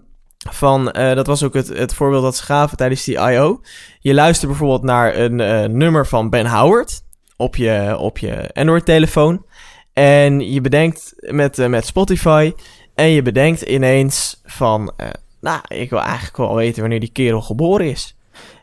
van, 0.51 0.91
eh, 0.91 1.15
dat 1.15 1.27
was 1.27 1.43
ook 1.43 1.55
het, 1.55 1.69
het 1.69 1.95
voorbeeld 1.95 2.23
dat 2.23 2.37
ze 2.37 2.43
gaven 2.43 2.77
tijdens 2.77 3.05
die 3.05 3.19
I.O. 3.19 3.61
Je 4.01 4.15
luistert 4.15 4.51
bijvoorbeeld 4.51 4.83
naar 4.83 5.17
een 5.17 5.41
eh, 5.41 5.65
nummer 5.69 6.07
van 6.07 6.31
Ben 6.31 6.47
Howard 6.47 7.03
op 7.37 7.57
je, 7.57 7.97
op 7.99 8.19
je 8.19 8.51
Android-telefoon. 8.53 9.45
En 9.93 10.53
je 10.53 10.61
bedenkt 10.61 11.15
met, 11.17 11.59
eh, 11.59 11.69
met 11.69 11.87
Spotify. 11.87 12.53
En 12.95 13.09
je 13.09 13.23
bedenkt 13.23 13.63
ineens 13.63 14.41
van. 14.45 14.93
nou, 15.41 15.61
ik 15.69 15.91
wil 15.91 16.01
eigenlijk 16.01 16.37
wel 16.37 16.55
weten 16.55 16.81
wanneer 16.81 17.01
die 17.01 17.13
kerel 17.13 17.41
geboren 17.41 17.91
is. 17.91 18.17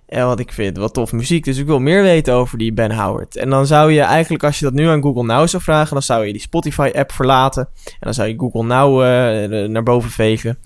En 0.08 0.26
want 0.26 0.40
ik 0.40 0.52
vind 0.52 0.78
wel 0.78 0.92
tof 0.92 1.12
muziek, 1.12 1.44
dus 1.44 1.58
ik 1.58 1.66
wil 1.66 1.80
meer 1.80 2.02
weten 2.02 2.34
over 2.34 2.58
die 2.58 2.74
Ben 2.74 2.92
Howard. 2.92 3.36
En 3.36 3.50
dan 3.50 3.68
zou 3.68 3.92
je 3.92 4.02
eigenlijk, 4.02 4.44
als 4.44 4.60
je 4.60 4.66
dat 4.66 4.74
nu 4.74 4.88
aan 4.88 5.02
Google 5.02 5.24
Now 5.24 5.48
zou 5.48 5.64
vragen, 5.64 5.94
dan 5.94 6.02
zou 6.02 6.26
je 6.26 6.32
die 6.32 6.42
Spotify-app 6.42 7.12
verlaten. 7.12 7.70
En 7.86 8.00
dan 8.00 8.14
zou 8.14 8.28
je 8.28 8.40
Google 8.40 8.64
Now 8.64 9.00
naar 9.68 9.84
boven 9.84 10.10
vegen. 10.10 10.58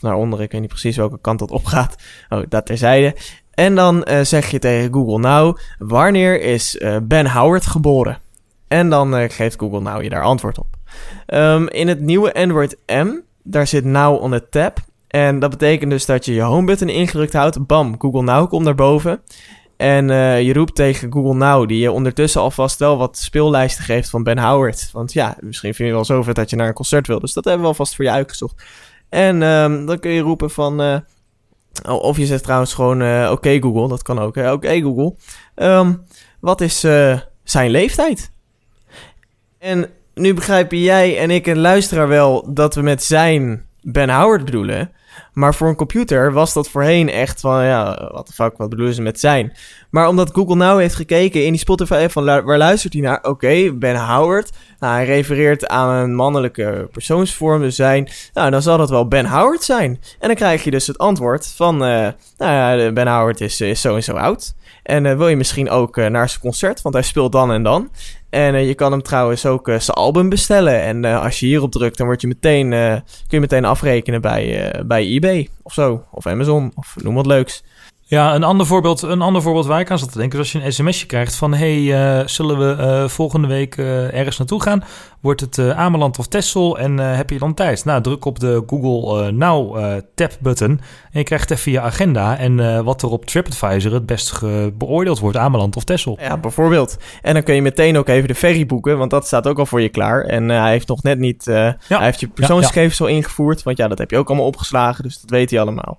Naar 0.00 0.14
onderen, 0.14 0.44
ik 0.44 0.52
weet 0.52 0.60
niet 0.60 0.70
precies 0.70 0.96
welke 0.96 1.18
kant 1.20 1.38
dat 1.38 1.50
opgaat. 1.50 1.96
Oh, 2.28 2.42
dat 2.48 2.66
terzijde. 2.66 3.14
En 3.60 3.74
dan 3.74 4.04
eh, 4.04 4.20
zeg 4.20 4.50
je 4.50 4.58
tegen 4.58 4.92
Google 4.92 5.18
Now, 5.18 5.56
wanneer 5.78 6.40
is 6.40 6.78
eh, 6.78 6.96
Ben 7.02 7.26
Howard 7.26 7.66
geboren? 7.66 8.18
En 8.68 8.90
dan 8.90 9.16
eh, 9.16 9.30
geeft 9.30 9.58
Google 9.58 9.80
Now 9.80 10.02
je 10.02 10.08
daar 10.08 10.22
antwoord 10.22 10.58
op. 10.58 10.66
Ehm, 11.26 11.66
in 11.66 11.88
het 11.88 12.00
nieuwe 12.00 12.34
Android 12.34 12.76
M, 12.86 13.08
daar 13.42 13.66
zit 13.66 13.84
Now 13.84 14.22
on 14.22 14.30
the 14.30 14.48
tab. 14.48 14.78
En 15.06 15.38
dat 15.38 15.50
betekent 15.50 15.90
dus 15.90 16.06
dat 16.06 16.24
je 16.24 16.34
je 16.34 16.40
home 16.40 16.66
button 16.66 16.88
ingedrukt 16.88 17.32
houdt. 17.32 17.66
Bam, 17.66 17.94
Google 17.98 18.22
Now 18.22 18.48
komt 18.48 18.64
naar 18.64 18.74
boven. 18.74 19.22
En 19.76 20.08
je 20.44 20.52
roept 20.52 20.74
tegen 20.74 21.12
Google 21.12 21.34
Now, 21.34 21.68
die 21.68 21.78
je 21.78 21.92
ondertussen 21.92 22.40
alvast 22.40 22.78
wel 22.78 22.96
wat 22.96 23.18
speellijsten 23.18 23.84
geeft 23.84 24.10
van 24.10 24.22
Ben 24.22 24.38
Howard. 24.38 24.88
Want 24.92 25.12
ja, 25.12 25.36
misschien 25.40 25.74
vind 25.74 25.88
je 25.88 25.94
wel 25.94 26.04
zo 26.04 26.22
vet 26.22 26.34
dat 26.34 26.50
je 26.50 26.56
naar 26.56 26.68
een 26.68 26.74
concert 26.74 27.06
wil. 27.06 27.20
Dus 27.20 27.32
dat 27.32 27.44
hebben 27.44 27.62
we 27.62 27.68
alvast 27.68 27.96
voor 27.96 28.04
je 28.04 28.10
uitgezocht. 28.10 28.62
En 29.10 29.42
ehm, 29.42 29.86
dan 29.86 29.98
kun 29.98 30.10
je 30.10 30.20
roepen 30.20 30.50
van... 30.50 30.80
eh, 30.80 30.98
of 31.82 32.16
je 32.16 32.26
zegt 32.26 32.42
trouwens 32.42 32.74
gewoon, 32.74 33.02
eh, 33.02 33.28
oké 33.32 33.58
Google, 33.60 33.88
dat 33.88 34.02
kan 34.02 34.18
ook. 34.18 34.36
Oké 34.36 34.80
Google, 34.80 35.14
Ehm, 35.54 35.92
wat 36.40 36.60
is 36.60 36.84
eh, 36.84 37.18
zijn 37.44 37.70
leeftijd? 37.70 38.30
En 39.58 39.90
nu 40.14 40.34
begrijpen 40.34 40.78
jij 40.78 41.18
en 41.18 41.30
ik 41.30 41.46
en 41.46 41.58
luisteraar 41.58 42.08
wel 42.08 42.54
dat 42.54 42.74
we 42.74 42.82
met 42.82 43.02
zijn 43.02 43.64
Ben 43.82 44.10
Howard 44.10 44.44
bedoelen. 44.44 44.92
Maar 45.32 45.54
voor 45.54 45.68
een 45.68 45.76
computer 45.76 46.32
was 46.32 46.52
dat 46.52 46.68
voorheen 46.68 47.08
echt 47.08 47.40
van, 47.40 47.64
ja, 47.64 48.10
wat 48.12 48.26
de 48.26 48.32
fuck, 48.32 48.56
wat 48.56 48.68
bedoelen 48.68 48.94
ze 48.94 49.02
met 49.02 49.20
zijn? 49.20 49.52
Maar 49.90 50.08
omdat 50.08 50.30
Google 50.32 50.56
Now 50.56 50.78
heeft 50.78 50.94
gekeken 50.94 51.44
in 51.44 51.50
die 51.50 51.60
Spotify 51.60 52.08
van 52.08 52.24
waar 52.24 52.58
luistert 52.58 52.92
hij 52.92 53.02
naar? 53.02 53.22
Oké, 53.22 53.72
Ben 53.72 53.96
Howard. 53.96 54.50
Nou, 54.78 54.94
hij 54.94 55.04
refereert 55.04 55.68
aan 55.68 55.94
een 55.94 56.14
mannelijke 56.14 56.88
persoonsvorm, 56.92 57.60
dus 57.60 57.76
zijn. 57.76 58.08
Nou, 58.34 58.50
dan 58.50 58.62
zal 58.62 58.78
dat 58.78 58.90
wel 58.90 59.08
Ben 59.08 59.26
Howard 59.26 59.62
zijn. 59.62 60.00
En 60.18 60.26
dan 60.26 60.36
krijg 60.36 60.64
je 60.64 60.70
dus 60.70 60.86
het 60.86 60.98
antwoord 60.98 61.52
van, 61.56 61.74
uh, 61.74 62.08
nou 62.38 62.78
ja, 62.78 62.92
Ben 62.92 63.08
Howard 63.08 63.40
is, 63.40 63.60
is 63.60 63.80
zo 63.80 63.94
en 63.94 64.02
zo 64.02 64.12
oud. 64.12 64.54
En 64.82 65.04
uh, 65.04 65.16
wil 65.16 65.28
je 65.28 65.36
misschien 65.36 65.70
ook 65.70 65.96
uh, 65.96 66.06
naar 66.06 66.28
zijn 66.28 66.40
concert, 66.40 66.82
want 66.82 66.94
hij 66.94 67.04
speelt 67.04 67.32
dan 67.32 67.52
en 67.52 67.62
dan. 67.62 67.90
En 68.30 68.54
uh, 68.54 68.66
je 68.66 68.74
kan 68.74 68.92
hem 68.92 69.02
trouwens 69.02 69.46
ook 69.46 69.66
zijn 69.66 69.96
album 69.96 70.28
bestellen. 70.28 70.82
En 70.82 71.04
als 71.04 71.40
je 71.40 71.46
hierop 71.46 71.72
drukt, 71.72 71.96
dan 71.96 72.06
word 72.06 72.20
je 72.20 72.26
meteen, 72.26 72.70
kun 72.70 73.02
je 73.28 73.40
meteen 73.40 73.64
afrekenen 73.64 74.20
bij, 74.20 74.74
bij 74.86 75.06
eBay 75.06 75.48
of 75.62 75.72
zo. 75.72 76.04
Of 76.10 76.26
Amazon, 76.26 76.72
of 76.74 76.94
noem 77.02 77.14
wat 77.14 77.26
leuks. 77.26 77.62
Ja, 78.10 78.34
een 78.34 78.44
ander 78.44 78.66
voorbeeld, 78.66 79.02
een 79.02 79.20
ander 79.20 79.42
voorbeeld 79.42 79.66
waar 79.66 79.80
ik 79.80 79.90
aan 79.90 79.98
zat 79.98 80.12
te 80.12 80.18
denken... 80.18 80.38
is 80.38 80.44
als 80.44 80.62
je 80.62 80.66
een 80.66 80.72
sms'je 80.72 81.06
krijgt 81.06 81.36
van... 81.36 81.54
hey, 81.54 81.78
uh, 81.78 82.26
zullen 82.26 82.58
we 82.58 82.82
uh, 82.82 83.08
volgende 83.08 83.48
week 83.48 83.76
uh, 83.76 84.14
ergens 84.14 84.38
naartoe 84.38 84.62
gaan? 84.62 84.84
Wordt 85.20 85.40
het 85.40 85.58
Ameland 85.58 86.18
of 86.18 86.26
Texel 86.26 86.78
en 86.78 86.98
heb 86.98 87.30
je 87.30 87.38
dan 87.38 87.54
tijd? 87.54 87.84
Nou, 87.84 88.02
druk 88.02 88.24
op 88.24 88.38
de 88.38 88.62
Google 88.66 89.32
Now 89.32 89.78
tab-button... 90.14 90.70
en 91.10 91.18
je 91.18 91.22
krijgt 91.22 91.50
even 91.50 91.72
je 91.72 91.80
agenda... 91.80 92.38
en 92.38 92.84
wat 92.84 93.02
er 93.02 93.08
op 93.08 93.26
TripAdvisor 93.26 93.92
het 93.92 94.06
best 94.06 94.40
beoordeeld 94.78 95.18
wordt... 95.18 95.36
Ameland 95.36 95.76
of 95.76 95.84
Texel. 95.84 96.18
Ja, 96.20 96.36
bijvoorbeeld. 96.36 96.96
En 97.22 97.34
dan 97.34 97.42
kun 97.42 97.54
je 97.54 97.62
meteen 97.62 97.98
ook 97.98 98.08
even 98.08 98.28
de 98.28 98.34
ferry 98.34 98.66
boeken... 98.66 98.98
want 98.98 99.10
dat 99.10 99.26
staat 99.26 99.46
ook 99.46 99.58
al 99.58 99.66
voor 99.66 99.80
je 99.80 99.88
klaar. 99.88 100.24
En 100.24 100.48
hij 100.48 100.70
heeft 100.70 100.88
nog 100.88 101.02
net 101.02 101.18
niet... 101.18 101.44
Ja. 101.44 101.76
Hij 101.88 102.04
heeft 102.04 102.20
je 102.20 102.28
persoonsgegevens 102.28 102.98
ja, 102.98 103.04
ja. 103.04 103.10
al 103.10 103.16
ingevoerd... 103.16 103.62
want 103.62 103.76
ja, 103.76 103.88
dat 103.88 103.98
heb 103.98 104.10
je 104.10 104.16
ook 104.16 104.28
allemaal 104.28 104.46
opgeslagen... 104.46 105.02
dus 105.02 105.20
dat 105.20 105.30
weet 105.30 105.50
hij 105.50 105.60
allemaal. 105.60 105.98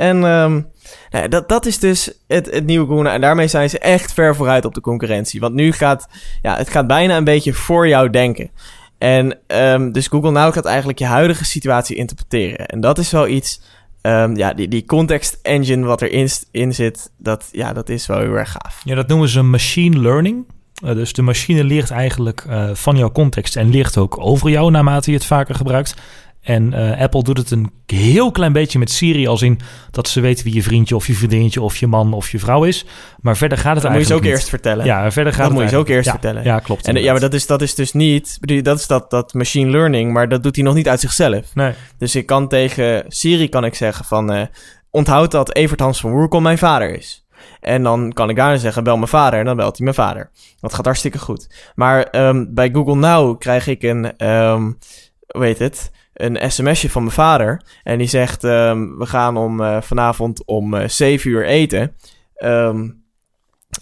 En 0.00 0.24
um, 0.24 0.66
nou, 1.10 1.28
dat, 1.28 1.48
dat 1.48 1.66
is 1.66 1.78
dus 1.78 2.12
het, 2.28 2.50
het 2.50 2.66
nieuwe 2.66 2.86
Google. 2.86 3.08
En 3.08 3.20
daarmee 3.20 3.48
zijn 3.48 3.70
ze 3.70 3.78
echt 3.78 4.12
ver 4.12 4.36
vooruit 4.36 4.64
op 4.64 4.74
de 4.74 4.80
concurrentie. 4.80 5.40
Want 5.40 5.54
nu 5.54 5.72
gaat 5.72 6.08
ja, 6.42 6.56
het 6.56 6.70
gaat 6.70 6.86
bijna 6.86 7.16
een 7.16 7.24
beetje 7.24 7.52
voor 7.52 7.88
jou 7.88 8.10
denken. 8.10 8.50
En 8.98 9.38
um, 9.46 9.92
dus 9.92 10.06
Google 10.06 10.30
Now 10.30 10.52
gaat 10.52 10.64
eigenlijk 10.64 10.98
je 10.98 11.04
huidige 11.04 11.44
situatie 11.44 11.96
interpreteren. 11.96 12.66
En 12.66 12.80
dat 12.80 12.98
is 12.98 13.10
wel 13.10 13.28
iets. 13.28 13.60
Um, 14.02 14.36
ja, 14.36 14.54
die, 14.54 14.68
die 14.68 14.84
context 14.84 15.38
engine 15.42 15.86
wat 15.86 16.02
erin 16.02 16.28
in 16.50 16.74
zit, 16.74 17.10
dat, 17.18 17.48
ja, 17.52 17.72
dat 17.72 17.88
is 17.88 18.06
wel 18.06 18.18
heel 18.18 18.34
erg 18.34 18.50
gaaf. 18.50 18.80
Ja, 18.84 18.94
dat 18.94 19.08
noemen 19.08 19.28
ze 19.28 19.42
machine 19.42 19.98
learning. 19.98 20.44
Uh, 20.84 20.94
dus 20.94 21.12
de 21.12 21.22
machine 21.22 21.64
leert 21.64 21.90
eigenlijk 21.90 22.44
uh, 22.48 22.70
van 22.72 22.96
jouw 22.96 23.12
context 23.12 23.56
en 23.56 23.70
leert 23.70 23.96
ook 23.96 24.20
over 24.20 24.50
jou 24.50 24.70
naarmate 24.70 25.10
je 25.10 25.16
het 25.16 25.26
vaker 25.26 25.54
gebruikt. 25.54 25.94
En 26.40 26.72
uh, 26.74 27.00
Apple 27.00 27.22
doet 27.22 27.38
het 27.38 27.50
een 27.50 27.70
heel 27.86 28.30
klein 28.30 28.52
beetje 28.52 28.78
met 28.78 28.90
Siri, 28.90 29.26
als 29.26 29.42
in 29.42 29.60
dat 29.90 30.08
ze 30.08 30.20
weten 30.20 30.44
wie 30.44 30.54
je 30.54 30.62
vriendje 30.62 30.96
of 30.96 31.06
je 31.06 31.14
vriendinnetje 31.14 31.60
of 31.60 31.76
je 31.76 31.86
man 31.86 32.12
of 32.12 32.30
je 32.30 32.38
vrouw 32.38 32.64
is. 32.64 32.86
Maar 33.20 33.36
verder 33.36 33.58
gaat 33.58 33.74
het 33.74 33.82
dat 33.82 33.92
eigenlijk. 33.92 34.22
moet 34.22 34.30
je 34.30 34.30
ze 34.30 34.34
ook 34.34 34.38
eerst 34.38 34.48
vertellen. 34.48 34.84
Ja, 34.84 35.10
verder 35.12 35.32
gaat 35.32 35.42
dat 35.42 35.50
het 35.50 35.60
moet 35.60 35.70
je 35.70 35.76
ze 35.76 35.76
ook 35.76 35.88
eerst 35.88 36.10
vertellen. 36.10 36.44
Ja, 36.44 36.58
klopt. 36.58 36.86
En 36.86 37.02
ja, 37.02 37.10
maar 37.10 37.20
dat 37.20 37.34
is, 37.34 37.46
dat 37.46 37.62
is 37.62 37.74
dus 37.74 37.92
niet. 37.92 38.38
Dat 38.64 38.78
is 38.78 38.86
dat, 38.86 39.10
dat 39.10 39.34
machine 39.34 39.70
learning, 39.70 40.12
maar 40.12 40.28
dat 40.28 40.42
doet 40.42 40.56
hij 40.56 40.64
nog 40.64 40.74
niet 40.74 40.88
uit 40.88 41.00
zichzelf. 41.00 41.54
Nee. 41.54 41.72
Dus 41.98 42.14
ik 42.14 42.26
kan 42.26 42.48
tegen 42.48 43.04
Siri 43.08 43.48
kan 43.48 43.64
ik 43.64 43.74
zeggen 43.74 44.04
van. 44.04 44.32
Uh, 44.32 44.42
onthoud 44.90 45.30
dat 45.30 45.54
Evert 45.54 45.80
Hans 45.80 46.00
van 46.00 46.10
Woerkom 46.10 46.42
mijn 46.42 46.58
vader 46.58 46.94
is. 46.96 47.26
En 47.60 47.82
dan 47.82 48.12
kan 48.12 48.30
ik 48.30 48.36
daar 48.36 48.58
zeggen, 48.58 48.84
bel 48.84 48.96
mijn 48.96 49.08
vader. 49.08 49.38
En 49.38 49.44
dan 49.44 49.56
belt 49.56 49.76
hij 49.76 49.84
mijn 49.84 49.96
vader. 49.96 50.30
Dat 50.60 50.74
gaat 50.74 50.84
hartstikke 50.84 51.18
goed. 51.18 51.70
Maar 51.74 52.26
um, 52.26 52.54
bij 52.54 52.70
Google 52.72 52.94
Now 52.94 53.38
krijg 53.38 53.66
ik 53.66 53.82
een, 53.82 54.26
um, 54.28 54.78
hoe 55.26 55.44
heet 55.44 55.58
het? 55.58 55.90
Een 56.24 56.50
sms'je 56.50 56.90
van 56.90 57.02
mijn 57.02 57.14
vader. 57.14 57.62
En 57.82 57.98
die 57.98 58.08
zegt: 58.08 58.42
um, 58.42 58.98
We 58.98 59.06
gaan 59.06 59.36
om 59.36 59.60
uh, 59.60 59.80
vanavond 59.80 60.44
om 60.46 60.74
uh, 60.74 60.88
7 60.88 61.30
uur 61.30 61.44
eten. 61.44 61.96
Um, 62.44 63.04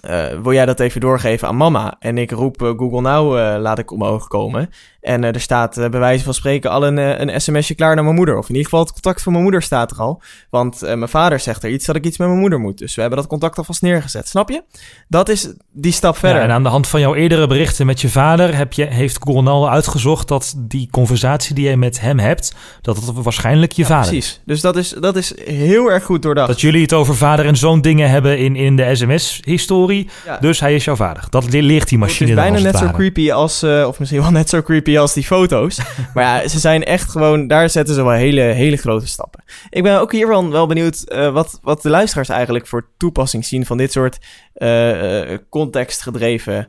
uh, 0.08 0.26
wil 0.42 0.52
jij 0.52 0.66
dat 0.66 0.80
even 0.80 1.00
doorgeven 1.00 1.48
aan 1.48 1.56
mama? 1.56 1.96
En 1.98 2.18
ik 2.18 2.30
roep 2.30 2.60
Google 2.60 3.00
Now, 3.00 3.60
laat 3.60 3.78
ik 3.78 3.90
omhoog 3.90 4.28
komen. 4.28 4.70
En 5.08 5.24
er 5.24 5.40
staat 5.40 5.74
bij 5.74 6.00
wijze 6.00 6.24
van 6.24 6.34
spreken 6.34 6.70
al 6.70 6.86
een, 6.86 6.96
een 6.96 7.40
sms'je 7.40 7.74
klaar 7.74 7.94
naar 7.94 8.04
mijn 8.04 8.16
moeder. 8.16 8.38
Of 8.38 8.48
in 8.48 8.54
ieder 8.54 8.64
geval 8.64 8.80
het 8.80 8.92
contact 8.92 9.22
van 9.22 9.32
mijn 9.32 9.44
moeder 9.44 9.62
staat 9.62 9.90
er 9.90 9.98
al. 9.98 10.22
Want 10.50 10.80
mijn 10.80 11.08
vader 11.08 11.40
zegt 11.40 11.62
er 11.62 11.70
iets 11.70 11.86
dat 11.86 11.96
ik 11.96 12.04
iets 12.04 12.18
met 12.18 12.28
mijn 12.28 12.40
moeder 12.40 12.60
moet. 12.60 12.78
Dus 12.78 12.94
we 12.94 13.00
hebben 13.00 13.18
dat 13.18 13.28
contact 13.28 13.58
alvast 13.58 13.82
neergezet. 13.82 14.28
Snap 14.28 14.50
je? 14.50 14.62
Dat 15.08 15.28
is 15.28 15.52
die 15.72 15.92
stap 15.92 16.16
verder. 16.16 16.38
Ja, 16.38 16.44
en 16.44 16.50
aan 16.50 16.62
de 16.62 16.68
hand 16.68 16.86
van 16.88 17.00
jouw 17.00 17.14
eerdere 17.14 17.46
berichten 17.46 17.86
met 17.86 18.00
je 18.00 18.08
vader... 18.08 18.56
Heb 18.56 18.72
je, 18.72 18.84
heeft 18.84 19.24
Now 19.24 19.68
uitgezocht 19.68 20.28
dat 20.28 20.54
die 20.58 20.88
conversatie 20.90 21.54
die 21.54 21.68
je 21.68 21.76
met 21.76 22.00
hem 22.00 22.18
hebt... 22.18 22.54
dat 22.80 22.96
het 22.96 23.12
waarschijnlijk 23.12 23.72
je 23.72 23.82
ja, 23.82 23.88
vader 23.88 24.10
precies. 24.10 24.40
Dus 24.44 24.60
dat 24.60 24.76
is, 24.76 24.88
dat 25.00 25.16
is 25.16 25.32
heel 25.44 25.90
erg 25.90 26.04
goed 26.04 26.22
doordacht. 26.22 26.48
Dat 26.48 26.60
jullie 26.60 26.82
het 26.82 26.92
over 26.92 27.16
vader 27.16 27.46
en 27.46 27.56
zoon 27.56 27.80
dingen 27.80 28.10
hebben 28.10 28.38
in, 28.38 28.56
in 28.56 28.76
de 28.76 28.94
sms-historie... 28.94 30.08
Ja. 30.24 30.38
Dus 30.40 30.60
hij 30.60 30.74
is 30.74 30.84
jouw 30.84 30.96
vader. 30.96 31.24
Dat 31.30 31.52
leert 31.52 31.88
die 31.88 31.98
machine 31.98 32.30
Het 32.30 32.38
is 32.38 32.44
bijna 32.44 32.70
net 32.70 32.78
zo 32.78 32.90
creepy 32.90 33.32
als, 33.32 33.62
uh, 33.62 33.86
of 33.86 33.98
misschien 33.98 34.20
wel 34.20 34.30
net 34.30 34.48
zo 34.48 34.62
creepy 34.62 34.97
als 34.98 35.14
die 35.14 35.24
foto's. 35.24 35.80
maar 36.14 36.24
ja, 36.24 36.48
ze 36.48 36.58
zijn 36.58 36.84
echt 36.84 37.10
gewoon, 37.10 37.46
daar 37.46 37.70
zetten 37.70 37.94
ze 37.94 38.02
wel 38.02 38.12
hele, 38.12 38.40
hele 38.40 38.76
grote 38.76 39.06
stappen. 39.06 39.44
Ik 39.70 39.82
ben 39.82 40.00
ook 40.00 40.12
hiervan 40.12 40.50
wel 40.50 40.66
benieuwd 40.66 41.04
uh, 41.08 41.32
wat, 41.32 41.58
wat 41.62 41.82
de 41.82 41.90
luisteraars 41.90 42.28
eigenlijk 42.28 42.66
voor 42.66 42.88
toepassing 42.96 43.44
zien 43.44 43.66
van 43.66 43.76
dit 43.76 43.92
soort 43.92 44.18
uh, 44.56 45.36
contextgedreven 45.48 46.68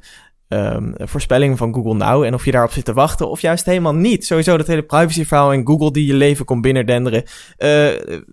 um, 0.50 0.94
voorspelling 0.98 1.58
van 1.58 1.74
Google 1.74 1.94
Now. 1.94 2.24
En 2.24 2.34
of 2.34 2.46
je 2.46 2.52
daarop 2.52 2.72
zit 2.72 2.86
te 2.86 2.94
wachten 2.94 3.30
of 3.30 3.42
juist 3.42 3.66
helemaal 3.66 3.96
niet. 3.96 4.26
Sowieso 4.26 4.58
dat 4.58 4.68
hele 4.68 4.82
privacy-verhaal 4.82 5.54
en 5.54 5.68
Google 5.68 5.92
die 5.92 6.06
je 6.06 6.14
leven 6.14 6.46
komt 6.46 6.62
binnendenderen. 6.62 7.24
Uh, 7.24 7.28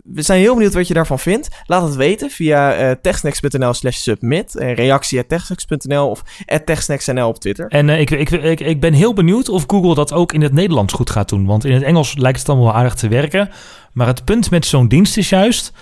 we 0.05 0.23
zijn 0.23 0.41
heel 0.41 0.55
benieuwd 0.55 0.75
wat 0.75 0.89
je 0.89 0.95
daarvan 0.95 1.19
vindt. 1.19 1.49
Laat 1.67 1.83
het 1.83 1.95
weten 1.95 2.31
via 2.31 2.81
uh, 2.81 2.91
techsnacks.nl 3.03 3.73
slash 3.73 3.97
submit. 3.97 4.55
Reactie 4.55 5.19
at 5.19 5.29
techsnacks.nl 5.29 6.11
of 6.11 6.23
at 6.47 6.67
techsnacks.nl 6.67 7.29
op 7.29 7.39
Twitter. 7.39 7.69
En 7.69 7.89
uh, 7.89 8.01
ik, 8.01 8.11
ik, 8.11 8.31
ik, 8.31 8.61
ik 8.61 8.81
ben 8.81 8.93
heel 8.93 9.13
benieuwd 9.13 9.49
of 9.49 9.65
Google 9.67 9.95
dat 9.95 10.13
ook 10.13 10.33
in 10.33 10.43
het 10.43 10.53
Nederlands 10.53 10.93
goed 10.93 11.11
gaat 11.11 11.29
doen. 11.29 11.47
Want 11.47 11.65
in 11.65 11.73
het 11.73 11.83
Engels 11.83 12.17
lijkt 12.17 12.39
het 12.39 12.49
allemaal 12.49 12.67
wel 12.67 12.77
aardig 12.77 12.95
te 12.95 13.09
werken. 13.09 13.51
Maar 13.93 14.07
het 14.07 14.25
punt 14.25 14.51
met 14.51 14.67
zo'n 14.67 14.89
dienst 14.89 15.17
is 15.17 15.29
juist 15.29 15.73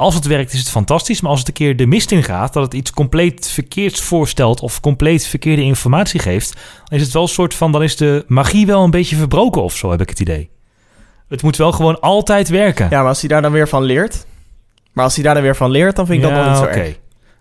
als 0.00 0.14
het 0.14 0.26
werkt 0.26 0.52
is 0.52 0.58
het 0.58 0.70
fantastisch, 0.70 1.20
maar 1.20 1.30
als 1.30 1.38
het 1.38 1.48
een 1.48 1.54
keer 1.54 1.76
de 1.76 1.86
mist 1.86 2.10
in 2.10 2.22
gaat, 2.22 2.52
dat 2.52 2.62
het 2.62 2.74
iets 2.74 2.90
compleet 2.90 3.50
verkeerds 3.50 4.00
voorstelt 4.00 4.60
of 4.60 4.80
compleet 4.80 5.26
verkeerde 5.26 5.62
informatie 5.62 6.20
geeft, 6.20 6.52
dan 6.84 6.98
is 6.98 7.04
het 7.04 7.12
wel 7.12 7.22
een 7.22 7.28
soort 7.28 7.54
van, 7.54 7.72
dan 7.72 7.82
is 7.82 7.96
de 7.96 8.24
magie 8.26 8.66
wel 8.66 8.82
een 8.82 8.90
beetje 8.90 9.16
verbroken 9.16 9.62
of 9.62 9.76
zo, 9.76 9.90
heb 9.90 10.00
ik 10.00 10.08
het 10.08 10.20
idee. 10.20 10.50
Het 11.28 11.42
moet 11.42 11.56
wel 11.56 11.72
gewoon 11.72 12.00
altijd 12.00 12.48
werken. 12.48 12.86
Ja, 12.90 12.98
maar 12.98 13.08
als 13.08 13.20
hij 13.20 13.28
daar 13.28 13.42
dan 13.42 13.52
weer 13.52 13.68
van 13.68 13.82
leert, 13.82 14.26
maar 14.92 15.04
als 15.04 15.14
hij 15.14 15.24
daar 15.24 15.34
dan 15.34 15.42
weer 15.42 15.56
van 15.56 15.70
leert, 15.70 15.96
dan 15.96 16.06
vind 16.06 16.22
ik 16.22 16.28
ja, 16.28 16.34
dat 16.34 16.44
nog 16.44 16.52
niet 16.52 16.62
zo 16.62 16.70
okay. 16.70 16.86
erg. 16.86 16.98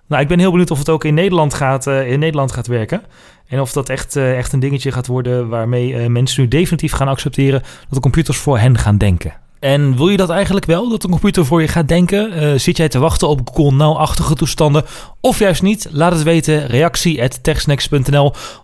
Nou, 0.07 0.21
ik 0.21 0.27
ben 0.27 0.39
heel 0.39 0.51
benieuwd 0.51 0.71
of 0.71 0.77
het 0.77 0.89
ook 0.89 1.03
in 1.03 1.13
Nederland 1.13 1.53
gaat, 1.53 1.87
uh, 1.87 2.11
in 2.11 2.19
Nederland 2.19 2.51
gaat 2.51 2.67
werken. 2.67 3.01
En 3.47 3.59
of 3.59 3.71
dat 3.71 3.89
echt, 3.89 4.15
uh, 4.15 4.37
echt 4.37 4.53
een 4.53 4.59
dingetje 4.59 4.91
gaat 4.91 5.07
worden 5.07 5.47
waarmee 5.47 5.93
uh, 5.93 6.05
mensen 6.05 6.41
nu 6.41 6.47
definitief 6.47 6.91
gaan 6.91 7.07
accepteren 7.07 7.61
dat 7.61 7.89
de 7.89 7.99
computers 7.99 8.37
voor 8.37 8.59
hen 8.59 8.77
gaan 8.77 8.97
denken. 8.97 9.33
En 9.59 9.97
wil 9.97 10.09
je 10.09 10.17
dat 10.17 10.29
eigenlijk 10.29 10.65
wel, 10.65 10.89
dat 10.89 11.01
de 11.01 11.09
computer 11.09 11.45
voor 11.45 11.61
je 11.61 11.67
gaat 11.67 11.87
denken? 11.87 12.43
Uh, 12.43 12.59
zit 12.59 12.77
jij 12.77 12.89
te 12.89 12.99
wachten 12.99 13.27
op 13.27 13.49
Google 13.53 13.77
Now-achtige 13.77 14.35
toestanden? 14.35 14.85
Of 15.21 15.39
juist 15.39 15.61
niet? 15.61 15.87
Laat 15.91 16.11
het 16.11 16.23
weten. 16.23 16.67
Reactie 16.67 17.23
at 17.23 17.39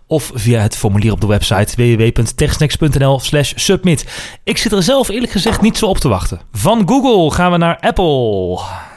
of 0.06 0.30
via 0.34 0.60
het 0.60 0.76
formulier 0.76 1.12
op 1.12 1.20
de 1.20 1.26
website 1.26 1.96
www.techsnacks.nl 1.96 3.20
slash 3.20 3.52
submit. 3.56 4.06
Ik 4.44 4.58
zit 4.58 4.72
er 4.72 4.82
zelf 4.82 5.08
eerlijk 5.08 5.32
gezegd 5.32 5.60
niet 5.60 5.78
zo 5.78 5.86
op 5.86 5.98
te 5.98 6.08
wachten. 6.08 6.40
Van 6.52 6.88
Google 6.88 7.30
gaan 7.30 7.52
we 7.52 7.56
naar 7.56 7.78
Apple. 7.80 8.94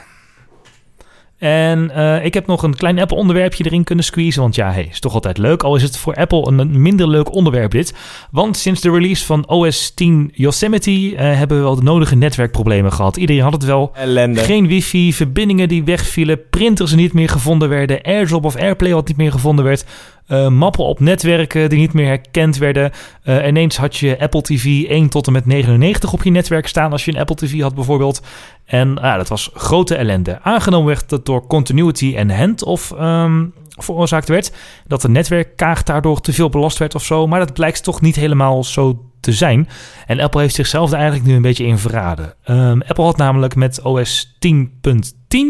En 1.40 1.90
uh, 1.96 2.24
ik 2.24 2.34
heb 2.34 2.46
nog 2.46 2.62
een 2.62 2.76
klein 2.76 2.98
Apple-onderwerpje 2.98 3.64
erin 3.64 3.84
kunnen 3.84 4.04
squeezen. 4.04 4.42
Want 4.42 4.54
ja, 4.54 4.72
hey, 4.72 4.88
is 4.90 5.00
toch 5.00 5.14
altijd 5.14 5.38
leuk. 5.38 5.62
Al 5.62 5.76
is 5.76 5.82
het 5.82 5.96
voor 5.96 6.14
Apple 6.14 6.46
een 6.46 6.82
minder 6.82 7.08
leuk 7.08 7.34
onderwerp 7.34 7.70
dit. 7.70 7.94
Want 8.30 8.56
sinds 8.56 8.80
de 8.80 8.90
release 8.90 9.24
van 9.24 9.48
OS 9.48 9.94
10 9.94 10.30
Yosemite 10.34 10.90
uh, 10.90 11.18
hebben 11.18 11.56
we 11.56 11.62
wel 11.62 11.74
de 11.74 11.82
nodige 11.82 12.16
netwerkproblemen 12.16 12.92
gehad. 12.92 13.16
Iedereen 13.16 13.42
had 13.42 13.52
het 13.52 13.64
wel. 13.64 13.90
Ellende. 13.94 14.40
Geen 14.40 14.66
wifi, 14.66 15.12
verbindingen 15.12 15.68
die 15.68 15.84
wegvielen, 15.84 16.48
printers 16.50 16.90
die 16.90 16.98
niet 16.98 17.12
meer 17.12 17.28
gevonden 17.28 17.68
werden, 17.68 18.02
AirDrop 18.02 18.44
of 18.44 18.56
AirPlay 18.56 18.92
wat 18.92 19.08
niet 19.08 19.16
meer 19.16 19.32
gevonden 19.32 19.64
werd. 19.64 19.84
Uh, 20.28 20.48
mappen 20.48 20.84
op 20.84 21.00
netwerken 21.00 21.68
die 21.68 21.78
niet 21.78 21.92
meer 21.92 22.06
herkend 22.06 22.56
werden. 22.56 22.90
Uh, 23.24 23.46
ineens 23.46 23.76
had 23.76 23.96
je 23.96 24.20
Apple 24.20 24.42
TV 24.42 24.84
1 24.88 25.08
tot 25.08 25.26
en 25.26 25.32
met 25.32 25.46
99 25.46 26.12
op 26.12 26.22
je 26.22 26.30
netwerk 26.30 26.66
staan 26.66 26.92
als 26.92 27.04
je 27.04 27.12
een 27.12 27.18
Apple 27.20 27.36
TV 27.36 27.60
had 27.60 27.74
bijvoorbeeld. 27.74 28.22
En 28.70 28.98
uh, 29.02 29.16
dat 29.16 29.28
was 29.28 29.50
grote 29.54 29.94
ellende. 29.94 30.38
Aangenomen 30.42 30.86
werd 30.86 31.08
dat 31.08 31.26
door 31.26 31.46
continuity 31.46 32.14
en 32.16 32.30
handoff 32.30 32.90
um, 33.00 33.54
veroorzaakt 33.68 34.28
werd. 34.28 34.52
Dat 34.86 35.02
de 35.02 35.08
netwerkkaart 35.08 35.86
daardoor 35.86 36.20
te 36.20 36.32
veel 36.32 36.48
belast 36.48 36.78
werd 36.78 36.94
of 36.94 37.04
zo. 37.04 37.26
Maar 37.26 37.38
dat 37.38 37.52
blijkt 37.52 37.82
toch 37.82 38.00
niet 38.00 38.16
helemaal 38.16 38.64
zo 38.64 39.04
te 39.20 39.32
zijn. 39.32 39.68
En 40.06 40.20
Apple 40.20 40.40
heeft 40.40 40.54
zichzelf 40.54 40.90
er 40.90 40.96
eigenlijk 40.96 41.26
nu 41.26 41.34
een 41.34 41.42
beetje 41.42 41.66
in 41.66 41.78
verraden. 41.78 42.34
Um, 42.46 42.82
Apple 42.82 43.04
had 43.04 43.16
namelijk 43.16 43.54
met 43.54 43.82
OS 43.82 44.36
10.10 44.46 45.40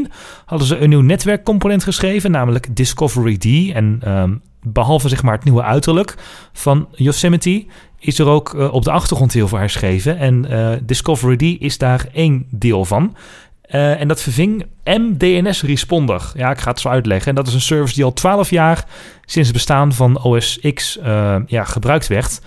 hadden 0.45 0.66
ze 0.66 0.79
een 0.79 0.89
nieuw 0.89 1.01
netwerkcomponent 1.01 1.85
geschreven, 1.85 2.31
namelijk 2.31 2.77
Discovery 2.77 3.37
D. 3.37 3.75
En 3.75 4.01
um, 4.07 4.43
behalve 4.63 5.09
zeg 5.09 5.23
maar 5.23 5.35
het 5.35 5.45
nieuwe 5.45 5.63
uiterlijk 5.63 6.15
van 6.53 6.89
Yosemite, 6.93 7.67
is 7.99 8.19
er 8.19 8.27
ook 8.27 8.55
eh, 8.55 8.73
op 8.73 8.85
de 8.85 8.91
achtergrond 8.91 9.33
heel 9.33 9.49
veel 9.49 9.59
herschreven. 9.59 10.19
En 10.19 10.51
eh, 10.51 10.79
Discovery 10.83 11.37
D 11.37 11.63
is 11.63 11.79
daar 11.79 12.07
één 12.13 12.47
deel 12.51 12.85
van. 12.85 13.17
Eh, 13.63 14.01
en 14.01 14.09
dat 14.09 14.23
verving 14.23 14.67
MDNS 14.85 15.63
Responder. 15.63 16.33
Ja, 16.35 16.51
ik 16.51 16.59
ga 16.59 16.71
het 16.71 16.81
zo 16.81 16.89
uitleggen. 16.89 17.29
En 17.29 17.35
dat 17.35 17.47
is 17.47 17.55
een 17.55 17.61
service 17.61 17.95
die 17.95 18.05
al 18.05 18.13
12 18.13 18.51
jaar 18.51 18.85
sinds 19.25 19.49
het 19.49 19.57
bestaan 19.57 19.93
van 19.93 20.23
OS 20.23 20.61
X 20.75 20.99
ja, 21.47 21.65
gebruikt 21.65 22.07
werd. 22.07 22.41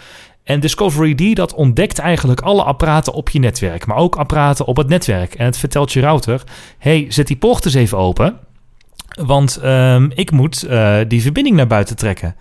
En 0.44 0.60
Discovery 0.60 1.16
D 1.16 1.36
dat 1.36 1.54
ontdekt 1.54 2.00
eigenlijk 2.00 2.42
alle 2.42 2.64
apparaten 2.64 3.14
op 3.14 3.30
je 3.30 3.40
netwerk, 3.40 3.86
maar 3.86 3.98
ook 3.98 4.16
apparaten 4.16 4.66
op 4.66 4.78
het 4.78 4.88
netwerk. 4.88 5.34
En 5.34 5.46
het 5.46 5.58
vertelt 5.58 5.94
je 5.94 6.02
router: 6.02 6.44
hey, 6.78 7.06
zet 7.10 7.28
die 7.28 7.38
poort 7.38 7.66
eens 7.66 7.74
even 7.74 7.98
open, 7.98 8.40
want 9.22 9.58
ehm, 9.58 10.10
ik 10.14 10.32
moet 10.32 10.64
eh, 10.64 10.98
die 11.08 11.22
verbinding 11.22 11.56
naar 11.56 11.68
buiten 11.68 11.96
trekken. 11.96 12.36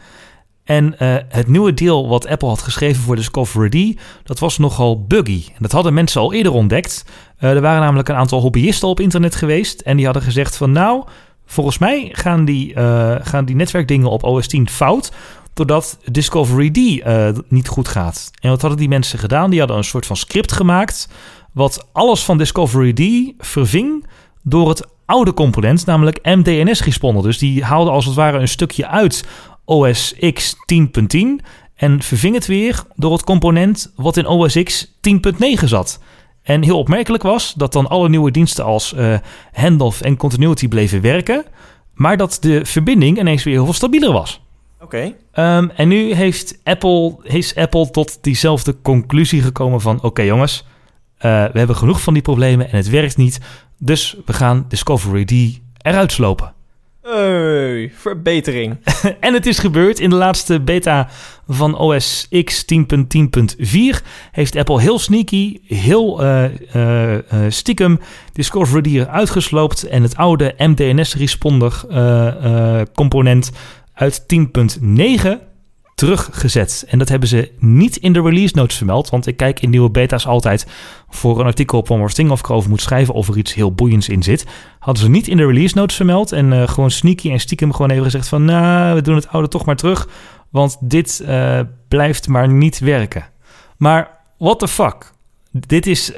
En 0.65 0.99
eh, 0.99 1.17
het 1.29 1.49
nieuwe 1.49 1.75
deel 1.75 2.09
wat 2.09 2.27
Apple 2.27 2.49
had 2.49 2.63
geschreven 2.63 3.03
voor 3.03 3.17
Discovery 3.17 3.95
D, 3.95 4.01
dat 4.25 4.39
was 4.39 4.59
nogal 4.59 5.05
buggy. 5.05 5.45
En 5.49 5.59
dat 5.59 5.73
hadden 5.73 5.95
mensen 5.95 6.21
al 6.21 6.33
eerder 6.33 6.53
ontdekt. 6.53 7.05
Eh, 7.37 7.51
er 7.51 7.61
waren 7.61 7.81
namelijk 7.81 8.09
een 8.09 8.15
aantal 8.15 8.41
hobbyisten 8.41 8.89
op 8.89 9.01
internet 9.01 9.35
geweest 9.35 9.81
en 9.81 9.97
die 9.97 10.05
hadden 10.05 10.23
gezegd 10.23 10.57
van 10.57 10.73
nou, 10.73 11.05
volgens 11.47 11.79
mij 11.79 12.09
gaan 12.13 12.45
die, 12.45 12.75
gaan 13.23 13.45
die 13.45 13.57
netwerkdingen 13.57 14.11
op 14.11 14.25
OS 14.25 14.47
10 14.47 14.69
fout, 14.69 15.13
doordat 15.55 15.99
Discovery 16.11 16.71
D 16.71 17.05
niet 17.49 17.69
goed 17.69 17.89
gaat. 17.89 18.31
En 18.41 18.51
wat 18.51 18.61
hadden 18.61 18.79
die 18.79 18.89
mensen 18.89 19.19
gedaan? 19.19 19.51
Die 19.51 19.59
hadden 19.59 19.77
een 19.77 19.85
soort 19.85 20.07
van 20.07 20.17
script 20.17 20.53
gemaakt, 20.53 21.09
wat 21.53 21.89
alles 21.93 22.25
van 22.25 22.39
Discovery 22.39 22.93
D 22.93 23.33
verving 23.45 24.07
door 24.43 24.69
het 24.69 24.87
oude 25.13 25.35
component, 25.35 25.87
namelijk 25.87 26.19
MDNS 26.23 26.85
responder. 26.85 27.23
Dus 27.23 27.39
die 27.39 27.65
haalde 27.65 27.91
als 27.91 28.05
het 28.05 28.15
ware 28.15 28.39
een 28.39 28.49
stukje 28.49 28.87
uit 28.87 29.25
OS 29.65 30.15
X 30.33 30.55
10.10 30.75 31.19
en 31.75 32.03
verving 32.03 32.35
het 32.35 32.47
weer 32.47 32.83
door 32.95 33.13
het 33.13 33.25
component 33.25 33.93
wat 33.97 34.17
in 34.17 34.27
OS 34.27 34.63
X 34.63 34.87
10.9 34.87 35.65
zat. 35.65 36.01
En 36.43 36.63
heel 36.63 36.79
opmerkelijk 36.79 37.23
was 37.23 37.55
dat 37.55 37.73
dan 37.73 37.89
alle 37.89 38.09
nieuwe 38.09 38.31
diensten 38.31 38.65
als 38.65 38.95
eh, 38.95 39.15
handoff 39.53 40.01
en 40.01 40.17
continuity 40.17 40.69
bleven 40.69 41.01
werken, 41.01 41.45
maar 41.95 42.17
dat 42.17 42.39
de 42.41 42.65
verbinding 42.65 43.19
ineens 43.19 43.43
weer 43.43 43.55
heel 43.55 43.65
veel 43.65 43.73
stabieler 43.73 44.13
was. 44.13 44.41
Oké. 44.81 45.15
Ehm, 45.33 45.69
en 45.77 45.89
nu 45.89 46.15
heeft 46.15 46.59
Apple, 46.65 47.17
is 47.23 47.55
Apple 47.55 47.91
tot 47.91 48.19
diezelfde 48.21 48.77
conclusie 48.83 49.43
gekomen 49.43 49.81
van... 49.81 50.03
oké 50.03 50.23
jongens, 50.23 50.65
eh, 51.19 51.45
we 51.53 51.59
hebben 51.59 51.77
genoeg 51.77 52.01
van 52.01 52.13
die 52.13 52.23
problemen 52.23 52.71
en 52.71 52.77
het 52.77 52.89
werkt 52.89 53.17
niet. 53.17 53.41
Dus 53.85 54.17
we 54.25 54.33
gaan 54.33 54.65
Discovery 54.69 55.25
D 55.25 55.61
eruit 55.79 56.13
slopen. 56.13 56.53
Hey, 57.03 57.93
verbetering. 57.95 58.77
en 59.21 59.35
het 59.35 59.47
is 59.47 59.59
gebeurd 59.59 59.99
in 59.99 60.11
de 60.11 60.17
laatste 60.17 60.61
beta 60.61 61.09
van 61.49 61.77
OS 61.79 62.29
X 62.45 62.65
10.10.4. 62.75 64.07
Heeft 64.31 64.57
Apple 64.57 64.81
heel 64.81 64.99
sneaky, 64.99 65.61
heel 65.67 66.23
eh, 66.23 66.45
eh, 66.45 67.15
eh, 67.15 67.23
stiekem 67.49 68.01
Discovery 68.33 68.83
D 68.83 68.87
eruit 68.87 69.31
gesloopt... 69.31 69.83
en 69.83 70.03
het 70.03 70.17
oude 70.17 70.55
MDNS 70.57 71.15
responder 71.15 71.85
component 72.95 73.51
uit 73.95 74.23
10.9 74.23 75.52
teruggezet. 76.03 76.85
En 76.89 76.99
dat 76.99 77.09
hebben 77.09 77.29
ze 77.29 77.51
niet 77.59 77.97
in 77.97 78.13
de 78.13 78.23
release 78.23 78.57
notes 78.57 78.77
vermeld. 78.77 79.11
Want 79.11 79.27
ik 79.27 79.37
kijk 79.37 79.61
in 79.61 79.71
nieuwe 79.71 79.91
beta's 79.91 80.27
altijd 80.27 80.67
voor 81.09 81.41
een 81.41 81.47
artikel 81.47 81.79
op 81.79 81.91
One 81.91 82.01
More 82.01 82.13
Thing 82.13 82.31
of 82.31 82.39
ik 82.39 82.49
erover 82.49 82.71
moet 82.71 82.81
schrijven 82.81 83.15
of 83.15 83.29
er 83.29 83.37
iets 83.37 83.55
heel 83.55 83.73
boeiends 83.73 84.09
in 84.09 84.23
zit. 84.23 84.47
Hadden 84.79 85.03
ze 85.03 85.11
niet 85.11 85.29
in 85.29 85.37
de 85.37 85.47
release 85.47 85.77
notes 85.77 85.97
vermeld. 85.97 86.33
En 86.33 86.53
eh, 86.53 86.69
gewoon 86.69 86.91
sneaky 86.91 87.31
en 87.31 87.41
stiekem 87.41 87.73
gewoon 87.73 87.91
even 87.91 88.05
gezegd 88.05 88.29
van... 88.29 88.45
Nou, 88.45 88.95
we 88.95 89.03
doen 89.03 89.15
het 89.15 89.29
oude 89.29 89.49
toch 89.49 89.65
maar 89.65 89.77
terug. 89.77 90.09
Want 90.51 90.77
dit 90.81 91.23
eh, 91.27 91.61
blijft 91.89 92.29
maar 92.29 92.49
niet 92.49 92.79
werken. 92.79 93.25
Maar 93.77 94.19
what 94.39 94.59
the 94.59 94.69
fuck? 94.69 95.13
Dit 95.51 95.87
is... 95.87 96.13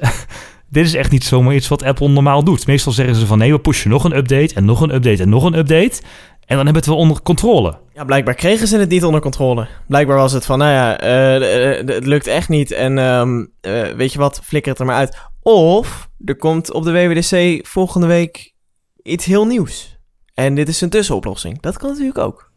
Dit 0.69 0.87
is 0.87 0.95
echt 0.95 1.11
niet 1.11 1.25
zomaar 1.25 1.55
iets 1.55 1.69
wat 1.69 1.83
Apple 1.83 2.09
normaal 2.09 2.45
doet. 2.45 2.67
Meestal 2.67 2.93
zeggen 2.93 3.15
ze 3.15 3.27
van 3.27 3.39
nee, 3.39 3.53
we 3.53 3.59
pushen 3.59 3.91
nog 3.91 4.05
een 4.05 4.17
update 4.17 4.55
en 4.55 4.65
nog 4.65 4.81
een 4.81 4.95
update 4.95 5.23
en 5.23 5.29
nog 5.29 5.45
een 5.45 5.59
update. 5.59 6.03
En 6.47 6.57
dan 6.57 6.65
hebben 6.65 6.73
we 6.73 6.79
het 6.79 6.87
wel 6.87 6.97
onder 6.97 7.23
controle. 7.23 7.79
Ja, 7.95 8.05
blijkbaar 8.05 8.35
kregen 8.35 8.67
ze 8.67 8.79
het 8.79 8.89
niet 8.89 9.05
onder 9.05 9.21
controle. 9.21 9.67
Blijkbaar 9.87 10.17
was 10.17 10.33
het 10.33 10.45
van, 10.45 10.59
nou 10.59 10.73
ja, 10.73 10.99
eh, 10.99 11.87
het 11.87 12.07
lukt 12.07 12.27
echt 12.27 12.49
niet. 12.49 12.71
En 12.71 12.99
ehm, 12.99 13.45
eh, 13.61 13.83
weet 13.83 14.13
je 14.13 14.19
wat, 14.19 14.41
flikker 14.45 14.71
het 14.71 14.81
er 14.81 14.87
maar 14.87 14.97
uit. 14.97 15.17
Of 15.43 16.09
er 16.25 16.37
komt 16.37 16.73
op 16.73 16.85
de 16.85 16.93
WWDC 16.93 17.67
volgende 17.67 18.07
week 18.07 18.55
iets 19.03 19.25
heel 19.25 19.47
nieuws. 19.47 19.99
En 20.35 20.55
dit 20.55 20.69
is 20.69 20.81
een 20.81 20.89
tussenoplossing. 20.89 21.61
Dat 21.61 21.79
kan 21.79 21.89
natuurlijk 21.91 22.19
ook. 22.19 22.53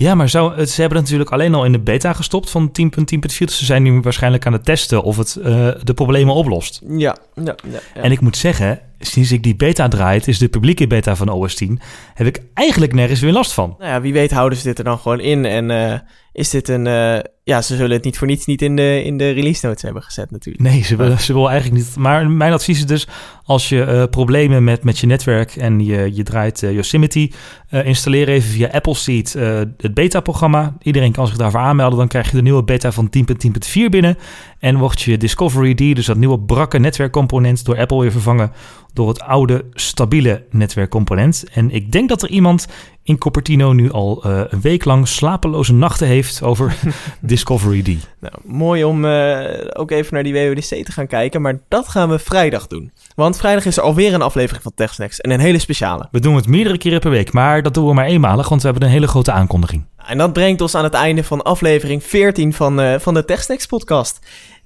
Ja, 0.00 0.14
maar 0.14 0.28
zou, 0.28 0.64
ze 0.64 0.80
hebben 0.80 0.98
het 0.98 1.06
natuurlijk 1.06 1.30
alleen 1.30 1.54
al 1.54 1.64
in 1.64 1.72
de 1.72 1.78
beta 1.78 2.12
gestopt 2.12 2.50
van 2.50 2.68
10.10.4. 2.68 3.18
Dus 3.18 3.58
ze 3.58 3.64
zijn 3.64 3.82
nu 3.82 4.00
waarschijnlijk 4.00 4.46
aan 4.46 4.52
het 4.52 4.64
testen 4.64 5.02
of 5.02 5.16
het 5.16 5.36
eh, 5.36 5.68
de 5.82 5.94
problemen 5.94 6.34
oplost. 6.34 6.82
Ja, 6.88 7.16
ja, 7.34 7.42
ja. 7.44 7.54
ja. 7.94 8.00
En 8.00 8.10
ik 8.10 8.20
moet 8.20 8.36
zeggen, 8.36 8.80
sinds 8.98 9.32
ik 9.32 9.42
die 9.42 9.56
beta 9.56 9.88
draai, 9.88 10.18
het 10.18 10.28
is 10.28 10.38
de 10.38 10.48
publieke 10.48 10.86
beta 10.86 11.16
van 11.16 11.28
OS 11.28 11.54
10, 11.54 11.80
heb 12.14 12.26
ik 12.26 12.42
eigenlijk 12.54 12.92
nergens 12.92 13.20
weer 13.20 13.32
last 13.32 13.52
van. 13.52 13.74
Nou 13.78 13.90
ja, 13.90 14.00
wie 14.00 14.12
weet 14.12 14.30
houden 14.30 14.58
ze 14.58 14.64
dit 14.64 14.78
er 14.78 14.84
dan 14.84 14.98
gewoon 14.98 15.20
in. 15.20 15.44
En 15.44 15.70
eh, 15.70 15.98
is 16.40 16.50
dit 16.50 16.68
een... 16.68 16.86
eh, 16.86 17.18
ja, 17.50 17.62
ze 17.62 17.76
zullen 17.76 17.96
het 17.96 18.04
niet 18.04 18.18
voor 18.18 18.26
niets 18.26 18.46
niet 18.46 18.62
in 18.62 18.76
de, 18.76 19.02
in 19.04 19.16
de 19.16 19.30
release 19.30 19.66
notes 19.66 19.82
hebben 19.82 20.02
gezet 20.02 20.30
natuurlijk. 20.30 20.64
Nee, 20.64 20.82
ze 20.82 20.96
wil, 20.96 21.18
ze 21.18 21.32
wil 21.32 21.50
eigenlijk 21.50 21.82
niet. 21.82 21.96
Maar 21.96 22.30
mijn 22.30 22.52
advies 22.52 22.78
is 22.78 22.86
dus, 22.86 23.08
als 23.44 23.68
je 23.68 23.82
eh, 23.82 24.04
problemen 24.10 24.64
met, 24.64 24.84
met 24.84 24.98
je 24.98 25.06
netwerk 25.06 25.56
en 25.56 25.84
je, 25.84 26.14
je 26.14 26.22
draait 26.22 26.62
eh, 26.62 26.72
Yosemite, 26.72 27.30
eh, 27.68 27.86
installeer 27.86 28.28
even 28.28 28.50
via 28.50 28.68
Apple 28.72 28.94
Seed 28.94 29.32
het 29.76 29.94
beta-programma. 29.94 30.76
Iedereen 30.82 31.12
kan 31.12 31.26
zich 31.26 31.36
daarvoor 31.36 31.60
aanmelden. 31.60 31.98
Dan 31.98 32.08
krijg 32.08 32.30
je 32.30 32.36
de 32.36 32.42
nieuwe 32.42 32.64
beta 32.64 32.92
van 32.92 33.10
10.10.4 33.18 33.88
binnen. 33.90 34.18
En 34.58 34.78
wordt 34.78 35.00
je 35.00 35.16
Discovery 35.16 35.74
D, 35.74 35.78
dus 35.78 36.06
dat 36.06 36.16
nieuwe 36.16 36.40
brakke 36.40 36.78
netwerkcomponent, 36.78 37.64
door 37.64 37.78
Apple 37.78 38.00
weer 38.00 38.12
vervangen 38.12 38.52
door 38.94 39.08
het 39.08 39.20
oude 39.20 39.64
stabiele 39.72 40.44
netwerkcomponent. 40.50 41.44
En 41.52 41.70
ik 41.70 41.92
denk 41.92 42.08
dat 42.08 42.22
er 42.22 42.28
iemand 42.28 42.66
in 43.02 43.18
Cupertino 43.18 43.72
nu 43.72 43.92
al 43.92 44.22
eh, 44.24 44.40
een 44.48 44.60
week 44.60 44.84
lang 44.84 45.08
slapeloze 45.08 45.74
nachten 45.74 46.06
heeft 46.06 46.42
over 46.42 46.76
Discovery 47.20 47.82
D. 47.82 47.86
Nou, 48.20 48.34
mooi 48.44 48.84
om 48.84 49.04
eh, 49.04 49.66
ook 49.72 49.90
even 49.90 50.14
naar 50.14 50.22
die 50.22 50.32
WWDC 50.32 50.84
te 50.84 50.92
gaan 50.92 51.06
kijken. 51.06 51.42
Maar 51.42 51.60
dat 51.68 51.88
gaan 51.88 52.08
we 52.08 52.18
vrijdag 52.18 52.66
doen. 52.66 52.92
Want 53.14 53.36
vrijdag 53.36 53.64
is 53.64 53.76
er 53.76 53.82
alweer 53.82 54.14
een 54.14 54.22
aflevering 54.22 54.62
van 54.62 54.72
TechSnacks. 54.74 55.20
En 55.20 55.30
een 55.30 55.40
hele 55.40 55.58
speciale. 55.58 56.08
We 56.10 56.20
doen 56.20 56.36
het 56.36 56.46
meerdere 56.46 56.78
keren 56.78 57.00
per 57.00 57.10
week, 57.10 57.32
maar 57.32 57.62
dat 57.62 57.74
doen 57.74 57.86
we 57.86 57.94
maar 57.94 58.06
eenmalig, 58.06 58.48
want 58.48 58.62
we 58.62 58.68
hebben 58.68 58.86
een 58.86 58.94
hele 58.94 59.08
grote 59.08 59.32
aankondiging. 59.32 59.84
En 60.06 60.18
dat 60.18 60.32
brengt 60.32 60.60
ons 60.60 60.74
aan 60.74 60.84
het 60.84 60.94
einde 60.94 61.24
van 61.24 61.42
aflevering 61.42 62.04
14 62.04 62.54
van, 62.54 62.80
eh, 62.80 62.98
van 62.98 63.14
de 63.14 63.24
TechSnacks 63.24 63.66
podcast. 63.66 64.20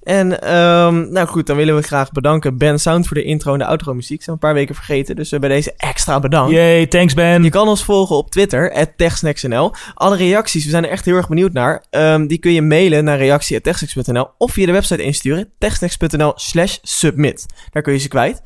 En 0.05 0.41
ehm, 0.41 1.11
nou 1.11 1.27
goed, 1.27 1.47
dan 1.47 1.55
willen 1.55 1.75
we 1.75 1.81
graag 1.81 2.11
bedanken 2.11 2.57
Ben 2.57 2.79
Sound 2.79 3.07
voor 3.07 3.17
de 3.17 3.23
intro 3.23 3.53
en 3.53 3.59
de 3.59 3.65
outro 3.65 3.93
muziek. 3.93 4.23
Zijn 4.23 4.35
een 4.35 4.41
paar 4.41 4.53
weken 4.53 4.75
vergeten, 4.75 5.15
dus 5.15 5.29
we 5.29 5.39
bij 5.39 5.49
deze 5.49 5.73
extra 5.77 6.19
bedankt. 6.19 6.51
Yay, 6.51 6.85
thanks 6.85 7.13
Ben. 7.13 7.43
Je 7.43 7.49
kan 7.49 7.67
ons 7.67 7.83
volgen 7.83 8.15
op 8.15 8.31
Twitter, 8.31 8.87
@techsnacksnl. 8.95 9.73
Alle 9.93 10.17
reacties, 10.17 10.63
we 10.63 10.69
zijn 10.69 10.83
er 10.83 10.89
echt 10.89 11.05
heel 11.05 11.15
erg 11.15 11.27
benieuwd 11.27 11.53
naar. 11.53 11.83
Ehm, 11.89 12.27
die 12.27 12.37
kun 12.37 12.51
je 12.51 12.61
mailen 12.61 13.03
naar 13.03 13.17
reactie.techsnacks.nl 13.17 14.27
of 14.37 14.51
via 14.51 14.65
de 14.65 14.71
website 14.71 15.03
insturen, 15.03 15.49
techsnacks.nl 15.57 16.33
slash 16.35 16.77
submit. 16.81 17.45
Daar 17.71 17.83
kun 17.83 17.93
je 17.93 17.99
ze 17.99 18.07
kwijt. 18.07 18.41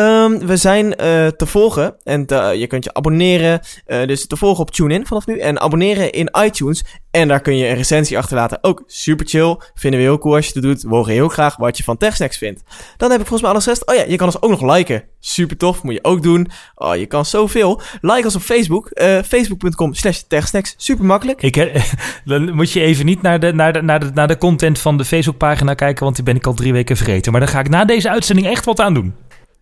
Ehm, 0.00 0.38
we 0.46 0.56
zijn 0.56 0.96
eh, 0.96 1.26
te 1.26 1.46
volgen 1.46 1.94
en 2.02 2.26
te- 2.26 2.54
je 2.56 2.66
kunt 2.66 2.84
je 2.84 2.94
abonneren. 2.94 3.60
eh, 3.86 4.06
dus 4.06 4.26
te 4.26 4.36
volgen 4.36 4.62
op 4.62 4.70
TuneIn 4.70 5.06
vanaf 5.06 5.26
nu. 5.26 5.38
En 5.38 5.60
abonneren 5.60 6.12
in 6.12 6.28
iTunes. 6.44 6.84
En 7.10 7.28
daar 7.28 7.40
kun 7.40 7.56
je 7.56 7.68
een 7.68 7.74
recensie 7.74 8.18
achterlaten. 8.18 8.58
Ook 8.60 8.82
super 8.86 9.26
chill. 9.26 9.56
Vinden 9.74 10.00
we 10.00 10.06
heel 10.06 10.18
cool 10.18 10.34
als 10.34 10.46
je 10.46 10.52
het 10.54 10.62
doet. 10.62 10.82
We 10.82 11.12
heel 11.12 11.28
graag 11.28 11.56
wat 11.56 11.76
je 11.76 11.82
van 11.84 11.96
TechSnacks 11.96 12.38
vindt. 12.38 12.62
Dan 12.96 13.10
heb 13.10 13.20
ik 13.20 13.26
volgens 13.26 13.42
mij 13.42 13.50
alles 13.50 13.66
rest. 13.66 13.86
Oh 13.88 13.94
ja, 13.94 14.04
je 14.08 14.16
kan 14.16 14.26
ons 14.26 14.42
ook 14.42 14.50
nog 14.50 14.74
liken. 14.76 15.04
Super 15.20 15.56
tof, 15.56 15.82
moet 15.82 15.94
je 15.94 16.04
ook 16.04 16.22
doen. 16.22 16.48
Oh, 16.74 16.96
je 16.96 17.06
kan 17.06 17.24
zoveel. 17.24 17.80
Like 18.00 18.24
ons 18.24 18.34
op 18.36 18.42
Facebook. 18.42 18.88
eh, 18.90 19.18
Facebook.com 19.22 19.94
slash 19.94 20.20
TechSnacks. 20.28 20.74
Super 20.76 21.04
makkelijk. 21.04 21.42
Ik, 21.42 21.82
dan 22.24 22.54
moet 22.54 22.72
je 22.72 22.80
even 22.80 23.06
niet 23.06 23.22
naar 23.22 23.40
de, 23.40 23.52
naar, 23.52 23.72
de, 23.72 23.82
naar, 23.82 24.00
de, 24.00 24.10
naar 24.14 24.28
de 24.28 24.38
content 24.38 24.78
van 24.78 24.96
de 24.96 25.04
Facebookpagina 25.04 25.74
kijken, 25.74 26.04
want 26.04 26.16
die 26.16 26.24
ben 26.24 26.36
ik 26.36 26.46
al 26.46 26.54
drie 26.54 26.72
weken 26.72 26.96
vergeten. 26.96 27.32
Maar 27.32 27.40
daar 27.40 27.50
ga 27.50 27.60
ik 27.60 27.68
na 27.68 27.84
deze 27.84 28.10
uitzending 28.10 28.46
echt 28.48 28.64
wat 28.64 28.80
aan 28.80 28.94
doen. 28.94 29.14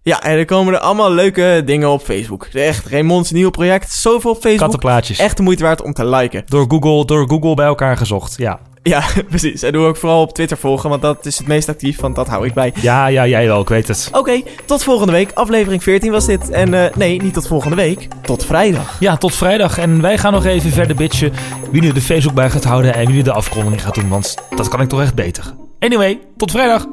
Ja, 0.04 0.22
en 0.22 0.38
er 0.38 0.44
komen 0.44 0.74
er 0.74 0.78
allemaal 0.80 1.10
leuke 1.10 1.62
dingen 1.64 1.90
op 1.90 2.02
Facebook. 2.02 2.44
Echt, 2.52 2.86
Raymonds 2.86 3.30
nieuw 3.30 3.50
project. 3.50 3.92
Zoveel 3.92 4.30
op 4.30 4.36
Facebook. 4.40 4.60
Kattenplaatjes. 4.60 5.18
Echt 5.18 5.36
de 5.36 5.42
moeite 5.42 5.62
waard 5.62 5.82
om 5.82 5.92
te 5.92 6.06
liken. 6.06 6.42
Door 6.46 6.64
Google, 6.68 7.04
door 7.04 7.28
Google 7.28 7.54
bij 7.54 7.66
elkaar 7.66 7.96
gezocht. 7.96 8.34
Ja, 8.36 8.60
Ja, 8.82 9.02
precies. 9.28 9.62
En 9.62 9.72
doe 9.72 9.86
ook 9.86 9.96
vooral 9.96 10.20
op 10.20 10.34
Twitter 10.34 10.56
volgen, 10.56 10.88
want 10.90 11.02
dat 11.02 11.26
is 11.26 11.38
het 11.38 11.46
meest 11.46 11.68
actief, 11.68 12.00
want 12.00 12.14
dat 12.16 12.28
hou 12.28 12.46
ik 12.46 12.54
bij. 12.54 12.72
ja, 12.80 13.06
ja 13.06 13.26
jij 13.26 13.46
wel, 13.46 13.60
ik 13.60 13.68
weet 13.68 13.88
het. 13.88 14.08
Oké, 14.12 14.42
tot 14.64 14.82
volgende 14.82 15.12
week. 15.12 15.30
Aflevering 15.34 15.82
14 15.82 16.10
was 16.10 16.26
dit. 16.26 16.50
En 16.50 16.74
eh, 16.74 16.96
nee, 16.96 17.22
niet 17.22 17.34
tot 17.34 17.46
volgende 17.46 17.76
week. 17.76 18.08
Tot 18.22 18.44
vrijdag. 18.44 18.96
Ja, 19.00 19.16
tot 19.16 19.34
vrijdag. 19.34 19.78
En 19.78 20.00
wij 20.00 20.18
gaan 20.18 20.32
nog 20.32 20.44
even 20.44 20.70
verder 20.70 20.96
bitchen 20.96 21.32
wie 21.70 21.80
nu 21.80 21.92
de 21.92 22.00
Facebook 22.00 22.34
bij 22.34 22.50
gaat 22.50 22.64
houden 22.64 22.94
en 22.94 23.06
wie 23.06 23.14
nu 23.14 23.22
de 23.22 23.32
afkondiging 23.32 23.82
gaat 23.82 23.94
doen, 23.94 24.08
want 24.08 24.34
dat 24.56 24.68
kan 24.68 24.80
ik 24.80 24.88
toch 24.88 25.00
echt 25.00 25.14
beter. 25.14 25.54
Anyway, 25.78 26.18
tot 26.36 26.50
vrijdag. 26.50 26.86